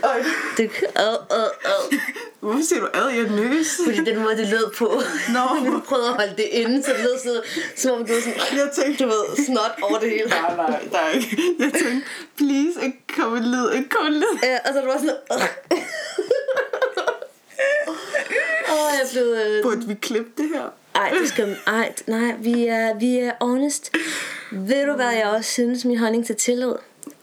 Øj. 0.05 0.23
det, 0.57 0.65
øh, 0.65 1.39
øh, 1.39 1.51
øh. 1.93 1.99
Hvorfor 2.41 2.61
siger 2.69 2.81
du 2.81 2.89
ad, 2.95 3.09
jeg 3.09 3.19
er 3.25 3.31
nøs? 3.31 3.81
Fordi 3.85 4.05
den 4.11 4.19
måde, 4.23 4.37
det 4.37 4.49
lød 4.49 4.71
på. 4.79 5.01
Nå. 5.33 5.55
Men 5.63 5.73
du 5.73 5.81
prøvede 5.81 6.09
at 6.09 6.15
holde 6.15 6.35
det 6.37 6.49
inde, 6.51 6.83
så 6.83 6.91
det 6.93 7.01
lød 7.01 7.19
så, 7.19 7.43
som 7.77 7.91
om 8.01 8.07
du 8.07 8.13
var 8.13 8.21
sådan, 8.21 8.59
Jeg 8.59 8.69
tænkte, 8.85 9.05
du 9.05 9.09
ved, 9.11 9.45
snot 9.47 9.79
over 9.83 9.99
det 9.99 10.11
hele. 10.11 10.29
nej, 10.29 10.57
nej, 10.57 10.81
der 10.93 11.09
ikke. 11.15 11.39
Jeg 11.59 11.73
tænkte, 11.73 12.09
please, 12.37 12.85
ikke 12.85 12.99
komme 13.19 13.39
en 13.39 13.45
lyd, 13.45 13.71
ikke 13.77 13.89
komme 13.89 14.09
en 14.09 14.15
lyd. 14.15 14.39
Ja, 14.43 14.59
og 14.65 14.75
så 14.75 14.81
du 14.81 14.87
var 14.87 14.99
sådan, 14.99 15.17
Åh, 18.69 18.87
oh, 18.87 18.93
jeg 19.01 19.07
blev... 19.13 19.23
Øh, 19.25 19.63
Burde 19.63 19.87
vi 19.87 19.95
klippe 19.95 20.31
det 20.37 20.49
her? 20.55 20.65
ej, 20.95 21.11
det 21.21 21.29
skal... 21.29 21.57
Ej, 21.67 21.93
nej, 22.07 22.35
vi 22.39 22.67
er, 22.67 22.95
vi 22.99 23.19
er 23.19 23.33
honest. 23.41 23.93
Ved 24.53 24.87
du, 24.87 24.93
hvad 24.93 25.11
jeg 25.11 25.27
også 25.27 25.51
synes, 25.51 25.85
min 25.85 25.99
holdning 25.99 26.27
til 26.27 26.37
tillid? 26.37 26.73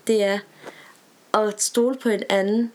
Det 0.08 0.24
er 0.24 0.40
at 1.34 1.62
stole 1.62 1.96
på 1.98 2.10
en 2.10 2.24
anden. 2.30 2.72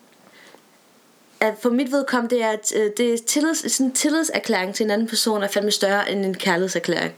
At 1.41 1.55
for 1.63 1.71
mit 1.71 1.93
vedkommende, 1.93 2.35
det 2.37 2.45
er, 2.45 2.51
at 2.51 2.73
øh, 2.77 2.91
det 2.97 3.15
er 3.15 3.19
tillids, 3.27 3.73
sådan 3.73 3.87
en 3.87 3.93
tillidserklæring 3.95 4.75
til 4.75 4.85
en 4.85 4.91
anden 4.91 5.09
person 5.09 5.43
er 5.43 5.49
fandme 5.49 5.71
større 5.71 6.11
end 6.11 6.25
en 6.25 6.35
kærlighedserklæring. 6.35 7.15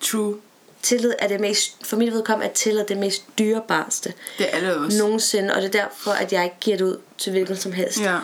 True. 0.00 0.36
Tillid 0.82 1.12
er 1.18 1.28
det 1.28 1.40
mest, 1.40 1.86
for 1.86 1.96
mit 1.96 2.12
vedkommende 2.12 2.50
er 2.50 2.54
tillid 2.54 2.84
det 2.84 2.96
mest 2.96 3.24
dyrebarste 3.38 4.14
Det 4.38 4.54
er 4.54 4.60
det 4.60 4.74
også. 4.74 4.98
nogensinde, 4.98 5.54
og 5.54 5.62
det 5.62 5.74
er 5.74 5.82
derfor, 5.82 6.10
at 6.10 6.32
jeg 6.32 6.44
ikke 6.44 6.56
giver 6.60 6.76
det 6.76 6.84
ud 6.84 6.98
til 7.18 7.32
hvilken 7.32 7.56
som 7.56 7.72
helst. 7.72 8.00
Ja. 8.00 8.18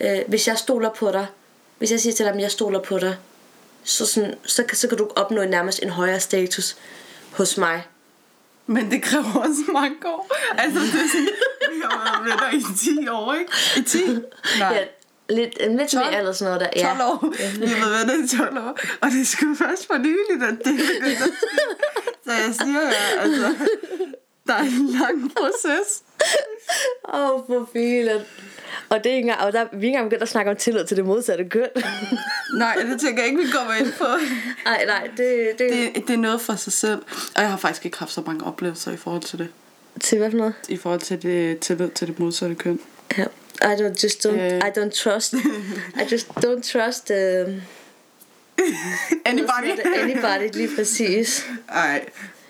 Øh, 0.00 0.18
hvis 0.28 0.48
jeg 0.48 0.58
stoler 0.58 0.90
på 0.90 1.10
dig, 1.12 1.26
hvis 1.78 1.90
jeg 1.90 2.00
siger 2.00 2.14
til 2.14 2.26
dig, 2.26 2.34
at 2.34 2.40
jeg 2.40 2.50
stoler 2.50 2.80
på 2.80 2.98
dig, 2.98 3.16
så, 3.84 4.06
sådan, 4.06 4.34
så, 4.46 4.64
så 4.72 4.88
kan 4.88 4.98
du 4.98 5.10
opnå 5.16 5.44
nærmest 5.44 5.82
en 5.82 5.90
højere 5.90 6.20
status 6.20 6.76
hos 7.32 7.56
mig. 7.56 7.86
Men 8.66 8.90
det 8.90 9.02
kræver 9.02 9.34
også 9.34 9.62
mange 9.72 9.96
år. 10.04 10.30
Altså, 10.58 10.80
det 10.80 10.88
er 10.88 11.08
sådan, 11.12 11.28
vi 11.74 11.80
har 11.84 12.22
været 12.24 12.24
venner 12.24 12.58
i 12.58 12.76
10 13.04 13.08
år, 13.08 13.34
ikke? 13.34 13.52
I 13.76 13.82
10? 13.82 13.98
Nej. 14.58 14.74
Ja, 14.74 14.84
lidt, 15.34 15.54
øh, 15.60 15.76
lidt 15.78 15.90
12? 15.90 16.06
mere 16.06 16.18
eller 16.18 16.32
sådan 16.32 16.54
noget 16.54 16.60
der. 16.74 16.82
12 16.82 16.98
Ja. 16.98 17.06
år. 17.06 17.34
Vi 17.60 17.66
har 17.66 17.88
været 17.90 18.06
venner 18.08 18.24
i 18.24 18.28
12 18.28 18.58
år. 18.58 18.78
Og 19.00 19.10
det 19.10 19.20
er 19.20 19.24
sgu 19.24 19.54
først 19.54 19.86
for 19.86 19.98
nyligt, 19.98 20.42
at 20.48 20.58
det 20.64 20.80
er 21.02 21.24
at. 21.24 21.30
Så 22.24 22.32
jeg 22.32 22.54
siger 22.60 22.80
ja, 22.80 23.20
altså, 23.20 23.54
der 24.46 24.54
er 24.54 24.62
en 24.62 24.86
lang 25.00 25.32
proces. 25.36 26.02
Åh, 27.14 27.30
oh, 27.30 27.40
for 27.46 27.68
filen. 27.72 28.20
Og, 28.88 29.04
det 29.04 29.12
er 29.12 29.16
ikke 29.16 29.28
engang, 29.28 29.40
og 29.40 29.52
der, 29.52 29.64
vi 29.64 29.68
er 29.70 29.74
ikke 29.76 29.86
engang 29.88 30.06
begyndt 30.10 30.22
at 30.22 30.28
snakke 30.28 30.50
om 30.50 30.56
tillid 30.56 30.84
til 30.86 30.96
det 30.96 31.04
modsatte 31.04 31.44
køn. 31.48 31.68
Nej, 32.58 32.74
det 32.90 33.00
tænker 33.00 33.22
jeg 33.22 33.30
ikke, 33.30 33.42
vi 33.44 33.50
kommer 33.52 33.74
ind 33.74 33.92
på. 33.92 34.04
Nej, 34.64 34.84
nej, 34.86 35.08
det, 35.16 35.18
det, 35.18 35.58
det, 35.58 35.94
Det, 35.94 36.06
det 36.08 36.14
er 36.14 36.18
noget 36.18 36.40
for 36.40 36.54
sig 36.54 36.72
selv. 36.72 37.02
Og 37.36 37.42
jeg 37.42 37.50
har 37.50 37.56
faktisk 37.56 37.84
ikke 37.84 37.98
haft 37.98 38.12
så 38.12 38.22
mange 38.26 38.44
oplevelser 38.46 38.92
i 38.92 38.96
forhold 38.96 39.22
til 39.22 39.38
det. 39.38 39.48
Til 40.00 40.18
hvad 40.18 40.30
for 40.30 40.38
noget? 40.38 40.54
I 40.68 40.76
forhold 40.76 41.00
til 41.00 41.22
det 41.22 41.58
tillid 41.58 41.90
til 41.90 42.08
det 42.08 42.18
modsatte 42.18 42.54
køn. 42.54 42.80
Ja. 43.18 43.24
I 43.62 43.74
don't 43.74 44.02
just 44.04 44.26
don't, 44.26 44.40
Øh. 44.40 44.58
I 44.58 44.78
don't 44.78 44.90
trust. 44.90 45.34
I 46.02 46.12
just 46.12 46.28
don't 46.28 46.72
trust 46.72 47.10
uh, 47.10 47.52
Anybody? 49.24 49.78
anybody 50.00 50.54
lige 50.54 50.76
præcis. 50.76 51.46
Ej, 51.68 52.04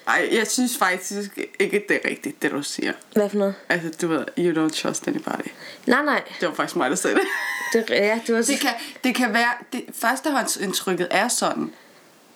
ej, 0.07 0.29
jeg 0.33 0.47
synes 0.47 0.79
faktisk 0.79 1.39
ikke, 1.59 1.85
det 1.89 2.01
er 2.05 2.09
rigtigt, 2.09 2.43
det 2.43 2.51
du 2.51 2.63
siger. 2.63 2.93
Hvad 3.13 3.29
for 3.31 3.37
noget? 3.37 3.55
Altså, 3.69 3.91
du 4.03 4.09
ved, 4.09 4.25
you 4.39 4.67
don't 4.67 4.83
trust 4.83 5.09
anybody. 5.09 5.49
Nej, 5.87 6.03
nej. 6.05 6.23
Det 6.41 6.49
var 6.49 6.55
faktisk 6.55 6.77
mig, 6.77 6.91
der 6.91 6.97
sagde 6.97 7.17
det. 7.17 7.25
Det, 7.73 7.91
ja, 7.91 8.21
det 8.27 8.35
var 8.35 8.43
Det 8.43 8.61
kan, 8.61 8.71
det 9.05 9.15
kan 9.15 9.33
være, 9.33 9.53
det, 9.73 9.85
førstehåndsindtrykket 9.95 11.09
er 11.11 11.29
sådan. 11.29 11.73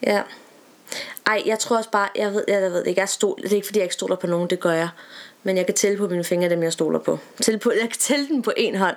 Ja. 0.03 0.23
Ej, 1.27 1.43
jeg 1.47 1.59
tror 1.59 1.77
også 1.77 1.91
bare, 1.91 2.09
jeg 2.17 2.33
ved, 2.33 2.45
jeg 2.49 2.63
ved 2.63 2.79
det 2.79 2.87
ikke, 2.87 3.01
jeg 3.01 3.09
stol, 3.09 3.43
det 3.43 3.53
er 3.53 3.57
ikke 3.57 3.67
fordi, 3.67 3.79
jeg 3.79 3.85
ikke 3.85 3.95
stoler 3.95 4.17
på 4.17 4.27
nogen, 4.27 4.51
det 4.51 4.61
gør 4.61 4.73
jeg. 4.73 4.89
Men 5.43 5.57
jeg 5.57 5.67
kan 5.67 5.75
tælle 5.75 5.99
på 5.99 6.09
mine 6.09 6.25
fingre, 6.25 6.49
dem 6.49 6.63
jeg 6.63 6.73
stoler 6.73 6.99
på. 6.99 7.19
Tælle 7.43 7.61
på 7.61 7.73
jeg 7.73 7.89
kan 7.89 7.99
tælle 7.99 8.29
dem 8.29 8.43
på 8.43 8.53
en 8.57 8.77
hånd, 8.77 8.97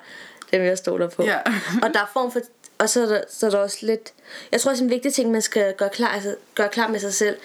dem 0.52 0.62
jeg 0.62 0.78
stoler 0.78 1.10
på. 1.10 1.24
Ja. 1.24 1.38
og 1.84 1.94
der 1.94 2.00
er 2.00 2.10
form 2.14 2.32
for, 2.32 2.40
og 2.78 2.90
så 2.90 3.02
er, 3.02 3.06
der, 3.06 3.22
så 3.30 3.46
er 3.46 3.50
der 3.50 3.58
også 3.58 3.78
lidt, 3.82 4.14
jeg 4.52 4.62
tror 4.62 4.72
også 4.72 4.84
en 4.84 4.90
vigtig 4.90 5.14
ting, 5.14 5.32
man 5.32 5.42
skal 5.42 5.74
gøre 5.78 5.90
klar, 5.90 6.08
altså, 6.08 6.36
gøre 6.56 6.70
klar 6.70 6.88
med 6.88 7.00
sig 7.00 7.14
selv, 7.14 7.38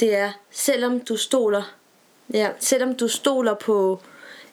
det 0.00 0.14
er, 0.16 0.32
selvom 0.50 1.00
du 1.00 1.16
stoler, 1.16 1.74
ja, 2.34 2.48
selvom 2.60 2.94
du 2.94 3.08
stoler 3.08 3.54
på 3.54 4.00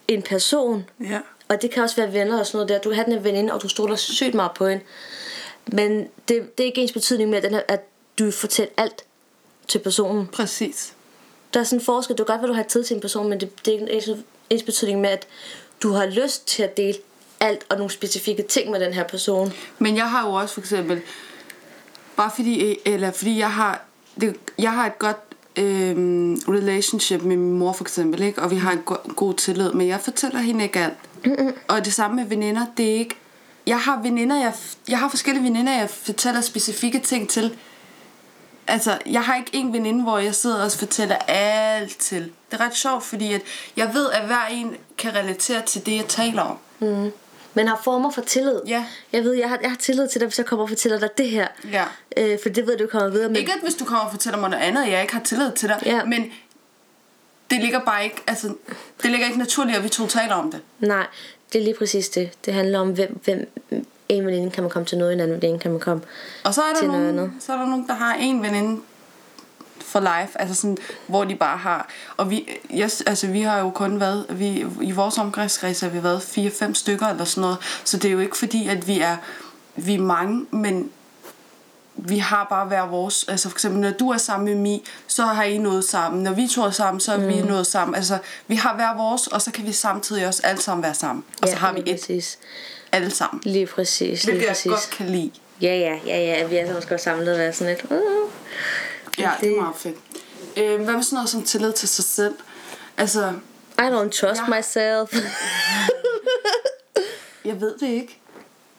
en 0.07 0.21
person, 0.21 0.89
Ja. 0.99 1.19
og 1.47 1.61
det 1.61 1.71
kan 1.71 1.83
også 1.83 1.95
være 1.95 2.13
venner 2.13 2.39
og 2.39 2.45
sådan 2.45 2.57
noget 2.57 2.69
der. 2.69 2.79
Du 2.79 2.93
have 2.93 3.05
den 3.05 3.13
her 3.13 3.19
veninde, 3.19 3.53
og 3.53 3.61
du 3.61 3.67
stoler 3.67 3.95
sygt 3.95 4.33
meget 4.33 4.51
på 4.55 4.67
hende. 4.67 4.83
Men 5.67 6.09
det, 6.27 6.57
det 6.57 6.63
er 6.63 6.67
ikke 6.67 6.81
ens 6.81 6.91
betydning 6.91 7.29
med, 7.29 7.37
at, 7.37 7.43
den 7.43 7.53
her, 7.53 7.61
at 7.67 7.81
du 8.19 8.23
vil 8.23 8.33
fortælle 8.33 8.71
alt 8.77 9.03
til 9.67 9.79
personen. 9.79 10.27
Præcis. 10.27 10.93
Der 11.53 11.59
er 11.59 11.63
sådan 11.63 11.79
en 11.79 11.85
forskel. 11.85 12.15
Det 12.15 12.21
er 12.21 12.25
godt, 12.27 12.41
at 12.41 12.47
du 12.47 12.53
har 12.53 12.63
tid 12.63 12.83
til 12.83 12.95
en 12.95 13.01
person, 13.01 13.29
men 13.29 13.39
det, 13.39 13.65
det 13.65 13.73
er 13.73 13.79
ikke 13.79 14.17
ens, 14.49 14.63
betydning 14.63 15.01
med, 15.01 15.09
at 15.09 15.27
du 15.83 15.91
har 15.91 16.05
lyst 16.05 16.47
til 16.47 16.63
at 16.63 16.77
dele 16.77 16.97
alt 17.39 17.65
og 17.69 17.77
nogle 17.77 17.91
specifikke 17.91 18.43
ting 18.43 18.71
med 18.71 18.79
den 18.79 18.93
her 18.93 19.03
person. 19.03 19.53
Men 19.79 19.95
jeg 19.97 20.09
har 20.09 20.27
jo 20.27 20.33
også 20.33 20.53
for 20.53 20.61
eksempel, 20.61 21.01
bare 22.15 22.31
fordi, 22.35 22.77
eller 22.85 23.11
fordi 23.11 23.39
jeg 23.39 23.51
har, 23.51 23.85
det, 24.21 24.35
jeg 24.59 24.71
har 24.71 24.85
et 24.85 24.99
godt 24.99 25.17
øhm, 25.55 26.35
relationship 26.47 27.21
med 27.21 27.37
min 27.37 27.51
mor 27.59 27.73
for 27.73 27.83
eksempel, 27.83 28.21
ikke? 28.23 28.41
og 28.41 28.51
vi 28.51 28.55
har 28.55 28.71
en 28.71 28.81
go- 28.85 29.13
god 29.15 29.33
tillid, 29.33 29.71
men 29.71 29.87
jeg 29.87 30.01
fortæller 30.01 30.39
hende 30.39 30.63
ikke 30.63 30.79
alt. 30.79 30.97
Og 31.67 31.85
det 31.85 31.93
samme 31.93 32.15
med 32.15 32.25
veninder, 32.25 32.65
det 32.77 32.85
er 32.89 32.95
ikke, 32.99 33.15
jeg 33.67 33.79
har 33.79 34.01
veninder, 34.01 34.35
jeg, 34.39 34.53
jeg 34.89 34.99
har 34.99 35.09
forskellige 35.09 35.43
veninder, 35.43 35.73
jeg 35.77 35.89
fortæller 35.89 36.41
specifikke 36.41 36.99
ting 36.99 37.29
til. 37.29 37.57
Altså, 38.67 38.97
jeg 39.05 39.23
har 39.23 39.35
ikke 39.35 39.49
en 39.53 39.73
veninde, 39.73 40.03
hvor 40.03 40.17
jeg 40.19 40.35
sidder 40.35 40.63
og 40.65 40.71
fortæller 40.71 41.15
alt 41.27 41.97
til. 41.97 42.31
Det 42.51 42.59
er 42.59 42.65
ret 42.65 42.75
sjovt, 42.75 43.03
fordi 43.03 43.33
at 43.33 43.41
jeg 43.77 43.93
ved, 43.93 44.09
at 44.11 44.25
hver 44.27 44.45
en 44.51 44.75
kan 44.97 45.15
relatere 45.15 45.61
til 45.61 45.85
det, 45.85 45.95
jeg 45.95 46.05
taler 46.07 46.41
om. 46.41 46.57
Mm. 46.79 47.11
Men 47.53 47.67
har 47.67 47.81
former 47.83 48.11
for 48.11 48.21
tillid. 48.21 48.61
Ja. 48.67 48.85
Jeg 49.11 49.23
ved, 49.23 49.33
jeg 49.33 49.49
har, 49.49 49.59
jeg 49.61 49.69
har 49.69 49.77
tillid 49.77 50.07
til 50.07 50.19
dig, 50.21 50.27
hvis 50.27 50.37
jeg 50.37 50.45
kommer 50.45 50.63
og 50.63 50.69
fortæller 50.69 50.99
dig 50.99 51.09
det 51.17 51.29
her. 51.29 51.47
Ja. 51.71 51.83
Øh, 52.17 52.39
for 52.43 52.49
det 52.49 52.67
ved 52.67 52.77
du 52.77 52.87
kommer 52.87 53.09
videre 53.09 53.29
med. 53.29 53.37
Ikke 53.37 53.53
at 53.53 53.59
hvis 53.63 53.75
du 53.75 53.85
kommer 53.85 54.05
og 54.05 54.11
fortæller 54.11 54.39
mig 54.39 54.49
noget 54.49 54.63
andet, 54.63 54.87
jeg 54.91 55.01
ikke 55.01 55.13
har 55.13 55.23
tillid 55.23 55.51
til 55.51 55.69
dig, 55.69 55.79
Ja. 55.85 56.03
men 56.05 56.31
det 57.49 57.61
ligger 57.61 57.79
bare 57.79 58.03
ikke, 58.03 58.21
altså, 58.27 58.47
det 59.03 59.11
ligger 59.11 59.27
ikke 59.27 59.39
naturligt, 59.39 59.77
at 59.77 59.83
vi 59.83 59.89
to 59.89 60.07
taler 60.07 60.33
om 60.35 60.51
det. 60.51 60.61
Nej, 60.79 61.05
det 61.53 61.59
er 61.59 61.63
lige 61.63 61.75
præcis 61.75 62.09
det. 62.09 62.31
Det 62.45 62.53
handler 62.53 62.79
om, 62.79 62.89
hvem, 62.89 63.19
hvem 63.23 63.49
en 64.09 64.25
veninde 64.25 64.51
kan 64.51 64.63
man 64.63 64.71
komme 64.71 64.85
til 64.85 64.97
noget, 64.97 65.13
en 65.13 65.19
anden 65.19 65.41
veninde 65.41 65.59
kan 65.59 65.71
man 65.71 65.79
komme 65.79 66.03
Og 66.43 66.53
så 66.53 66.61
er 66.61 66.73
der, 66.73 66.79
til 66.79 66.87
noget 66.87 67.13
nogen, 67.13 67.19
andet. 67.19 67.43
så 67.43 67.53
er 67.53 67.57
der 67.57 67.65
nogen, 67.65 67.87
der 67.87 67.93
har 67.93 68.13
en 68.13 68.43
veninde 68.43 68.81
for 69.79 69.99
life, 69.99 70.41
altså 70.41 70.55
sådan, 70.55 70.77
hvor 71.07 71.23
de 71.23 71.35
bare 71.35 71.57
har, 71.57 71.89
og 72.17 72.29
vi, 72.29 72.49
yes, 72.73 73.01
altså 73.01 73.27
vi 73.27 73.41
har 73.41 73.59
jo 73.59 73.69
kun 73.69 73.99
været, 73.99 74.25
vi, 74.29 74.65
i 74.81 74.91
vores 74.91 75.17
omgangskreds 75.17 75.81
har 75.81 75.89
vi 75.89 76.03
været 76.03 76.19
4-5 76.19 76.73
stykker 76.73 77.07
eller 77.07 77.25
sådan 77.25 77.41
noget, 77.41 77.57
så 77.83 77.97
det 77.97 78.05
er 78.05 78.11
jo 78.11 78.19
ikke 78.19 78.37
fordi, 78.37 78.67
at 78.67 78.87
vi 78.87 78.99
er, 78.99 79.17
vi 79.75 79.93
er 79.93 79.99
mange, 79.99 80.45
men 80.51 80.91
vi 81.95 82.17
har 82.17 82.47
bare 82.49 82.65
hver 82.65 82.85
vores, 82.87 83.25
altså 83.27 83.49
for 83.49 83.55
eksempel 83.55 83.81
når 83.81 83.91
du 83.91 84.09
er 84.09 84.17
sammen 84.17 84.45
med 84.45 84.55
Mi, 84.55 84.83
så 85.07 85.23
har 85.23 85.43
I 85.43 85.57
noget 85.57 85.83
sammen, 85.83 86.23
når 86.23 86.31
vi 86.31 86.47
to 86.47 86.61
er 86.61 86.69
sammen, 86.69 86.99
så 87.01 87.11
har 87.11 87.17
mm. 87.17 87.27
vi 87.27 87.41
noget 87.41 87.67
sammen, 87.67 87.95
altså 87.95 88.17
vi 88.47 88.55
har 88.55 88.75
hver 88.75 88.97
vores, 88.97 89.27
og 89.27 89.41
så 89.41 89.51
kan 89.51 89.65
vi 89.65 89.71
samtidig 89.71 90.27
også 90.27 90.41
alle 90.43 90.61
sammen 90.61 90.83
være 90.83 90.93
sammen, 90.93 91.23
og 91.41 91.47
så 91.47 91.55
har 91.55 91.73
vi 91.73 91.79
et 91.79 91.99
præcis. 91.99 92.37
Alle 92.95 93.11
sammen, 93.11 93.41
Lige 93.45 93.65
præcis, 93.65 94.23
lige 94.23 94.31
hvilket 94.31 94.41
jeg 94.47 94.51
præcis. 94.51 94.69
godt 94.71 94.89
kan 94.97 95.05
lide. 95.09 95.31
Ja, 95.61 95.75
ja, 95.75 95.99
ja, 96.05 96.17
ja. 96.19 96.47
Vi 96.47 96.55
er 96.55 96.67
så 96.81 96.87
også 96.91 97.03
samlet 97.03 97.33
og 97.33 97.39
være 97.39 97.53
sådan 97.53 97.73
lidt... 97.73 97.91
Uh. 97.91 98.31
Ja, 99.19 99.31
det 99.41 99.51
er 99.51 99.61
meget 99.61 99.75
fedt. 99.75 99.95
Øh, 100.57 100.81
hvad 100.83 100.93
med 100.93 101.03
sådan 101.03 101.15
noget 101.15 101.29
som 101.29 101.43
tillid 101.43 101.73
til 101.73 101.89
sig 101.89 102.05
selv? 102.05 102.33
Altså, 102.97 103.33
I 103.79 103.81
don't 103.81 104.09
trust 104.09 104.41
Ja. 104.47 104.57
myself. 104.57 105.13
jeg 107.45 107.61
ved 107.61 107.73
det 107.79 107.87
ikke. 107.87 108.19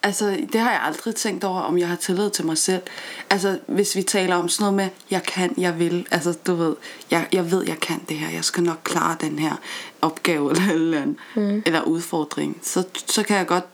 Altså, 0.03 0.37
det 0.53 0.61
har 0.61 0.71
jeg 0.71 0.81
aldrig 0.83 1.15
tænkt 1.15 1.45
over, 1.45 1.61
om 1.61 1.79
jeg 1.79 1.89
har 1.89 1.97
tillid 1.97 2.31
til 2.31 2.47
mig 2.47 2.59
selv. 2.59 2.83
Altså, 3.31 3.59
hvis 3.67 3.97
vi 3.97 4.03
taler 4.03 4.37
om 4.37 4.49
sådan 4.49 4.63
noget 4.63 4.75
med, 4.75 4.89
jeg 5.11 5.23
kan, 5.23 5.55
jeg 5.59 5.79
vil. 5.79 6.07
Altså, 6.11 6.35
du 6.47 6.55
ved, 6.55 6.77
jeg, 7.11 7.29
jeg 7.33 7.51
ved, 7.51 7.65
jeg 7.67 7.81
kan 7.81 8.05
det 8.09 8.17
her. 8.17 8.31
Jeg 8.31 8.45
skal 8.45 8.63
nok 8.63 8.79
klare 8.85 9.17
den 9.21 9.39
her 9.39 9.61
opgave 10.03 10.51
eller, 10.53 10.73
eller, 10.73 11.03
andet, 11.03 11.17
mm. 11.35 11.63
eller 11.67 11.83
udfordring. 11.83 12.61
Så, 12.63 12.85
så 13.07 13.23
kan 13.23 13.37
jeg 13.37 13.47
godt, 13.47 13.65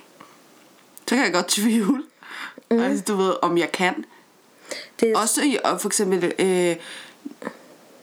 så 1.12 1.16
kan 1.16 1.24
jeg 1.24 1.32
godt 1.32 1.48
tvivle. 1.48 2.02
Mm. 2.70 2.80
Altså, 2.80 3.04
du 3.08 3.16
ved, 3.16 3.32
om 3.42 3.58
jeg 3.58 3.72
kan. 3.72 4.04
det 5.00 5.10
er, 5.10 5.18
Også 5.18 5.42
i, 5.42 5.58
og 5.64 5.80
for 5.80 5.88
eksempel 5.88 6.32
øh, 6.38 6.76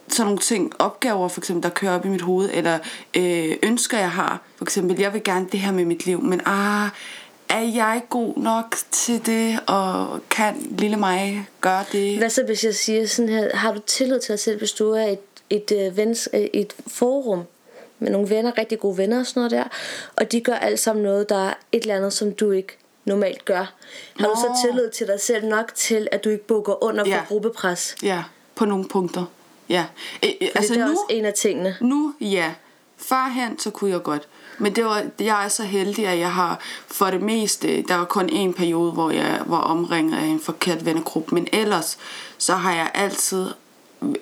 sådan 0.08 0.26
nogle 0.26 0.40
ting, 0.40 0.74
opgaver 0.80 1.28
for 1.28 1.42
eksempel, 1.42 1.64
der 1.64 1.70
kører 1.70 1.96
op 1.96 2.06
i 2.06 2.08
mit 2.08 2.22
hoved, 2.22 2.50
eller 2.54 2.80
øh, 3.18 3.58
ønsker 3.64 3.98
jeg 3.98 4.12
har. 4.12 4.42
For 4.56 4.66
eksempel, 4.66 5.00
jeg 5.00 5.14
vil 5.14 5.24
gerne 5.24 5.48
det 5.52 5.60
her 5.60 5.72
med 5.72 5.86
mit 5.86 6.06
liv, 6.06 6.22
men 6.22 6.42
ah, 6.46 6.90
er 7.50 7.62
jeg 7.62 8.02
god 8.10 8.38
nok 8.38 8.76
til 8.92 9.26
det, 9.26 9.60
og 9.68 10.20
kan 10.30 10.56
lille 10.70 10.98
mig 10.98 11.48
gøre 11.62 11.86
det? 11.92 12.18
Hvad 12.18 12.30
så 12.30 12.44
hvis 12.44 12.64
jeg 12.64 12.76
siger 12.76 13.08
sådan 13.08 13.30
her, 13.30 13.56
har 13.56 13.74
du 13.74 13.80
tillid 13.80 14.20
til 14.20 14.32
dig 14.32 14.40
selv, 14.40 14.58
hvis 14.58 14.72
du 14.72 14.92
er 14.92 15.06
i 15.06 15.14
et, 15.14 15.20
et, 15.72 15.88
uh, 15.92 15.98
vens, 15.98 16.30
øh, 16.34 16.42
et 16.54 16.74
forum 16.88 17.44
med 18.00 18.12
nogle 18.12 18.30
venner, 18.30 18.58
rigtig 18.58 18.80
gode 18.80 18.98
venner 18.98 19.20
og 19.20 19.26
sådan 19.26 19.40
noget 19.40 19.52
der, 19.52 19.64
og 20.16 20.32
de 20.32 20.42
gør 20.42 20.54
alt 20.54 20.80
sammen 20.80 21.04
noget, 21.04 21.30
der 21.30 21.48
er 21.50 21.54
et 21.72 21.82
eller 21.82 21.96
andet, 21.96 22.14
som 22.14 22.32
du 22.32 22.52
ikke 22.52 22.78
normalt 23.06 23.46
gør. 23.46 23.58
Har 24.20 24.26
du 24.28 24.30
Nå. 24.30 24.36
så 24.36 24.68
tillid 24.68 24.90
til 24.90 25.08
dig 25.08 25.20
selv 25.22 25.46
nok 25.48 25.76
til, 25.76 26.08
at 26.12 26.24
du 26.24 26.30
ikke 26.30 26.48
bukker 26.48 26.84
under 26.84 27.04
for 27.04 27.10
Ja. 27.10 27.22
gruppepres? 27.28 27.96
Ja, 28.04 28.24
på 28.56 28.66
nogle 28.66 28.88
punkter. 28.88 29.26
Ja. 29.70 29.86
Øh, 30.24 30.30
Altså 30.42 30.52
altså 30.56 30.74
det 30.74 30.82
er 30.82 30.86
nu, 30.86 30.92
også 30.92 31.06
en 31.10 31.26
af 31.26 31.34
tingene. 31.34 31.76
nu, 31.82 32.14
ja. 32.22 32.54
Førhen, 32.98 33.60
så 33.60 33.70
kunne 33.70 33.92
jeg 33.92 34.04
godt. 34.04 34.28
Men 34.58 34.76
det 34.76 34.86
var, 34.86 35.04
jeg 35.20 35.46
er 35.46 35.48
så 35.48 35.64
heldig, 35.64 36.08
at 36.08 36.20
jeg 36.20 36.32
har 36.34 36.60
for 36.88 37.06
det 37.06 37.22
meste, 37.22 37.82
der 37.82 37.96
var 37.96 38.06
kun 38.06 38.30
en 38.30 38.54
periode, 38.54 38.92
hvor 38.92 39.12
jeg 39.12 39.42
var 39.46 39.58
omringet 39.62 40.18
af 40.18 40.24
en 40.26 40.40
forkert 40.40 40.86
vennegruppe, 40.86 41.36
men 41.36 41.48
ellers, 41.54 41.98
så 42.38 42.54
har 42.54 42.74
jeg 42.76 42.92
altid 42.94 43.48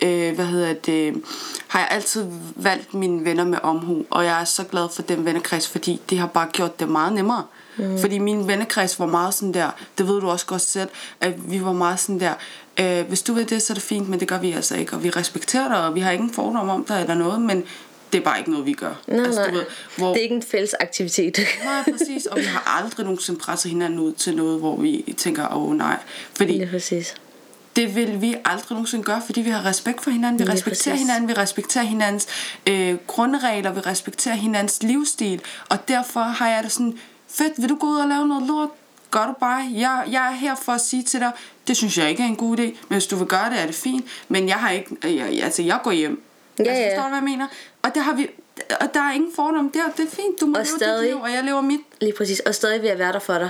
øh, 0.01 0.35
hvad 0.35 0.45
hedder 0.45 0.73
det, 0.73 1.23
har 1.67 1.79
jeg 1.79 1.87
altid 1.91 2.25
valgt 2.55 2.93
mine 2.93 3.25
venner 3.25 3.43
med 3.43 3.57
omhu, 3.63 4.05
og 4.09 4.25
jeg 4.25 4.41
er 4.41 4.45
så 4.45 4.63
glad 4.63 4.89
for 4.89 5.01
den 5.01 5.25
vennekreds, 5.25 5.67
fordi 5.69 6.01
det 6.09 6.17
har 6.19 6.27
bare 6.27 6.47
gjort 6.51 6.79
det 6.79 6.89
meget 6.89 7.13
nemmere. 7.13 7.43
Mm. 7.77 7.99
Fordi 7.99 8.17
min 8.17 8.47
vennekreds 8.47 8.99
var 8.99 9.05
meget 9.05 9.33
sådan 9.33 9.53
der, 9.53 9.69
det 9.97 10.07
ved 10.07 10.21
du 10.21 10.29
også 10.29 10.45
godt 10.45 10.61
selv, 10.61 10.89
at 11.21 11.51
vi 11.51 11.63
var 11.63 11.73
meget 11.73 11.99
sådan 11.99 12.19
der, 12.19 12.33
øh, 12.79 13.07
hvis 13.07 13.21
du 13.21 13.33
vil 13.33 13.49
det, 13.49 13.61
så 13.61 13.73
er 13.73 13.75
det 13.75 13.83
fint, 13.83 14.09
men 14.09 14.19
det 14.19 14.27
gør 14.27 14.39
vi 14.39 14.51
altså 14.51 14.75
ikke, 14.75 14.93
og 14.93 15.03
vi 15.03 15.09
respekterer 15.09 15.67
dig, 15.67 15.85
og 15.85 15.95
vi 15.95 15.99
har 15.99 16.11
ingen 16.11 16.33
fordom 16.33 16.69
om 16.69 16.85
dig 16.85 17.01
eller 17.01 17.15
noget, 17.15 17.41
men 17.41 17.63
det 18.11 18.17
er 18.19 18.23
bare 18.23 18.39
ikke 18.39 18.51
noget, 18.51 18.65
vi 18.65 18.73
gør. 18.73 18.93
Nej, 19.07 19.25
altså, 19.25 19.41
nej. 19.41 19.49
Du 19.49 19.55
ved, 19.55 19.65
hvor, 19.97 20.07
det 20.07 20.17
er 20.17 20.23
ikke 20.23 20.35
en 20.35 20.43
fælles 20.43 20.73
aktivitet. 20.79 21.39
nej, 21.63 21.83
præcis. 21.83 22.25
Og 22.25 22.37
vi 22.37 22.43
har 22.43 22.81
aldrig 22.83 23.05
nogensinde 23.05 23.39
presset 23.39 23.71
hinanden 23.71 23.99
ud 23.99 24.13
til 24.13 24.35
noget, 24.35 24.59
hvor 24.59 24.77
vi 24.77 25.15
tænker, 25.17 25.47
åh 25.47 25.69
oh, 25.69 25.77
nej. 25.77 25.97
Fordi 26.33 26.59
det, 26.59 26.69
præcis. 26.69 27.15
det 27.75 27.95
vil 27.95 28.21
vi 28.21 28.35
aldrig 28.45 28.75
nogensinde 28.75 29.03
gøre, 29.03 29.21
fordi 29.25 29.41
vi 29.41 29.49
har 29.49 29.65
respekt 29.65 30.03
for 30.03 30.11
hinanden. 30.11 30.39
Vi 30.39 30.45
det 30.45 30.53
respekterer 30.53 30.93
præcis. 30.93 31.07
hinanden. 31.07 31.29
Vi 31.29 31.33
respekterer 31.33 31.83
hinandens 31.83 32.27
øh, 32.67 32.97
grundregler. 33.07 33.71
Vi 33.73 33.79
respekterer 33.79 34.35
hinandens 34.35 34.83
livsstil. 34.83 35.41
Og 35.69 35.87
derfor 35.87 36.21
har 36.21 36.49
jeg 36.49 36.63
det 36.63 36.71
sådan, 36.71 36.99
fedt, 37.29 37.61
vil 37.61 37.69
du 37.69 37.75
gå 37.75 37.87
ud 37.87 37.99
og 37.99 38.07
lave 38.07 38.27
noget 38.27 38.47
lort? 38.47 38.69
Gør 39.11 39.25
du 39.25 39.33
bare. 39.39 39.69
Jeg, 39.73 40.03
jeg 40.11 40.27
er 40.27 40.31
her 40.31 40.55
for 40.55 40.71
at 40.71 40.81
sige 40.81 41.03
til 41.03 41.19
dig, 41.19 41.31
det 41.67 41.77
synes 41.77 41.97
jeg 41.97 42.09
ikke 42.09 42.23
er 42.23 42.27
en 42.27 42.35
god 42.35 42.57
idé, 42.57 42.61
men 42.61 42.75
hvis 42.89 43.07
du 43.07 43.15
vil 43.15 43.27
gøre 43.27 43.49
det, 43.49 43.59
er 43.59 43.65
det 43.65 43.75
fint. 43.75 44.05
Men 44.27 44.47
jeg 44.47 44.55
har 44.55 44.71
ikke, 44.71 44.97
jeg, 45.03 45.43
altså 45.43 45.61
jeg 45.61 45.79
går 45.83 45.91
hjem. 45.91 46.23
Ja, 46.59 46.63
altså, 46.63 46.81
ja. 46.81 46.89
Forstår 46.89 47.03
du, 47.03 47.09
hvad 47.09 47.17
jeg 47.17 47.23
mener? 47.23 47.47
Og 47.81 47.95
der 47.95 48.01
har 48.01 48.13
vi, 48.13 48.29
og 48.81 48.93
der 48.93 49.01
er 49.01 49.11
ingen 49.11 49.31
fordom 49.35 49.69
der. 49.69 49.83
Det 49.97 50.05
er 50.05 50.09
fint, 50.09 50.41
du 50.41 50.45
må 50.45 50.53
og 50.53 50.59
leve 50.59 50.77
stadig, 50.77 51.01
dit 51.01 51.09
liv, 51.09 51.21
og 51.21 51.31
jeg 51.31 51.43
lever 51.43 51.61
mit. 51.61 51.79
Lige 52.01 52.13
præcis. 52.17 52.39
Og 52.39 52.55
stadig 52.55 52.81
vil 52.81 52.87
jeg 52.87 52.99
være 52.99 53.11
der 53.13 53.19
for 53.19 53.37
dig. 53.37 53.49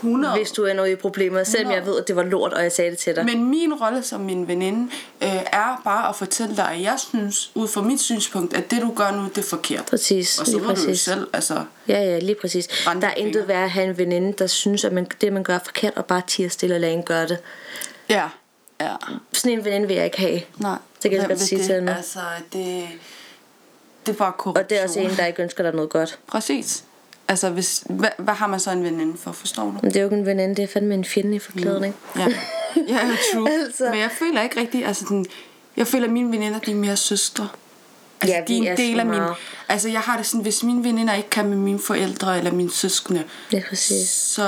100. 0.00 0.36
Hvis 0.36 0.50
du 0.50 0.64
er 0.64 0.74
noget 0.74 0.90
i 0.90 0.96
problemer, 0.96 1.44
selvom 1.44 1.72
jeg 1.72 1.86
ved, 1.86 1.98
at 2.00 2.08
det 2.08 2.16
var 2.16 2.22
lort, 2.22 2.52
og 2.52 2.62
jeg 2.62 2.72
sagde 2.72 2.90
det 2.90 2.98
til 2.98 3.16
dig. 3.16 3.24
Men 3.24 3.44
min 3.44 3.74
rolle 3.74 4.02
som 4.02 4.20
min 4.20 4.48
veninde 4.48 4.92
øh, 5.22 5.28
er 5.52 5.80
bare 5.84 6.08
at 6.08 6.16
fortælle 6.16 6.56
dig, 6.56 6.70
at 6.70 6.82
jeg 6.82 6.96
synes, 6.98 7.50
ud 7.54 7.68
fra 7.68 7.82
mit 7.82 8.00
synspunkt, 8.00 8.56
at 8.56 8.70
det 8.70 8.82
du 8.82 8.92
gør 8.94 9.10
nu, 9.10 9.24
det 9.24 9.38
er 9.38 9.42
forkert. 9.42 9.84
Præcis. 9.84 10.38
Og 10.38 10.46
så 10.46 10.52
lige 10.52 10.64
præcis. 10.66 11.04
du 11.04 11.10
selv, 11.10 11.28
altså... 11.32 11.64
Ja, 11.88 12.02
ja, 12.02 12.18
lige 12.18 12.36
præcis. 12.40 12.66
Der 12.84 13.06
er 13.06 13.14
intet 13.14 13.48
værd 13.48 13.64
at 13.64 13.70
have 13.70 13.86
en 13.86 13.98
veninde, 13.98 14.32
der 14.32 14.46
synes, 14.46 14.84
at 14.84 14.92
man, 14.92 15.06
det 15.20 15.32
man 15.32 15.42
gør 15.42 15.54
er 15.54 15.60
forkert, 15.64 15.92
og 15.96 16.04
bare 16.04 16.22
tiger 16.26 16.48
stille 16.48 16.74
og 16.74 16.80
lade 16.80 16.92
en 16.92 17.02
gøre 17.02 17.28
det. 17.28 17.38
Ja. 18.08 18.28
ja. 18.80 18.94
Sådan 19.32 19.58
en 19.58 19.64
veninde 19.64 19.86
vil 19.86 19.96
jeg 19.96 20.04
ikke 20.04 20.20
have. 20.20 20.40
Nej. 20.58 20.78
Det 21.02 21.10
kan 21.10 21.20
jeg 21.20 21.28
godt 21.28 21.40
sige 21.40 21.58
det? 21.58 21.66
til 21.66 21.74
hende. 21.74 21.96
Altså, 21.96 22.20
det, 22.52 22.88
det 24.06 24.12
er 24.12 24.16
bare 24.16 24.32
korruption. 24.32 24.64
Og 24.64 24.70
det 24.70 24.78
er 24.78 24.84
også 24.84 25.00
en, 25.00 25.10
der 25.10 25.26
ikke 25.26 25.42
ønsker 25.42 25.62
dig 25.62 25.72
noget 25.72 25.90
godt. 25.90 26.18
Præcis. 26.26 26.84
Altså, 27.30 27.50
hvis, 27.50 27.82
hvad, 27.88 28.08
hvad 28.18 28.34
har 28.34 28.46
man 28.46 28.60
så 28.60 28.70
en 28.70 28.84
veninde 28.84 29.18
for, 29.18 29.32
forstår 29.32 29.64
du? 29.64 29.78
Det 29.82 29.96
er 29.96 30.00
jo 30.00 30.06
ikke 30.06 30.16
en 30.16 30.26
veninde, 30.26 30.54
det 30.54 30.62
er 30.62 30.66
fandme 30.66 30.94
en 30.94 31.04
fjende 31.04 31.36
i 31.36 31.38
forklædning. 31.38 31.94
Mm. 32.14 32.20
Ja, 32.20 32.26
ja 32.88 32.98
true. 33.32 33.50
altså. 33.64 33.84
Men 33.84 33.98
jeg 33.98 34.10
føler 34.18 34.42
ikke 34.42 34.60
rigtigt, 34.60 34.86
altså 34.86 35.04
den, 35.08 35.26
jeg 35.76 35.86
føler, 35.86 36.06
at 36.06 36.12
mine 36.12 36.32
veninder, 36.32 36.58
de 36.58 36.70
er 36.70 36.74
mere 36.74 36.96
søstre. 36.96 37.48
Altså, 38.20 38.36
ja, 38.36 38.44
de 38.48 38.66
er 38.66 38.70
en 38.70 38.76
del 38.76 39.00
af 39.00 39.06
min... 39.06 39.20
Altså, 39.68 39.88
jeg 39.88 40.00
har 40.00 40.16
det 40.16 40.26
sådan, 40.26 40.40
hvis 40.40 40.62
mine 40.62 40.84
veninder 40.84 41.14
ikke 41.14 41.30
kan 41.30 41.48
med 41.48 41.56
mine 41.56 41.78
forældre 41.78 42.38
eller 42.38 42.52
mine 42.52 42.70
søskende, 42.70 43.24
ja, 43.52 43.62
præcis. 43.68 44.08
så 44.08 44.42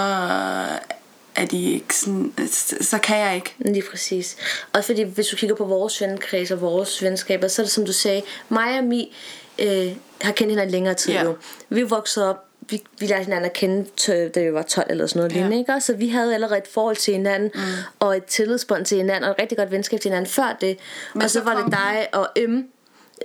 er 1.35 1.45
de 1.51 1.73
ikke 1.73 1.97
sådan, 1.97 2.33
så 2.81 2.99
kan 2.99 3.19
jeg 3.19 3.35
ikke. 3.35 3.55
Lige 3.59 3.85
præcis. 3.91 4.37
Og 4.73 4.85
fordi 4.85 5.03
hvis 5.03 5.27
du 5.27 5.37
kigger 5.37 5.57
på 5.57 5.65
vores 5.65 6.01
vennekreds 6.01 6.51
og 6.51 6.61
vores 6.61 7.03
venskaber, 7.03 7.49
så 7.49 7.63
er 7.63 7.65
det 7.65 7.73
som 7.73 7.87
du 7.87 7.93
sagde, 7.93 8.23
mig 8.49 8.79
og 8.79 8.85
Mi 8.85 9.17
øh, 9.59 9.93
har 10.21 10.33
kendt 10.33 10.51
hinanden 10.51 10.73
længere 10.73 10.95
tid 10.95 11.13
yeah. 11.15 11.25
jo. 11.25 11.37
Vi 11.69 11.83
voksede 11.83 12.31
op, 12.31 12.45
vi, 12.73 12.83
vi 12.99 13.07
lærte 13.07 13.25
hinanden 13.25 13.45
at 13.45 13.53
kende, 13.53 13.87
da 14.29 14.43
vi 14.43 14.53
var 14.53 14.63
12 14.63 14.87
eller 14.91 15.07
sådan 15.07 15.21
noget 15.21 15.33
yeah. 15.33 15.41
lignende, 15.41 15.59
ikke? 15.59 15.81
Så 15.81 15.97
vi 15.97 16.09
havde 16.09 16.35
allerede 16.35 16.59
et 16.59 16.69
forhold 16.69 16.97
til 16.97 17.15
hinanden, 17.15 17.51
mm. 17.55 17.61
og 17.99 18.17
et 18.17 18.25
tillidsbånd 18.25 18.85
til 18.85 18.97
hinanden, 18.97 19.25
og 19.25 19.31
et 19.31 19.37
rigtig 19.41 19.59
godt 19.59 19.71
venskab 19.71 20.01
til 20.01 20.09
hinanden 20.09 20.31
før 20.31 20.57
det. 20.61 20.79
Men 21.15 21.23
og 21.23 21.31
så, 21.31 21.39
så 21.39 21.45
var 21.45 21.63
det 21.63 21.73
dig 21.73 22.09
og 22.13 22.29
M, 22.49 22.61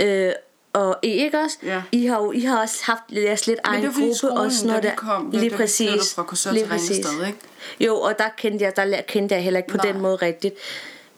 øh, 0.02 0.32
og 0.74 0.98
I 1.04 1.08
ikke 1.08 1.40
også? 1.40 1.58
Ja. 1.64 1.82
I 1.92 2.06
har 2.06 2.18
jo 2.24 2.32
I 2.32 2.42
har 2.42 2.62
også 2.62 2.84
haft 2.84 3.02
jeres 3.12 3.48
lidt 3.48 3.60
egen 3.64 3.84
gruppe 3.84 4.16
skolen, 4.16 4.38
og 4.38 4.52
sådan 4.52 4.68
noget 4.68 4.84
der. 4.84 4.96
Kom, 4.96 5.32
lige 5.32 5.50
der, 5.50 5.58
præcis. 5.58 6.14
Fra 6.14 6.54
lige 6.54 6.66
præcis. 6.66 7.06
Sted, 7.06 7.26
ikke? 7.28 7.40
Jo, 7.80 7.96
og 7.96 8.20
der 8.20 8.30
kendte 8.38 8.66
jeg, 8.66 8.76
der 8.76 9.02
kendte 9.02 9.36
jeg 9.36 9.44
heller 9.44 9.58
ikke 9.58 9.70
på 9.70 9.78
Nej. 9.78 9.92
den 9.92 10.02
måde 10.02 10.16
rigtigt. 10.16 10.56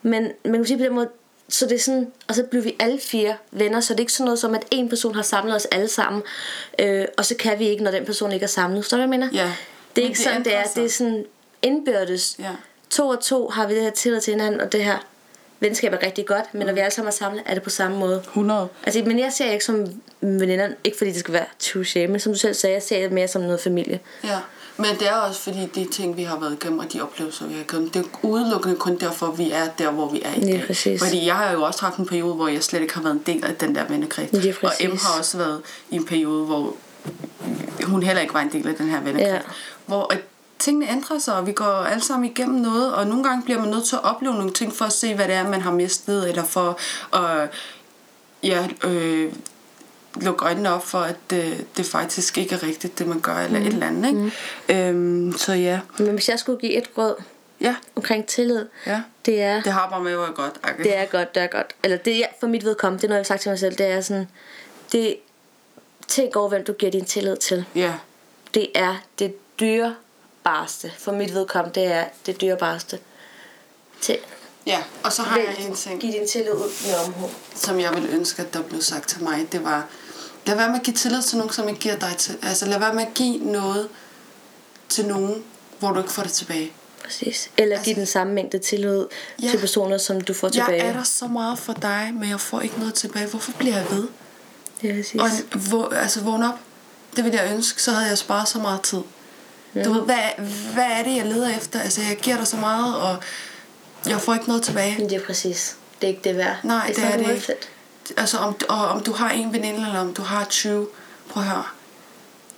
Men 0.01 0.31
man 0.45 0.53
kan 0.53 0.65
sige 0.65 0.77
på 0.77 0.83
den 0.83 0.93
måde, 0.93 1.09
så 1.49 1.65
det 1.65 1.75
er 1.75 1.79
sådan, 1.79 2.11
og 2.27 2.35
så 2.35 2.43
blev 2.43 2.63
vi 2.63 2.75
alle 2.79 2.99
fire 2.99 3.35
venner, 3.51 3.79
så 3.79 3.93
det 3.93 3.99
er 3.99 4.03
ikke 4.03 4.13
sådan 4.13 4.25
noget 4.25 4.39
som, 4.39 4.55
at 4.55 4.65
en 4.71 4.89
person 4.89 5.15
har 5.15 5.21
samlet 5.21 5.55
os 5.55 5.65
alle 5.65 5.87
sammen, 5.87 6.23
øh, 6.79 7.05
og 7.17 7.25
så 7.25 7.35
kan 7.35 7.59
vi 7.59 7.67
ikke, 7.67 7.83
når 7.83 7.91
den 7.91 8.05
person 8.05 8.31
ikke 8.31 8.43
er 8.43 8.47
samlet. 8.47 8.83
Forstår 8.83 8.97
du, 8.97 9.07
hvad 9.07 9.17
jeg 9.17 9.19
mener? 9.19 9.43
Ja. 9.43 9.53
Det 9.95 10.01
er 10.01 10.05
ikke 10.05 10.17
det 10.17 10.23
sådan, 10.23 10.43
det 10.43 10.55
er. 10.55 10.63
Det 10.75 10.85
er 10.85 10.89
sådan 10.89 11.25
indbyrdes. 11.61 12.35
Ja. 12.39 12.51
To 12.89 13.07
og 13.07 13.19
to 13.23 13.49
har 13.49 13.67
vi 13.67 13.75
det 13.75 13.83
her 13.83 13.89
tillid 13.89 14.21
til 14.21 14.31
hinanden, 14.33 14.61
og 14.61 14.71
det 14.71 14.83
her 14.83 14.97
venskab 15.59 15.93
er 15.93 16.05
rigtig 16.05 16.25
godt, 16.25 16.53
men 16.53 16.67
når 16.67 16.73
vi 16.73 16.79
alle 16.79 16.91
sammen 16.91 17.07
er 17.07 17.11
samlet, 17.13 17.43
er 17.45 17.53
det 17.53 17.63
på 17.63 17.69
samme 17.69 17.97
måde. 17.97 18.17
100. 18.17 18.67
Altså, 18.83 19.03
men 19.05 19.19
jeg 19.19 19.33
ser 19.33 19.51
ikke 19.51 19.65
som 19.65 20.01
veninder, 20.21 20.69
ikke 20.83 20.97
fordi 20.97 21.11
det 21.11 21.19
skal 21.19 21.33
være 21.33 21.45
touché, 21.63 22.11
men 22.11 22.19
som 22.19 22.33
du 22.33 22.39
selv 22.39 22.53
sagde, 22.53 22.73
jeg 22.73 22.83
ser 22.83 23.01
det 23.01 23.11
mere 23.11 23.27
som 23.27 23.41
noget 23.41 23.59
familie. 23.59 23.99
Ja, 24.23 24.37
men 24.79 24.99
det 24.99 25.07
er 25.07 25.13
også 25.13 25.41
fordi 25.41 25.65
de 25.65 25.87
ting, 25.91 26.17
vi 26.17 26.23
har 26.23 26.39
været 26.39 26.53
igennem, 26.53 26.79
og 26.79 26.93
de 26.93 27.01
oplevelser, 27.01 27.47
vi 27.47 27.53
har 27.53 27.61
igennem, 27.61 27.89
det 27.89 27.99
er 27.99 28.25
udelukkende 28.25 28.75
kun 28.75 28.97
derfor, 28.97 29.31
vi 29.31 29.51
er 29.51 29.67
der, 29.77 29.91
hvor 29.91 30.09
vi 30.09 30.21
er 30.25 30.33
i 30.33 30.39
dag. 30.39 30.49
Ja, 30.49 30.65
præcis. 30.67 31.03
Fordi 31.03 31.25
jeg 31.25 31.35
har 31.35 31.51
jo 31.51 31.61
også 31.61 31.81
haft 31.81 31.97
en 31.97 32.05
periode, 32.05 32.33
hvor 32.33 32.47
jeg 32.47 32.63
slet 32.63 32.81
ikke 32.81 32.93
har 32.93 33.01
været 33.01 33.13
en 33.13 33.23
del 33.25 33.45
af 33.45 33.55
den 33.55 33.75
der 33.75 33.87
vennekreds. 33.87 34.45
Ja, 34.45 34.53
og 34.63 34.71
M 34.83 34.97
har 34.97 35.19
også 35.19 35.37
været 35.37 35.61
i 35.89 35.95
en 35.95 36.05
periode, 36.05 36.45
hvor 36.45 36.75
hun 37.83 38.03
heller 38.03 38.21
ikke 38.21 38.33
var 38.33 38.41
en 38.41 38.51
del 38.51 38.67
af 38.67 38.75
den 38.75 38.89
her 38.89 39.01
vennekreds. 39.01 39.33
Ja. 39.33 39.39
Hvor 39.85 40.11
tingene 40.59 40.91
ændrer 40.91 41.19
sig, 41.19 41.35
og 41.35 41.47
vi 41.47 41.51
går 41.51 41.65
alle 41.65 42.03
sammen 42.03 42.29
igennem 42.29 42.61
noget, 42.61 42.93
og 42.93 43.07
nogle 43.07 43.23
gange 43.23 43.43
bliver 43.43 43.59
man 43.59 43.69
nødt 43.69 43.85
til 43.85 43.95
at 43.95 44.03
opleve 44.03 44.33
nogle 44.33 44.51
ting 44.51 44.73
for 44.73 44.85
at 44.85 44.93
se, 44.93 45.15
hvad 45.15 45.27
det 45.27 45.35
er, 45.35 45.49
man 45.49 45.61
har 45.61 45.71
mistet, 45.71 46.29
eller 46.29 46.43
for 46.43 46.79
at 47.13 47.49
ja, 48.43 48.67
øh, 48.83 49.33
lukke 50.15 50.45
øjnene 50.45 50.73
op 50.73 50.85
for, 50.85 50.99
at 50.99 51.15
det, 51.29 51.65
det 51.77 51.85
faktisk 51.85 52.37
ikke 52.37 52.55
er 52.55 52.63
rigtigt, 52.63 52.99
det 52.99 53.07
man 53.07 53.19
gør, 53.19 53.35
eller 53.35 53.59
mm. 53.59 53.65
et 53.65 53.73
eller 53.73 53.87
andet. 53.87 54.09
Ikke? 54.09 54.31
Mm. 54.69 55.29
Øhm, 55.29 55.37
så 55.37 55.53
ja. 55.53 55.79
Men 55.99 56.07
hvis 56.07 56.29
jeg 56.29 56.39
skulle 56.39 56.59
give 56.59 56.73
et 56.73 56.89
råd 56.97 57.15
ja. 57.61 57.75
omkring 57.95 58.27
tillid, 58.27 58.65
ja. 58.85 59.01
det 59.25 59.41
er... 59.41 59.61
Det 59.61 59.71
har 59.71 59.89
bare 59.89 60.03
med 60.03 60.11
at 60.11 60.35
godt. 60.35 60.59
Okay. 60.63 60.83
Det 60.83 60.97
er 60.97 61.05
godt, 61.05 61.35
det 61.35 61.43
er 61.43 61.47
godt. 61.47 61.75
Eller 61.83 61.97
det 61.97 62.17
er 62.17 62.27
for 62.39 62.47
mit 62.47 62.65
vedkommende, 62.65 63.01
det 63.01 63.07
er 63.07 63.09
noget, 63.09 63.17
jeg 63.17 63.23
har 63.23 63.37
sagt 63.37 63.41
til 63.41 63.49
mig 63.49 63.59
selv, 63.59 63.75
det 63.75 63.85
er 63.85 64.01
sådan, 64.01 64.27
det, 64.91 65.15
tænk 66.07 66.35
over, 66.35 66.49
hvem 66.49 66.63
du 66.63 66.73
giver 66.73 66.91
din 66.91 67.05
tillid 67.05 67.37
til. 67.37 67.65
Ja. 67.75 67.93
Det 68.53 68.67
er 68.75 68.95
det 69.19 69.35
dyre 69.59 69.95
dyrebareste. 70.49 70.91
For 70.97 71.11
mit 71.11 71.33
vedkommende, 71.33 71.79
det 71.79 71.91
er 71.91 72.05
det 72.25 72.41
dyrebareste. 72.41 72.99
Til 74.01 74.17
Ja, 74.67 74.83
og 75.03 75.11
så 75.11 75.21
har 75.21 75.37
Vælg, 75.37 75.59
jeg 75.59 75.67
en 75.67 75.75
ting. 75.75 76.01
Giv 76.01 76.13
din 76.13 76.27
tillid 76.27 76.51
ud 76.51 76.87
med 76.87 76.95
omhu. 77.05 77.29
Som 77.55 77.79
jeg 77.79 77.95
vil 77.95 78.09
ønske, 78.13 78.41
at 78.41 78.53
der 78.53 78.61
blev 78.61 78.81
sagt 78.81 79.09
til 79.09 79.23
mig, 79.23 79.47
det 79.51 79.63
var, 79.63 79.87
lad 80.45 80.55
være 80.55 80.67
med 80.69 80.75
at 80.75 80.83
give 80.83 80.95
tillid 80.95 81.21
til 81.21 81.37
nogen, 81.37 81.53
som 81.53 81.69
ikke 81.69 81.79
giver 81.79 81.95
dig 81.95 82.15
til. 82.17 82.37
Altså 82.41 82.65
lad 82.65 82.79
være 82.79 82.93
med 82.93 83.03
at 83.03 83.13
give 83.13 83.37
noget 83.37 83.87
til 84.89 85.05
nogen, 85.05 85.43
hvor 85.79 85.91
du 85.91 85.99
ikke 85.99 86.11
får 86.11 86.23
det 86.23 86.31
tilbage. 86.31 86.71
Præcis. 87.03 87.49
Eller 87.57 87.75
altså, 87.75 87.85
give 87.85 87.95
den 87.95 88.05
samme 88.05 88.33
mængde 88.33 88.59
tillid 88.59 89.05
ja, 89.41 89.49
til 89.49 89.57
personer, 89.57 89.97
som 89.97 90.21
du 90.21 90.33
får 90.33 90.49
tilbage. 90.49 90.83
Jeg 90.83 90.87
er 90.87 90.93
der 90.93 91.03
så 91.03 91.27
meget 91.27 91.59
for 91.59 91.73
dig, 91.73 92.11
men 92.13 92.29
jeg 92.29 92.39
får 92.39 92.61
ikke 92.61 92.79
noget 92.79 92.93
tilbage. 92.93 93.27
Hvorfor 93.27 93.51
bliver 93.51 93.77
jeg 93.77 93.85
ved? 93.91 94.07
Ja, 94.83 94.93
præcis. 94.93 95.21
Og 95.21 95.29
hvor, 95.69 95.89
altså 95.89 96.21
vågn 96.21 96.43
op. 96.43 96.59
Det 97.15 97.23
ville 97.23 97.41
jeg 97.41 97.53
ønske, 97.53 97.81
så 97.81 97.91
havde 97.91 98.09
jeg 98.09 98.17
sparet 98.17 98.47
så 98.47 98.59
meget 98.59 98.81
tid. 98.81 99.01
Ja. 99.75 99.83
Du 99.83 99.93
ved, 99.93 100.01
hvad, 100.01 100.45
hvad 100.73 100.85
er 100.91 101.03
det, 101.03 101.15
jeg 101.15 101.25
leder 101.25 101.57
efter? 101.57 101.81
Altså, 101.81 102.01
jeg 102.01 102.17
giver 102.17 102.37
dig 102.37 102.47
så 102.47 102.57
meget, 102.57 102.95
og 102.95 103.17
jeg 104.05 104.21
får 104.21 104.33
ikke 104.33 104.47
noget 104.47 104.63
tilbage. 104.63 104.95
Men 104.97 105.09
det 105.09 105.21
er 105.21 105.25
præcis. 105.25 105.75
Det 106.01 106.07
er 106.07 106.11
ikke 106.11 106.21
det 106.23 106.37
værd. 106.37 106.57
Nej, 106.63 106.87
det, 106.87 106.95
det 106.95 107.05
er, 107.05 107.17
det 107.17 107.29
ikke. 107.29 107.41
Fedt. 107.41 107.69
Altså, 108.17 108.37
om, 108.37 108.55
og, 108.69 108.87
om 108.87 109.03
du 109.03 109.11
har 109.11 109.31
en 109.31 109.53
veninde, 109.53 109.85
eller 109.85 109.99
om 109.99 110.13
du 110.13 110.21
har 110.21 110.45
20, 110.45 110.87
prøv 111.29 111.43
at 111.43 111.49
høre. 111.49 111.63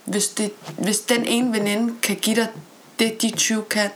Hvis, 0.06 0.28
det, 0.28 0.52
hvis 0.78 1.00
den 1.00 1.26
ene 1.26 1.54
veninde 1.54 1.94
kan 2.02 2.16
give 2.16 2.36
dig 2.36 2.48
det, 3.00 3.22
de 3.22 3.32
20 3.32 3.64
kan, 3.64 3.90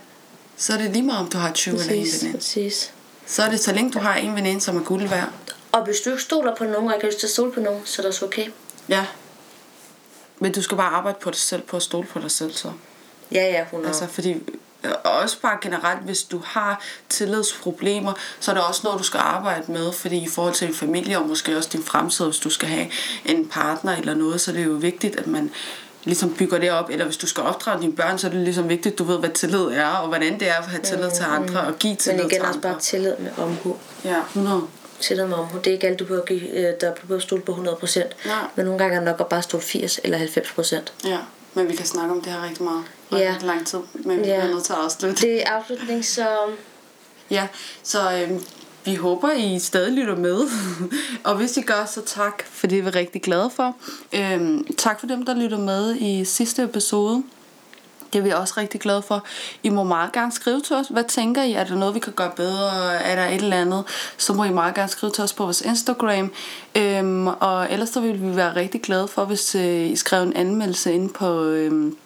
så 0.56 0.72
er 0.72 0.76
det 0.76 0.90
lige 0.90 1.02
meget, 1.02 1.20
om 1.20 1.28
du 1.28 1.38
har 1.38 1.52
20 1.52 1.76
præcis, 1.76 1.90
eller 1.90 2.02
en 2.02 2.20
veninde. 2.20 2.38
Præcis. 2.38 2.92
Så 3.26 3.42
er 3.42 3.50
det 3.50 3.60
så 3.60 3.72
længe, 3.72 3.90
du 3.90 3.98
har 3.98 4.14
en 4.14 4.34
veninde, 4.34 4.60
som 4.60 4.76
er 4.76 4.82
guld 4.82 5.08
værd. 5.08 5.28
Og 5.72 5.84
hvis 5.84 6.00
du 6.00 6.10
ikke 6.10 6.22
stoler 6.22 6.54
på 6.54 6.64
nogen, 6.64 6.88
og 6.88 6.94
ikke 6.94 7.06
har 7.06 7.10
lyst 7.10 7.20
til 7.20 7.26
at 7.26 7.30
stole 7.30 7.52
på 7.52 7.60
nogen, 7.60 7.82
så 7.84 8.02
er 8.02 8.02
det 8.02 8.08
også 8.08 8.24
okay. 8.24 8.48
Ja. 8.88 9.06
Men 10.38 10.52
du 10.52 10.62
skal 10.62 10.76
bare 10.76 10.90
arbejde 10.90 11.18
på 11.20 11.30
dig 11.30 11.38
selv, 11.38 11.62
på 11.62 11.76
at 11.76 11.82
stole 11.82 12.06
på 12.06 12.18
dig 12.18 12.30
selv 12.30 12.52
så. 12.52 12.72
Ja, 13.32 13.44
ja, 13.44 13.62
100. 13.62 13.88
Altså, 13.88 14.06
fordi 14.06 14.42
også 15.04 15.40
bare 15.40 15.58
generelt, 15.62 16.00
hvis 16.00 16.22
du 16.22 16.40
har 16.44 16.82
tillidsproblemer, 17.08 18.12
så 18.40 18.50
er 18.50 18.54
det 18.54 18.64
også 18.64 18.80
noget, 18.84 18.98
du 18.98 19.04
skal 19.04 19.18
arbejde 19.18 19.72
med, 19.72 19.92
fordi 19.92 20.16
i 20.16 20.28
forhold 20.28 20.54
til 20.54 20.66
din 20.66 20.76
familie, 20.76 21.18
og 21.18 21.28
måske 21.28 21.56
også 21.56 21.68
din 21.72 21.82
fremtid, 21.84 22.24
hvis 22.24 22.38
du 22.38 22.50
skal 22.50 22.68
have 22.68 22.86
en 23.24 23.48
partner 23.48 23.96
eller 23.96 24.14
noget, 24.14 24.40
så 24.40 24.50
er 24.50 24.54
det 24.54 24.64
jo 24.64 24.70
vigtigt, 24.72 25.16
at 25.16 25.26
man 25.26 25.50
ligesom 26.04 26.34
bygger 26.34 26.58
det 26.58 26.70
op, 26.70 26.90
eller 26.90 27.04
hvis 27.04 27.16
du 27.16 27.26
skal 27.26 27.42
opdrage 27.42 27.82
dine 27.82 27.92
børn, 27.92 28.18
så 28.18 28.26
er 28.26 28.30
det 28.30 28.40
ligesom 28.40 28.68
vigtigt, 28.68 28.92
at 28.92 28.98
du 28.98 29.04
ved, 29.04 29.18
hvad 29.18 29.30
tillid 29.30 29.60
er, 29.60 29.86
og 29.86 30.08
hvordan 30.08 30.40
det 30.40 30.48
er 30.48 30.54
at 30.54 30.64
have 30.64 30.82
tillid 30.82 31.10
til 31.10 31.24
andre, 31.28 31.60
og 31.60 31.78
give 31.78 31.96
tillid 31.96 32.04
til 32.04 32.10
andre. 32.10 32.22
Men 32.24 32.30
igen 32.30 32.42
også 32.42 32.60
bare 32.60 32.80
tillid 32.80 33.14
med 33.18 33.30
omhu. 33.38 33.76
Ja, 34.04 34.20
100. 34.20 34.62
tillade 35.00 35.28
mig 35.28 35.38
om. 35.38 35.46
Det 35.64 35.66
er 35.66 35.72
ikke 35.72 35.86
alt, 35.86 35.98
du 35.98 36.04
behøver, 36.04 36.24
give, 36.24 36.50
øh, 36.50 36.74
der 36.80 36.92
behøver 37.00 37.20
stole 37.20 37.42
på 37.42 37.52
100%. 37.52 38.00
Nej. 38.26 38.34
Men 38.56 38.64
nogle 38.64 38.78
gange 38.78 38.94
er 38.94 39.00
det 39.00 39.06
nok 39.06 39.20
at 39.20 39.26
bare 39.26 39.42
stole 39.42 39.62
80 39.62 40.00
eller 40.04 40.18
90%. 40.18 40.92
Ja, 41.04 41.18
men 41.56 41.68
vi 41.68 41.76
kan 41.76 41.86
snakke 41.86 42.14
om 42.14 42.20
det 42.20 42.32
her 42.32 42.44
rigtig 42.44 42.64
meget. 42.64 42.84
Ja. 43.12 43.34
Lang 43.42 43.66
tid, 43.66 43.78
men 43.94 44.18
vi 44.20 44.24
Ja. 44.26 44.40
bliver 44.40 44.54
nødt 44.54 44.64
til 44.64 44.72
at 44.72 44.78
afslutte. 44.78 45.22
Det 45.26 45.42
er 45.42 45.50
afslutning, 45.50 46.04
så 46.04 46.26
Ja, 47.30 47.48
så 47.82 48.12
øhm, 48.22 48.40
vi 48.84 48.94
håber, 48.94 49.32
I 49.32 49.58
stadig 49.58 49.92
lytter 49.92 50.16
med. 50.16 50.40
og 51.24 51.36
hvis 51.36 51.56
I 51.56 51.60
gør, 51.60 51.84
så 51.84 52.00
tak, 52.06 52.42
for 52.50 52.66
det 52.66 52.78
er 52.78 52.82
vi 52.82 52.90
rigtig 52.90 53.22
glade 53.22 53.50
for. 53.50 53.76
Øhm, 54.12 54.66
tak 54.74 55.00
for 55.00 55.06
dem, 55.06 55.24
der 55.24 55.34
lytter 55.34 55.58
med 55.58 55.96
i 55.96 56.24
sidste 56.24 56.62
episode. 56.62 57.22
Det 58.12 58.18
er 58.18 58.22
vi 58.22 58.30
også 58.30 58.54
rigtig 58.56 58.80
glade 58.80 59.02
for. 59.02 59.24
I 59.62 59.68
må 59.68 59.84
meget 59.84 60.12
gerne 60.12 60.32
skrive 60.32 60.60
til 60.60 60.76
os. 60.76 60.88
Hvad 60.88 61.04
tænker 61.04 61.42
I? 61.42 61.52
Er 61.52 61.64
der 61.64 61.74
noget, 61.74 61.94
vi 61.94 62.00
kan 62.00 62.12
gøre 62.12 62.30
bedre? 62.36 62.94
Er 62.94 63.16
der 63.16 63.26
et 63.26 63.42
eller 63.42 63.56
andet? 63.56 63.84
Så 64.16 64.32
må 64.32 64.44
I 64.44 64.50
meget 64.50 64.74
gerne 64.74 64.88
skrive 64.88 65.12
til 65.12 65.24
os 65.24 65.32
på 65.32 65.42
vores 65.42 65.60
Instagram. 65.60 66.32
Øhm, 66.76 67.26
og 67.26 67.72
ellers 67.72 67.88
så 67.88 68.00
vil 68.00 68.22
vi 68.22 68.36
være 68.36 68.56
rigtig 68.56 68.82
glade 68.82 69.08
for, 69.08 69.24
hvis 69.24 69.54
øh, 69.54 69.90
I 69.90 69.96
skrev 69.96 70.22
en 70.22 70.36
anmeldelse 70.36 70.92
ind 70.92 71.10
på 71.10 71.42
øhm, 71.42 71.96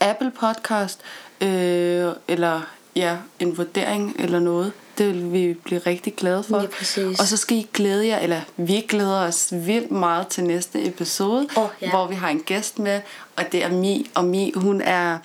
Apple 0.00 0.30
Podcast. 0.40 1.00
Øh, 1.40 2.12
eller 2.28 2.60
ja, 2.96 3.16
en 3.38 3.58
vurdering 3.58 4.16
eller 4.18 4.38
noget. 4.38 4.72
Det 5.00 5.08
vil 5.08 5.32
vi 5.32 5.54
blive 5.54 5.80
rigtig 5.80 6.14
glade 6.14 6.42
for. 6.42 6.66
Præcis. 6.78 7.20
Og 7.20 7.26
så 7.26 7.36
skal 7.36 7.56
I 7.56 7.66
glæde 7.74 8.06
jer, 8.06 8.18
eller 8.18 8.40
vi 8.56 8.86
glæder 8.88 9.20
os 9.20 9.48
vildt 9.52 9.90
meget 9.90 10.28
til 10.28 10.44
næste 10.44 10.86
episode, 10.86 11.48
Åh, 11.56 11.68
ja. 11.82 11.90
hvor 11.90 12.06
vi 12.06 12.14
har 12.14 12.28
en 12.28 12.40
gæst 12.40 12.78
med, 12.78 13.00
og 13.36 13.44
det 13.52 13.64
er 13.64 13.70
Mi. 13.70 14.10
Og 14.14 14.24
Mi, 14.24 14.52
hun 14.56 14.80
er... 14.80 15.18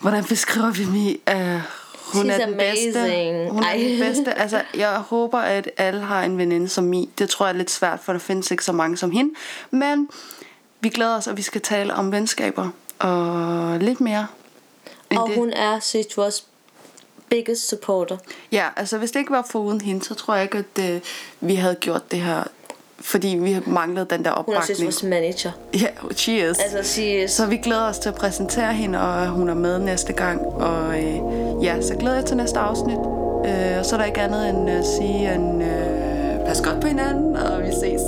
Hvordan 0.00 0.24
beskriver 0.24 0.70
vi 0.70 0.84
Mi? 0.84 1.20
Uh, 1.30 1.36
hun 1.36 2.30
She's 2.30 2.32
er 2.32 2.46
den 2.46 2.56
bedste. 2.58 3.48
Hun 3.50 3.62
er 3.62 3.66
Ej. 3.66 3.76
den 3.76 3.98
bedste. 3.98 4.38
Altså, 4.38 4.62
jeg 4.76 4.90
håber, 4.90 5.38
at 5.38 5.70
alle 5.76 6.00
har 6.00 6.22
en 6.22 6.38
veninde 6.38 6.68
som 6.68 6.84
Mi. 6.84 7.10
Det 7.18 7.28
tror 7.28 7.46
jeg 7.46 7.52
er 7.52 7.58
lidt 7.58 7.70
svært, 7.70 8.00
for 8.02 8.12
der 8.12 8.20
findes 8.20 8.50
ikke 8.50 8.64
så 8.64 8.72
mange 8.72 8.96
som 8.96 9.10
hende. 9.10 9.34
Men 9.70 10.08
vi 10.80 10.88
glæder 10.88 11.16
os, 11.16 11.26
at 11.26 11.36
vi 11.36 11.42
skal 11.42 11.60
tale 11.60 11.94
om 11.94 12.12
venskaber 12.12 12.68
og 12.98 13.78
lidt 13.78 14.00
mere 14.00 14.26
og 15.10 15.28
det. 15.28 15.36
hun 15.36 15.50
er 15.50 15.80
seriøst 15.80 16.16
vores 16.16 16.44
biggest 17.30 17.68
supporter. 17.68 18.16
Ja, 18.52 18.64
altså 18.76 18.98
hvis 18.98 19.10
det 19.10 19.20
ikke 19.20 19.30
var 19.32 19.46
for 19.50 19.58
uden 19.58 19.80
hende, 19.80 20.04
så 20.04 20.14
tror 20.14 20.34
jeg 20.34 20.42
ikke, 20.42 20.58
at 20.58 20.90
øh, 20.94 21.00
vi 21.40 21.54
havde 21.54 21.74
gjort 21.74 22.10
det 22.10 22.18
her. 22.20 22.42
Fordi 23.00 23.28
vi 23.28 23.56
manglede 23.66 24.06
den 24.10 24.24
der 24.24 24.30
Hun 24.30 24.54
er 24.54 24.58
opbakning. 24.58 24.82
vores 24.84 25.02
manager. 25.02 25.50
Ja, 25.74 25.86
she 26.16 26.50
is. 26.50 26.58
Altså, 26.58 26.82
she 26.82 27.24
is... 27.24 27.30
Så 27.30 27.46
vi 27.46 27.56
glæder 27.56 27.82
os 27.88 27.98
til 27.98 28.08
at 28.08 28.14
præsentere 28.14 28.74
hende, 28.74 29.00
og 29.00 29.26
hun 29.28 29.48
er 29.48 29.54
med 29.54 29.78
næste 29.78 30.12
gang. 30.12 30.40
Og 30.46 30.98
øh, 31.02 31.16
ja, 31.64 31.80
så 31.82 31.94
glæder 31.94 32.16
jeg 32.16 32.24
til 32.24 32.36
næste 32.36 32.58
afsnit. 32.58 32.98
Øh, 33.46 33.78
og 33.78 33.86
så 33.86 33.94
er 33.96 33.98
der 33.98 34.04
ikke 34.04 34.20
andet 34.20 34.48
end 34.48 34.70
at 34.70 34.84
sige, 34.86 35.34
en, 35.34 35.62
øh, 35.62 36.46
pas 36.46 36.60
godt 36.60 36.80
på 36.80 36.86
hinanden, 36.86 37.36
og 37.36 37.62
vi 37.62 37.70
ses. 37.72 38.00